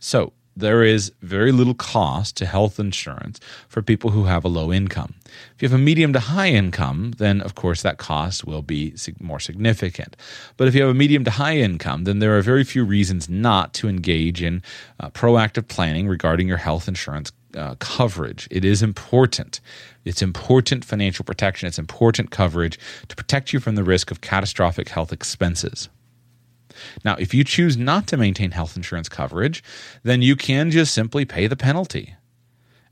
So, 0.00 0.32
there 0.56 0.82
is 0.82 1.12
very 1.22 1.52
little 1.52 1.74
cost 1.74 2.36
to 2.36 2.46
health 2.46 2.78
insurance 2.78 3.40
for 3.68 3.82
people 3.82 4.10
who 4.10 4.24
have 4.24 4.44
a 4.44 4.48
low 4.48 4.72
income. 4.72 5.14
If 5.54 5.62
you 5.62 5.68
have 5.68 5.78
a 5.78 5.82
medium 5.82 6.12
to 6.12 6.20
high 6.20 6.48
income, 6.48 7.12
then 7.16 7.40
of 7.40 7.54
course 7.54 7.82
that 7.82 7.98
cost 7.98 8.44
will 8.44 8.62
be 8.62 8.94
more 9.20 9.40
significant. 9.40 10.16
But 10.56 10.68
if 10.68 10.74
you 10.74 10.82
have 10.82 10.90
a 10.90 10.94
medium 10.94 11.24
to 11.24 11.30
high 11.30 11.56
income, 11.56 12.04
then 12.04 12.18
there 12.18 12.36
are 12.36 12.42
very 12.42 12.64
few 12.64 12.84
reasons 12.84 13.28
not 13.28 13.72
to 13.74 13.88
engage 13.88 14.42
in 14.42 14.62
uh, 15.00 15.10
proactive 15.10 15.68
planning 15.68 16.08
regarding 16.08 16.48
your 16.48 16.58
health 16.58 16.88
insurance 16.88 17.32
uh, 17.56 17.74
coverage. 17.78 18.48
It 18.50 18.64
is 18.64 18.82
important. 18.82 19.60
It's 20.04 20.22
important 20.22 20.84
financial 20.84 21.24
protection. 21.24 21.66
It's 21.66 21.78
important 21.78 22.30
coverage 22.30 22.78
to 23.08 23.16
protect 23.16 23.52
you 23.52 23.60
from 23.60 23.74
the 23.74 23.84
risk 23.84 24.10
of 24.10 24.20
catastrophic 24.20 24.88
health 24.88 25.12
expenses. 25.12 25.88
Now, 27.04 27.16
if 27.16 27.34
you 27.34 27.44
choose 27.44 27.76
not 27.76 28.06
to 28.08 28.16
maintain 28.16 28.50
health 28.50 28.76
insurance 28.76 29.08
coverage, 29.08 29.62
then 30.02 30.22
you 30.22 30.36
can 30.36 30.70
just 30.70 30.94
simply 30.94 31.24
pay 31.24 31.46
the 31.46 31.56
penalty. 31.56 32.14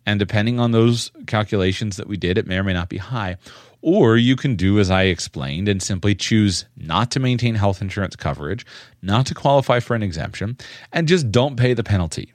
And 0.07 0.19
depending 0.19 0.59
on 0.59 0.73
those 0.73 1.13
calculations 1.27 1.97
that 1.97 2.09
we 2.09 2.17
did, 2.17 2.39
it 2.39 2.47
may 2.47 2.59
or 2.59 2.65
may 2.65 2.73
not 2.73 2.89
be 2.89 2.97
high. 2.97 3.37
Or 3.83 4.17
you 4.17 4.37
can 4.37 4.57
do 4.57 4.79
as 4.79 4.91
I 4.91 5.05
explained 5.05 5.69
and 5.69 5.83
simply 5.83 6.15
choose 6.15 6.67
not 6.77 7.11
to 7.13 7.21
maintain 7.21 7.55
health 7.55 7.81
insurance 7.81 8.17
coverage, 8.17 8.67
not 9.03 9.27
to 9.27 9.35
qualify 9.35 9.81
for 9.81 9.95
an 9.95 10.03
exemption, 10.03 10.57
and 10.93 11.09
just 11.09 11.31
don't 11.31 11.57
pay 11.57 11.75
the 11.75 11.85
penalty. 11.85 12.33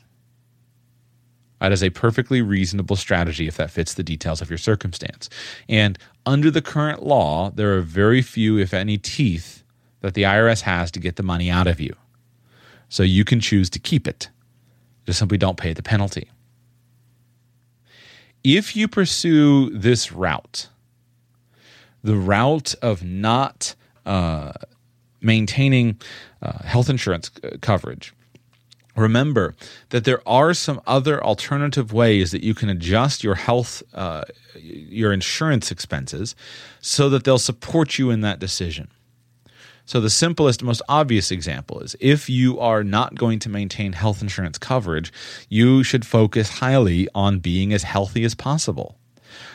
That 1.60 1.72
is 1.72 1.84
a 1.84 1.90
perfectly 1.90 2.42
reasonable 2.42 2.96
strategy 2.96 3.48
if 3.48 3.58
that 3.58 3.72
fits 3.72 3.94
the 3.94 4.04
details 4.04 4.42
of 4.42 4.50
your 4.50 4.58
circumstance. 4.58 5.30
And 5.68 5.98
under 6.26 6.52
the 6.52 6.62
current 6.62 7.04
law, 7.04 7.50
there 7.52 7.76
are 7.78 7.82
very 7.82 8.22
few, 8.22 8.58
if 8.58 8.74
any, 8.74 8.98
teeth 8.98 9.64
that 10.06 10.14
the 10.14 10.22
IRS 10.22 10.62
has 10.62 10.92
to 10.92 11.00
get 11.00 11.16
the 11.16 11.24
money 11.24 11.50
out 11.50 11.66
of 11.66 11.80
you. 11.80 11.96
So 12.90 13.02
you 13.02 13.26
can 13.26 13.40
choose 13.40 13.72
to 13.72 13.80
keep 13.80 14.08
it. 14.08 14.30
Just 15.08 15.18
simply 15.18 15.40
don't 15.40 15.58
pay 15.58 15.74
the 15.74 15.82
penalty. 15.82 16.30
If 18.44 18.76
you 18.76 18.88
pursue 18.88 19.72
this 19.72 20.12
route, 20.12 20.70
the 22.04 22.16
route 22.16 22.76
of 22.84 23.04
not 23.04 23.74
uh, 24.06 24.54
maintaining 25.22 26.00
uh, 26.40 26.60
health 26.64 26.88
insurance 26.88 27.32
uh, 27.44 27.58
coverage, 27.62 28.14
remember 28.96 29.56
that 29.90 30.06
there 30.06 30.22
are 30.30 30.54
some 30.54 30.80
other 30.86 31.24
alternative 31.24 31.92
ways 31.92 32.32
that 32.32 32.44
you 32.44 32.54
can 32.54 32.70
adjust 32.70 33.24
your 33.24 33.36
health 33.36 33.82
uh, 33.96 34.24
your 34.54 35.12
insurance 35.12 35.72
expenses 35.72 36.36
so 36.80 37.10
that 37.10 37.24
they'll 37.24 37.40
support 37.40 37.98
you 37.98 38.12
in 38.12 38.22
that 38.22 38.38
decision 38.38 38.88
so, 39.86 40.02
the 40.02 40.10
simplest, 40.10 40.64
most 40.64 40.82
obvious 40.90 41.30
example 41.30 41.80
is 41.80 41.96
if 42.00 42.28
you 42.28 42.60
are 42.60 42.84
not 42.84 43.14
going 43.16 43.38
to 43.40 43.50
maintain 43.50 43.94
health 43.94 44.22
insurance 44.22 44.58
coverage, 44.58 45.14
you 45.48 45.84
should 45.84 46.06
focus 46.06 46.50
highly 46.50 47.08
on 47.14 47.40
being 47.40 47.72
as 47.72 47.84
healthy 47.84 48.24
as 48.24 48.34
possible. 48.34 48.98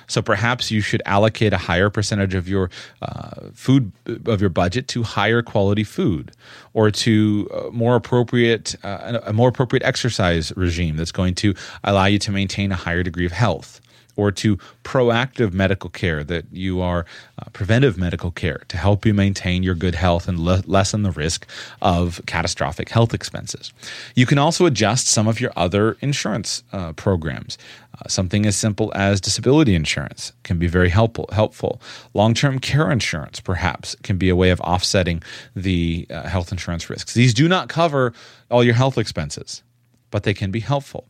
So 0.06 0.20
perhaps 0.20 0.70
you 0.70 0.80
should 0.80 1.02
allocate 1.06 1.52
a 1.52 1.56
higher 1.56 1.88
percentage 1.88 2.34
of 2.34 2.48
your 2.48 2.68
uh, 3.00 3.50
food 3.54 3.92
of 4.26 4.40
your 4.40 4.50
budget 4.50 4.88
to 4.88 5.04
higher 5.04 5.40
quality 5.40 5.84
food, 5.84 6.32
or 6.74 6.90
to 6.90 7.48
uh, 7.52 7.70
more 7.70 7.94
appropriate 7.94 8.74
uh, 8.84 9.20
a 9.24 9.32
more 9.32 9.48
appropriate 9.48 9.84
exercise 9.84 10.52
regime 10.56 10.96
that's 10.96 11.12
going 11.12 11.34
to 11.36 11.54
allow 11.84 12.06
you 12.06 12.18
to 12.18 12.32
maintain 12.32 12.72
a 12.72 12.76
higher 12.76 13.04
degree 13.04 13.24
of 13.24 13.32
health 13.32 13.80
or 14.16 14.30
to 14.32 14.56
proactive 14.84 15.52
medical 15.52 15.90
care, 15.90 16.24
that 16.24 16.44
you 16.52 16.80
are 16.80 17.04
uh, 17.38 17.44
preventive 17.52 17.96
medical 17.98 18.30
care 18.30 18.62
to 18.68 18.76
help 18.76 19.06
you 19.06 19.14
maintain 19.14 19.62
your 19.62 19.74
good 19.74 19.94
health 19.94 20.28
and 20.28 20.38
le- 20.38 20.62
lessen 20.66 21.02
the 21.02 21.10
risk 21.10 21.46
of 21.82 22.20
catastrophic 22.26 22.88
health 22.88 23.14
expenses. 23.14 23.72
You 24.14 24.26
can 24.26 24.38
also 24.38 24.66
adjust 24.66 25.06
some 25.06 25.28
of 25.28 25.40
your 25.40 25.52
other 25.56 25.96
insurance 26.00 26.62
uh, 26.72 26.92
programs. 26.92 27.58
Uh, 27.98 28.08
something 28.08 28.46
as 28.46 28.56
simple 28.56 28.92
as 28.94 29.20
disability 29.20 29.74
insurance 29.74 30.32
can 30.42 30.58
be 30.58 30.68
very 30.68 30.88
helpful. 30.88 31.28
helpful. 31.32 31.80
Long 32.14 32.34
term 32.34 32.58
care 32.58 32.90
insurance, 32.90 33.40
perhaps, 33.40 33.96
can 34.02 34.16
be 34.16 34.28
a 34.28 34.36
way 34.36 34.50
of 34.50 34.60
offsetting 34.60 35.22
the 35.56 36.06
uh, 36.08 36.22
health 36.28 36.52
insurance 36.52 36.88
risks. 36.88 37.14
These 37.14 37.34
do 37.34 37.48
not 37.48 37.68
cover 37.68 38.12
all 38.50 38.64
your 38.64 38.74
health 38.74 38.96
expenses, 38.96 39.62
but 40.10 40.22
they 40.22 40.34
can 40.34 40.50
be 40.50 40.60
helpful. 40.60 41.08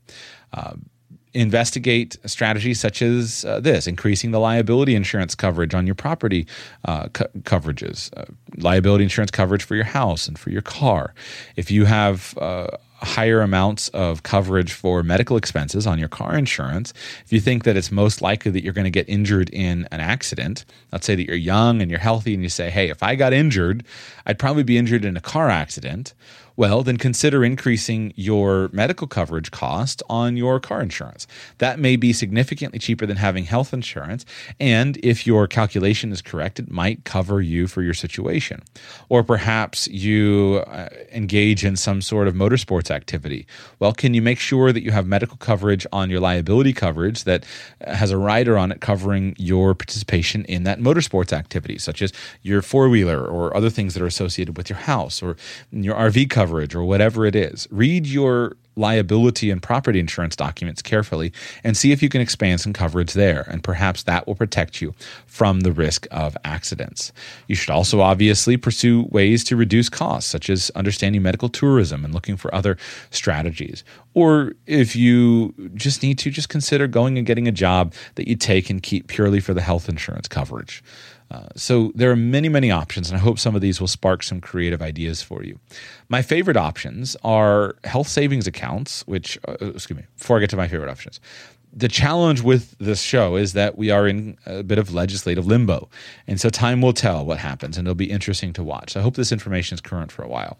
Uh, 0.53 0.75
investigate 1.35 2.17
strategies 2.25 2.81
such 2.81 3.03
as 3.03 3.45
uh, 3.45 3.61
this 3.61 3.87
increasing 3.87 4.31
the 4.31 4.41
liability 4.41 4.95
insurance 4.95 5.35
coverage 5.35 5.75
on 5.75 5.87
your 5.87 5.95
property 5.95 6.47
uh, 6.85 7.09
co- 7.09 7.29
coverages 7.41 8.11
uh, 8.17 8.25
liability 8.57 9.05
insurance 9.05 9.31
coverage 9.31 9.63
for 9.63 9.75
your 9.75 9.85
house 9.85 10.27
and 10.27 10.39
for 10.39 10.51
your 10.51 10.63
car. 10.63 11.15
If 11.57 11.71
you 11.71 11.85
have 11.85 12.37
uh, 12.39 12.69
higher 13.03 13.41
amounts 13.41 13.89
of 13.91 14.23
coverage 14.23 14.73
for 14.73 15.03
medical 15.03 15.37
expenses 15.37 15.87
on 15.87 15.99
your 15.99 16.09
car 16.09 16.37
insurance 16.37 16.93
if 17.25 17.33
you 17.33 17.41
think 17.41 17.65
that 17.65 17.77
it's 17.77 17.91
most 17.91 18.21
likely 18.21 18.51
that 18.51 18.63
you're 18.63 18.75
going 18.75 18.85
to 18.85 18.91
get 18.91 19.09
injured 19.09 19.49
in 19.51 19.89
an 19.91 20.01
accident 20.01 20.67
let's 20.93 21.07
say 21.07 21.15
that 21.15 21.27
you're 21.27 21.35
young 21.35 21.81
and 21.81 21.91
you're 21.91 22.01
healthy 22.01 22.35
and 22.35 22.43
you 22.43 22.49
say 22.51 22.69
hey 22.69 22.91
if 22.91 23.03
i 23.03 23.15
got 23.15 23.33
injured 23.33 23.83
i'd 24.27 24.39
probably 24.39 24.63
be 24.63 24.77
injured 24.77 25.05
in 25.05 25.17
a 25.17 25.21
car 25.21 25.49
accident 25.49 26.13
well, 26.61 26.83
then 26.83 26.99
consider 26.99 27.43
increasing 27.43 28.13
your 28.17 28.69
medical 28.71 29.07
coverage 29.07 29.51
cost 29.51 30.03
on 30.11 30.37
your 30.37 30.61
car 30.61 30.83
insurance. 30.83 31.27
That 31.57 31.79
may 31.79 31.97
be 31.97 32.13
significantly 32.13 32.79
cheaper 32.79 33.07
than 33.07 33.17
having 33.17 33.45
health 33.45 33.73
insurance. 33.73 34.27
And 34.61 34.99
if 35.03 35.27
your 35.27 35.47
calculation 35.47 36.13
is 36.13 36.21
correct, 36.21 36.61
it 36.61 36.71
might 36.71 37.05
cover 37.05 37.41
you 37.41 37.67
for 37.67 37.81
your 37.81 37.95
situation. 37.95 38.63
Or 39.09 39.25
perhaps 39.25 39.89
you 39.89 40.63
uh, 40.67 40.91
engage 41.11 41.65
in 41.65 41.77
some 41.77 42.03
sort 42.03 42.29
of 42.29 42.35
motorsports 42.35 42.91
activity. 42.91 43.47
Well, 43.79 43.95
can 43.95 44.13
you 44.13 44.21
make 44.21 44.39
sure 44.39 44.71
that 44.71 44.83
you 44.83 44.91
have 44.91 45.07
medical 45.07 45.39
coverage 45.39 45.87
on 45.95 46.11
your 46.11 46.21
liability 46.21 46.75
coverage 46.75 47.25
that 47.25 47.47
has 47.87 48.11
a 48.11 48.19
rider 48.19 48.59
on 48.59 48.71
it 48.71 48.83
covering 48.83 49.35
your 49.39 49.75
participation 49.75 50.45
in 50.45 50.65
that 50.65 50.79
motorsports 50.79 51.33
activity, 51.33 51.79
such 51.79 52.03
as 52.03 52.13
your 52.43 52.61
four 52.61 52.91
wheeler 52.91 53.25
or 53.25 53.57
other 53.57 53.71
things 53.71 53.95
that 53.95 54.03
are 54.03 54.07
associated 54.07 54.59
with 54.59 54.69
your 54.69 54.81
house 54.81 55.23
or 55.23 55.39
your 55.73 55.95
RV 55.95 56.29
coverage? 56.29 56.50
Coverage 56.51 56.75
or 56.75 56.85
whatever 56.85 57.27
it 57.27 57.37
is. 57.37 57.69
Read 57.71 58.07
your 58.07 58.57
liability 58.77 59.51
and 59.51 59.63
property 59.63 60.01
insurance 60.01 60.35
documents 60.35 60.81
carefully 60.83 61.33
and 61.63 61.77
see 61.77 61.93
if 61.93 62.03
you 62.03 62.09
can 62.09 62.21
expand 62.21 62.61
some 62.61 62.73
coverage 62.73 63.13
there. 63.13 63.45
And 63.49 63.63
perhaps 63.63 64.05
that 64.05 64.27
will 64.27 64.35
protect 64.35 64.81
you 64.81 64.95
from 65.27 65.61
the 65.61 65.71
risk 65.71 66.07
of 66.11 66.37
accidents. 66.45 67.13
You 67.47 67.55
should 67.55 67.71
also 67.71 68.01
obviously 68.01 68.57
pursue 68.57 69.07
ways 69.11 69.45
to 69.45 69.57
reduce 69.57 69.89
costs, 69.89 70.31
such 70.31 70.51
as 70.51 70.71
understanding 70.75 71.23
medical 71.23 71.49
tourism 71.49 72.05
and 72.05 72.15
looking 72.15 72.37
for 72.37 72.53
other 72.55 72.77
strategies. 73.11 73.85
Or 74.15 74.53
if 74.67 74.97
you 74.97 75.55
just 75.75 76.03
need 76.03 76.19
to, 76.21 76.31
just 76.31 76.49
consider 76.49 76.89
going 76.89 77.17
and 77.19 77.27
getting 77.27 77.47
a 77.47 77.53
job 77.53 77.95
that 78.17 78.29
you 78.29 78.35
take 78.35 78.71
and 78.71 78.83
keep 78.83 79.07
purely 79.07 79.41
for 79.41 79.55
the 79.55 79.63
health 79.63 79.89
insurance 79.89 80.27
coverage. 80.27 80.83
Uh, 81.31 81.47
so 81.55 81.93
there 81.95 82.11
are 82.11 82.17
many, 82.17 82.49
many 82.49 82.71
options, 82.71 83.09
and 83.09 83.17
I 83.17 83.21
hope 83.21 83.39
some 83.39 83.55
of 83.55 83.61
these 83.61 83.81
will 83.81 83.89
spark 83.89 84.23
some 84.23 84.41
creative 84.41 84.83
ideas 84.83 85.23
for 85.23 85.45
you. 85.45 85.61
My 86.09 86.23
favorite 86.23 86.57
options 86.57 87.17
are 87.23 87.77
health 87.85 88.09
savings 88.09 88.49
accounts, 88.49 89.07
which, 89.07 89.39
uh, 89.47 89.55
excuse 89.61 89.97
me, 89.97 90.05
before 90.19 90.39
I 90.39 90.41
get 90.41 90.51
to 90.51 90.57
my 90.57 90.67
favorite 90.67 90.91
options, 90.91 91.21
the 91.73 91.89
challenge 91.89 92.43
with 92.43 92.77
this 92.79 93.01
show 93.01 93.37
is 93.37 93.53
that 93.53 93.79
we 93.79 93.91
are 93.91 94.09
in 94.09 94.37
a 94.45 94.63
bit 94.63 94.79
of 94.79 94.93
legislative 94.93 95.47
limbo. 95.47 95.89
And 96.27 96.41
so 96.41 96.51
time 96.51 96.81
will 96.81 96.93
tell 96.93 97.25
what 97.25 97.39
happens, 97.39 97.79
and 97.79 97.87
it'll 97.87 97.95
be 97.95 98.11
interesting 98.11 98.53
to 98.55 98.65
watch. 98.65 98.97
I 98.97 99.03
hope 99.03 99.15
this 99.15 99.31
information 99.31 99.77
is 99.77 99.81
current 99.81 100.11
for 100.11 100.23
a 100.23 100.29
while. 100.29 100.59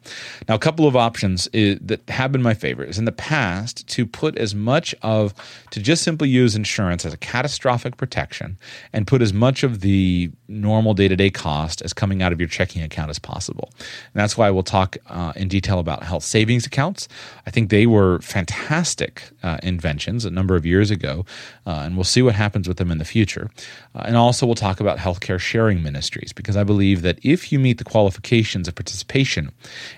Now, 0.49 0.55
a 0.55 0.59
couple 0.59 0.87
of 0.87 0.95
options 0.95 1.49
is, 1.53 1.79
that 1.83 2.09
have 2.09 2.31
been 2.31 2.43
my 2.43 2.55
favorite 2.55 2.91
is 2.91 2.99
in 2.99 3.07
the 3.07 3.13
past 3.13 3.89
to 3.89 4.07
put 4.07 4.39
as 4.39 4.55
much 4.55 4.95
of, 5.03 5.35
to 5.71 5.81
just 5.81 6.05
simply 6.05 6.29
use 6.29 6.55
insurance 6.55 7.05
as 7.05 7.13
a 7.13 7.17
catastrophic 7.17 7.97
protection 7.97 8.57
and 8.93 9.07
put 9.07 9.21
as 9.21 9.33
much 9.33 9.65
of 9.65 9.81
the 9.81 10.31
normal 10.47 10.95
day 10.95 11.09
to 11.09 11.17
day 11.17 11.31
cost 11.31 11.83
as 11.83 11.93
coming 11.93 12.23
out 12.23 12.33
of 12.33 12.41
your 12.41 12.49
checking 12.49 12.83
account 12.83 13.11
as 13.11 13.19
possible. 13.19 13.71
And 13.79 14.21
that's 14.21 14.37
why 14.37 14.49
we'll 14.51 14.63
talk 14.63 14.97
uh, 15.09 15.33
in 15.35 15.49
detail 15.49 15.81
about 15.81 16.05
health 16.05 16.23
savings 16.23 16.67
accounts. 16.67 17.09
I 17.47 17.51
think 17.51 17.71
they 17.71 17.87
were 17.87 18.21
fantastic 18.21 19.25
uh, 19.43 19.59
inventions 19.63 20.25
a 20.25 20.31
number 20.31 20.55
of 20.55 20.65
years 20.65 20.91
ago 20.91 21.00
ago, 21.01 21.25
uh, 21.67 21.83
and 21.85 21.97
we'll 21.97 22.05
see 22.05 22.23
what 22.23 22.35
happens 22.35 22.69
with 22.69 22.77
them 22.77 22.91
in 22.91 22.99
the 22.99 23.05
future. 23.05 23.51
Uh, 23.95 24.05
and 24.07 24.17
also, 24.17 24.47
we'll 24.47 24.55
talk 24.55 24.81
about 24.81 24.99
healthcare 24.99 25.39
sharing 25.39 25.83
ministries 25.83 26.33
because 26.33 26.57
I 26.57 26.65
believe 26.65 27.03
that 27.03 27.19
if 27.23 27.51
you 27.53 27.59
meet 27.59 27.79
the 27.79 27.85
qualifications 27.85 28.69
of 28.69 28.75
participation 28.75 29.53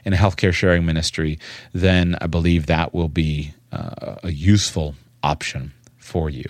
in 0.05 0.13
a 0.13 0.17
healthcare 0.17 0.53
sharing 0.53 0.87
ministry, 0.87 1.39
then 1.73 2.17
I 2.21 2.27
believe 2.27 2.67
that 2.67 2.95
will 2.95 3.09
be 3.09 3.55
uh, 3.73 4.17
a 4.23 4.33
useful 4.33 4.95
option 5.23 5.73
for 5.99 6.31
you. 6.31 6.45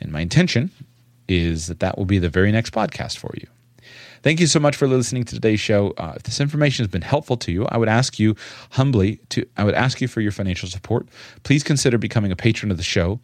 And 0.00 0.12
my 0.12 0.20
intention 0.20 0.70
is 1.28 1.66
that 1.68 1.80
that 1.80 1.96
will 1.96 2.06
be 2.06 2.18
the 2.18 2.28
very 2.28 2.52
next 2.52 2.72
podcast 2.72 3.16
for 3.18 3.32
you. 3.34 3.46
Thank 4.22 4.38
you 4.38 4.46
so 4.46 4.60
much 4.60 4.76
for 4.76 4.86
listening 4.86 5.24
to 5.24 5.34
today's 5.34 5.60
show. 5.60 5.94
Uh, 5.96 6.12
if 6.16 6.24
this 6.24 6.40
information 6.40 6.84
has 6.84 6.90
been 6.90 7.00
helpful 7.00 7.38
to 7.38 7.50
you, 7.50 7.64
I 7.66 7.78
would 7.78 7.88
ask 7.88 8.18
you 8.18 8.36
humbly 8.72 9.18
to 9.30 9.46
I 9.56 9.64
would 9.64 9.74
ask 9.74 10.02
you 10.02 10.08
for 10.08 10.20
your 10.20 10.32
financial 10.32 10.68
support. 10.68 11.08
Please 11.42 11.62
consider 11.62 11.96
becoming 11.96 12.30
a 12.30 12.36
patron 12.36 12.70
of 12.70 12.76
the 12.76 12.82
show. 12.82 13.18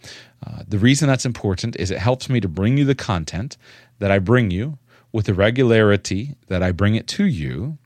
Uh, 0.46 0.62
the 0.66 0.78
reason 0.78 1.06
that's 1.06 1.26
important 1.26 1.76
is 1.76 1.90
it 1.90 1.98
helps 1.98 2.30
me 2.30 2.40
to 2.40 2.48
bring 2.48 2.78
you 2.78 2.86
the 2.86 2.94
content 2.94 3.58
that 3.98 4.10
I 4.10 4.18
bring 4.18 4.50
you 4.50 4.78
with 5.12 5.26
the 5.26 5.34
regularity 5.34 6.34
that 6.48 6.62
I 6.62 6.72
bring 6.72 6.94
it 6.94 7.06
to 7.08 7.26
you, 7.26 7.76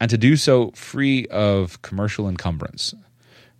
and 0.00 0.08
to 0.08 0.16
do 0.16 0.34
so 0.34 0.70
free 0.70 1.26
of 1.26 1.82
commercial 1.82 2.28
encumbrance. 2.28 2.94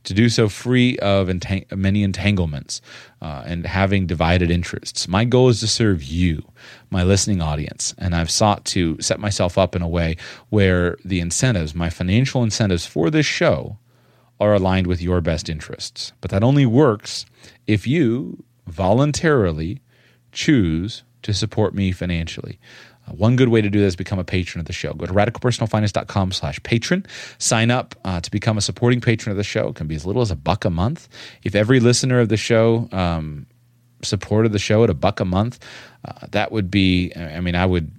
To 0.04 0.14
do 0.14 0.28
so 0.28 0.48
free 0.48 0.98
of 0.98 1.28
entang- 1.28 1.70
many 1.76 2.02
entanglements 2.02 2.80
uh, 3.20 3.42
and 3.46 3.66
having 3.66 4.06
divided 4.06 4.50
interests. 4.50 5.08
My 5.08 5.24
goal 5.24 5.48
is 5.48 5.60
to 5.60 5.66
serve 5.66 6.02
you, 6.02 6.42
my 6.90 7.02
listening 7.02 7.40
audience, 7.40 7.94
and 7.98 8.14
I've 8.14 8.30
sought 8.30 8.64
to 8.66 9.00
set 9.00 9.18
myself 9.18 9.58
up 9.58 9.74
in 9.74 9.82
a 9.82 9.88
way 9.88 10.16
where 10.50 10.96
the 11.04 11.20
incentives, 11.20 11.74
my 11.74 11.90
financial 11.90 12.42
incentives 12.42 12.86
for 12.86 13.10
this 13.10 13.26
show, 13.26 13.78
are 14.40 14.54
aligned 14.54 14.86
with 14.86 15.00
your 15.00 15.20
best 15.20 15.48
interests. 15.48 16.12
But 16.20 16.30
that 16.30 16.44
only 16.44 16.66
works 16.66 17.24
if 17.66 17.86
you 17.86 18.44
voluntarily 18.66 19.80
choose 20.32 21.02
to 21.22 21.32
support 21.32 21.74
me 21.74 21.92
financially. 21.92 22.58
One 23.10 23.36
good 23.36 23.48
way 23.48 23.60
to 23.60 23.70
do 23.70 23.80
that 23.80 23.86
is 23.86 23.96
become 23.96 24.18
a 24.18 24.24
patron 24.24 24.60
of 24.60 24.66
the 24.66 24.72
show. 24.72 24.92
Go 24.94 25.06
to 25.06 25.12
radicalpersonalfinance.com 25.12 26.32
slash 26.32 26.62
patron. 26.62 27.06
Sign 27.38 27.70
up 27.70 27.94
uh, 28.04 28.20
to 28.20 28.30
become 28.30 28.56
a 28.58 28.60
supporting 28.60 29.00
patron 29.00 29.30
of 29.30 29.36
the 29.36 29.44
show. 29.44 29.68
It 29.68 29.76
can 29.76 29.86
be 29.86 29.94
as 29.94 30.06
little 30.06 30.22
as 30.22 30.30
a 30.30 30.36
buck 30.36 30.64
a 30.64 30.70
month. 30.70 31.08
If 31.42 31.54
every 31.54 31.80
listener 31.80 32.20
of 32.20 32.28
the 32.28 32.36
show 32.36 32.88
um, 32.92 33.46
supported 34.02 34.52
the 34.52 34.58
show 34.58 34.84
at 34.84 34.90
a 34.90 34.94
buck 34.94 35.20
a 35.20 35.24
month, 35.24 35.58
uh, 36.04 36.26
that 36.30 36.50
would 36.50 36.70
be, 36.70 37.12
I 37.14 37.40
mean, 37.40 37.54
I 37.54 37.66
would 37.66 37.90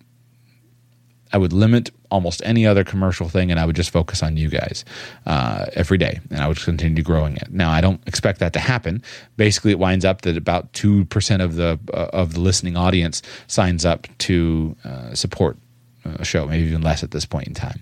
I 1.33 1.37
would 1.37 1.53
limit 1.53 1.91
almost 2.11 2.41
any 2.45 2.65
other 2.65 2.83
commercial 2.83 3.29
thing 3.29 3.51
and 3.51 3.59
I 3.59 3.65
would 3.65 3.75
just 3.75 3.89
focus 3.89 4.23
on 4.23 4.37
you 4.37 4.49
guys 4.49 4.85
uh, 5.25 5.65
every 5.73 5.97
day 5.97 6.19
and 6.29 6.39
I 6.39 6.47
would 6.47 6.59
continue 6.59 7.03
growing 7.03 7.37
it. 7.37 7.51
Now 7.51 7.71
I 7.71 7.81
don't 7.81 8.01
expect 8.07 8.39
that 8.39 8.53
to 8.53 8.59
happen. 8.59 9.01
Basically, 9.37 9.71
it 9.71 9.79
winds 9.79 10.05
up 10.05 10.21
that 10.21 10.37
about 10.37 10.71
two 10.73 11.05
percent 11.05 11.41
of 11.41 11.55
the 11.55 11.79
uh, 11.93 12.07
of 12.13 12.33
the 12.33 12.39
listening 12.39 12.77
audience 12.77 13.21
signs 13.47 13.85
up 13.85 14.07
to 14.19 14.75
uh, 14.83 15.13
support 15.13 15.57
a 16.05 16.25
show, 16.25 16.45
maybe 16.47 16.65
even 16.67 16.81
less 16.81 17.03
at 17.03 17.11
this 17.11 17.25
point 17.25 17.47
in 17.47 17.53
time. 17.53 17.79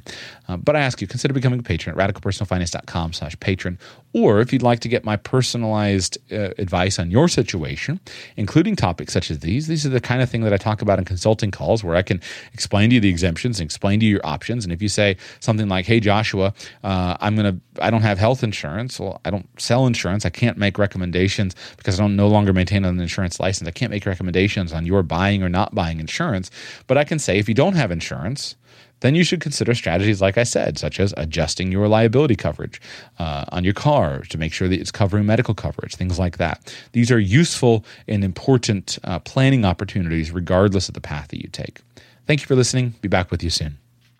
Uh, 0.47 0.57
but 0.57 0.75
I 0.75 0.79
ask 0.81 1.01
you, 1.01 1.07
consider 1.07 1.33
becoming 1.33 1.59
a 1.59 1.63
patron 1.63 1.97
at 1.97 2.13
radicalpersonalfinance.com 2.13 3.13
slash 3.13 3.39
patron. 3.39 3.79
Or 4.13 4.41
if 4.41 4.53
you'd 4.53 4.61
like 4.61 4.79
to 4.81 4.87
get 4.87 5.03
my 5.03 5.15
personalized 5.15 6.17
uh, 6.31 6.51
advice 6.57 6.99
on 6.99 7.09
your 7.09 7.27
situation, 7.27 7.99
including 8.37 8.75
topics 8.75 9.13
such 9.13 9.31
as 9.31 9.39
these, 9.39 9.67
these 9.67 9.85
are 9.85 9.89
the 9.89 10.01
kind 10.01 10.21
of 10.21 10.29
thing 10.29 10.41
that 10.41 10.53
I 10.53 10.57
talk 10.57 10.81
about 10.81 10.99
in 10.99 11.05
consulting 11.05 11.49
calls 11.51 11.83
where 11.83 11.95
I 11.95 12.01
can 12.01 12.21
explain 12.53 12.89
to 12.89 12.95
you 12.95 13.01
the 13.01 13.09
exemptions 13.09 13.59
and 13.59 13.65
explain 13.65 13.99
to 14.01 14.05
you 14.05 14.13
your 14.13 14.25
options. 14.25 14.63
And 14.63 14.73
if 14.73 14.81
you 14.81 14.89
say 14.89 15.17
something 15.39 15.67
like, 15.67 15.85
hey, 15.85 15.99
Joshua, 15.99 16.53
uh, 16.83 17.17
I'm 17.19 17.35
going 17.35 17.55
to, 17.55 17.83
I 17.83 17.89
don't 17.89 18.01
have 18.01 18.19
health 18.19 18.43
insurance. 18.43 18.99
Well, 18.99 19.19
I 19.25 19.29
don't 19.29 19.47
sell 19.59 19.87
insurance. 19.87 20.25
I 20.25 20.29
can't 20.29 20.57
make 20.57 20.77
recommendations 20.77 21.55
because 21.77 21.99
I 21.99 22.03
don't 22.03 22.15
no 22.15 22.27
longer 22.27 22.53
maintain 22.53 22.85
an 22.85 22.99
insurance 22.99 23.39
license. 23.39 23.67
I 23.67 23.71
can't 23.71 23.91
make 23.91 24.05
recommendations 24.05 24.73
on 24.73 24.85
your 24.85 25.03
buying 25.03 25.41
or 25.41 25.49
not 25.49 25.73
buying 25.73 25.99
insurance. 25.99 26.51
But 26.87 26.97
I 26.97 27.03
can 27.03 27.19
say, 27.19 27.39
if 27.39 27.47
you 27.49 27.55
don't 27.55 27.75
have 27.75 27.91
insurance, 27.91 28.55
then 29.03 29.15
you 29.15 29.23
should 29.23 29.41
consider 29.41 29.75
strategies 29.75 30.21
like 30.21 30.37
I 30.37 30.43
said, 30.43 30.79
such 30.79 30.97
as 30.99 31.13
adjusting 31.17 31.71
your 31.71 31.89
liability 31.89 32.37
coverage 32.37 32.81
uh, 33.19 33.43
on 33.51 33.65
your 33.65 33.73
car 33.73 34.21
to 34.29 34.37
make 34.37 34.53
sure 34.53 34.69
that 34.69 34.79
it's 34.79 34.91
covering 34.91 35.25
medical 35.25 35.53
coverage, 35.53 35.95
things 35.95 36.17
like 36.17 36.37
that. 36.37 36.73
These 36.93 37.11
are 37.11 37.19
useful 37.19 37.85
and 38.07 38.23
important 38.23 38.97
uh, 39.03 39.19
planning 39.19 39.65
opportunities, 39.65 40.31
regardless 40.31 40.87
of 40.87 40.93
the 40.93 41.01
path 41.01 41.27
that 41.27 41.41
you 41.41 41.49
take. 41.49 41.81
Thank 42.25 42.39
you 42.39 42.47
for 42.47 42.55
listening. 42.55 42.95
Be 43.01 43.09
back 43.09 43.29
with 43.29 43.43
you 43.43 43.49
soon. 43.49 43.82